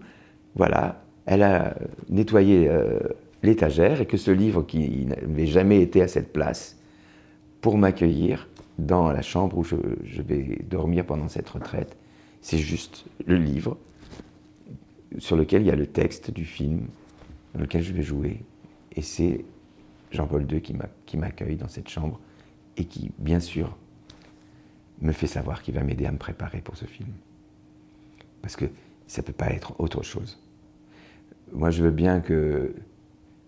voilà, 0.56 1.04
elle 1.26 1.44
a 1.44 1.76
nettoyé 2.10 2.68
euh, 2.68 3.00
l'étagère 3.44 4.02
et 4.02 4.06
que 4.06 4.18
ce 4.18 4.32
livre 4.32 4.64
qui 4.64 5.06
n'avait 5.06 5.46
jamais 5.46 5.82
été 5.82 6.02
à 6.02 6.08
cette 6.08 6.34
place, 6.34 6.80
pour 7.62 7.78
m'accueillir, 7.78 8.50
dans 8.80 9.12
la 9.12 9.22
chambre 9.22 9.58
où 9.58 9.64
je, 9.64 9.76
vais 10.22 10.60
dormir 10.68 11.06
pendant 11.06 11.30
cette 11.30 11.48
retraite. 11.48 11.96
C'est 12.42 12.58
juste 12.58 13.06
le 13.26 13.38
livre 13.38 13.78
sur 15.20 15.38
lequel 15.38 15.62
il 15.62 15.68
y 15.68 15.72
a 15.72 15.76
le 15.76 15.86
texte 15.86 16.32
du 16.32 16.44
film 16.44 16.88
dans 17.54 17.62
lequel 17.62 17.84
je 17.84 17.94
vais 17.94 18.02
jouer. 18.02 18.42
Et 18.96 19.02
c'est 19.02 19.46
Jean-Paul 20.12 20.52
II 20.52 20.62
qui 21.06 21.18
m'accueille 21.18 21.56
dans 21.56 21.68
cette 21.68 21.88
chambre 21.88 22.20
et 22.78 22.86
qui, 22.86 23.12
bien 23.20 23.40
sûr, 23.40 23.78
me 25.02 25.12
fait 25.12 25.28
savoir 25.28 25.62
qu'il 25.62 25.74
va 25.74 25.84
m'aider 25.84 26.06
à 26.06 26.12
me 26.12 26.18
préparer 26.18 26.62
pour 26.62 26.78
ce 26.78 26.86
film. 26.86 27.10
Parce 28.42 28.56
que 28.56 28.66
ça 29.08 29.22
ne 29.22 29.28
peut 29.28 29.34
pas 29.34 29.50
être 29.50 29.80
autre 29.80 30.04
chose. 30.04 30.40
Moi, 31.52 31.70
je 31.70 31.84
veux 31.84 31.92
bien 31.92 32.20
que 32.20 32.74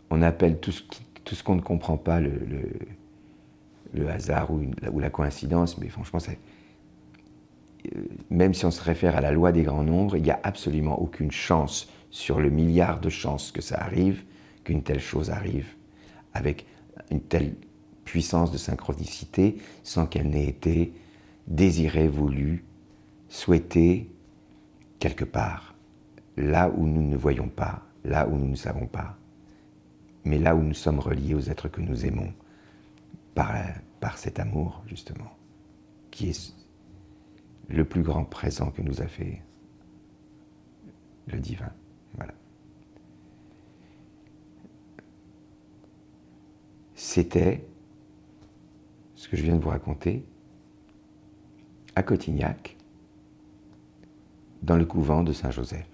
on 0.10 0.22
appelle 0.22 0.60
tout 0.60 0.72
ce 0.72 1.44
qu'on 1.44 1.56
ne 1.56 1.62
comprend 1.62 1.98
pas 1.98 2.20
le 2.20 2.32
le 3.96 4.10
hasard 4.10 4.52
ou, 4.52 5.00
la 5.00 5.10
coïncidence, 5.10 5.78
mais 5.78 5.90
franchement, 5.90 6.20
euh, 7.86 8.02
même 8.30 8.54
si 8.54 8.66
on 8.66 8.72
se 8.72 8.82
réfère 8.84 9.16
à 9.16 9.22
la 9.22 9.32
loi 9.32 9.52
des 9.52 9.64
grands 9.64 9.84
nombres, 9.84 10.18
il 10.18 10.24
n'y 10.24 10.32
a 10.32 10.40
absolument 10.44 11.00
aucune 11.02 11.32
chance 11.32 11.90
sur 12.12 12.40
le 12.40 12.50
milliard 12.50 13.00
de 13.00 13.10
chances 13.10 13.52
que 13.52 13.62
ça 13.62 13.82
arrive, 13.82 14.24
qu'une 14.64 14.84
telle 14.84 15.00
chose 15.00 15.30
arrive, 15.30 15.68
avec 16.34 16.66
une 17.12 17.22
telle 17.22 17.56
puissance 18.04 18.52
de 18.52 18.58
synchronicité, 18.58 19.58
sans 19.84 20.06
qu'elle 20.06 20.30
n'ait 20.30 20.48
été 20.48 20.94
désirée, 21.48 22.08
voulue, 22.08 22.66
souhaiter 23.28 24.10
quelque 25.00 25.26
part, 25.26 25.76
là 26.38 26.70
où 26.70 26.86
nous 26.86 27.02
ne 27.02 27.18
voyons 27.18 27.50
pas, 27.50 27.84
là 28.04 28.28
où 28.28 28.38
nous 28.38 28.48
ne 28.48 28.56
savons 28.56 28.88
pas, 28.88 29.18
mais 30.24 30.40
là 30.40 30.56
où 30.56 30.62
nous 30.62 30.74
sommes 30.74 31.00
reliés 31.00 31.36
aux 31.36 31.42
êtres 31.42 31.68
que 31.68 31.82
nous 31.82 32.06
aimons, 32.06 32.34
par, 33.34 33.54
par 34.00 34.18
cet 34.18 34.40
amour, 34.40 34.82
justement, 34.88 35.32
qui 36.12 36.30
est 36.30 36.56
le 37.68 37.84
plus 37.84 38.04
grand 38.04 38.24
présent 38.24 38.72
que 38.72 38.82
nous 38.82 39.02
a 39.02 39.08
fait 39.08 39.42
le 41.28 41.40
divin. 41.40 41.72
Voilà. 42.16 42.34
C'était 46.94 47.68
ce 49.16 49.28
que 49.28 49.36
je 49.36 49.44
viens 49.44 49.56
de 49.56 49.62
vous 49.62 49.70
raconter 49.70 50.26
à 51.96 52.04
Cotignac, 52.04 52.78
dans 54.62 54.78
le 54.78 54.86
couvent 54.86 55.24
de 55.24 55.32
Saint-Joseph. 55.32 55.88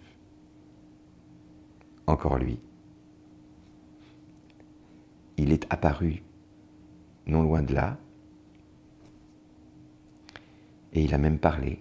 Encore 2.07 2.37
lui. 2.37 2.59
Il 5.37 5.51
est 5.51 5.71
apparu 5.71 6.23
non 7.27 7.43
loin 7.43 7.61
de 7.61 7.73
là, 7.73 7.97
et 10.93 11.03
il 11.03 11.13
a 11.13 11.17
même 11.17 11.39
parlé. 11.39 11.79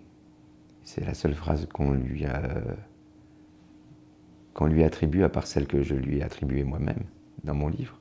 C'est 0.85 1.05
la 1.05 1.15
seule 1.15 1.35
phrase 1.35 1.67
qu'on 1.73 1.93
lui, 1.93 2.25
qu'on 4.55 4.67
lui 4.67 4.85
attribue, 4.85 5.23
à 5.23 5.29
part 5.29 5.47
celle 5.47 5.67
que 5.67 5.83
je 5.83 5.95
lui 5.95 6.19
ai 6.19 6.23
attribuée 6.23 6.65
moi-même 6.65 7.05
dans 7.45 7.55
mon 7.55 7.69
livre. 7.69 7.99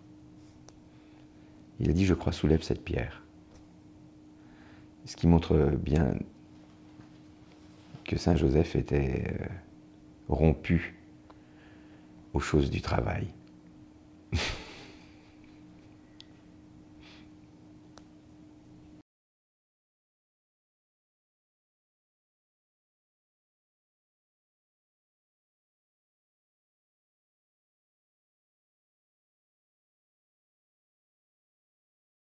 Il 1.80 1.90
a 1.90 1.94
dit, 1.94 2.06
je 2.06 2.14
crois, 2.14 2.34
soulève 2.34 2.62
cette 2.62 2.84
pierre. 2.84 3.24
Ce 5.10 5.16
qui 5.16 5.26
montre 5.26 5.58
bien 5.82 6.14
que 8.06 8.16
Saint 8.16 8.36
Joseph 8.36 8.76
était 8.76 9.24
euh, 9.42 9.46
rompu 10.28 11.00
aux 12.36 12.40
choses 12.40 12.70
du 12.70 12.80
travail. 12.80 13.28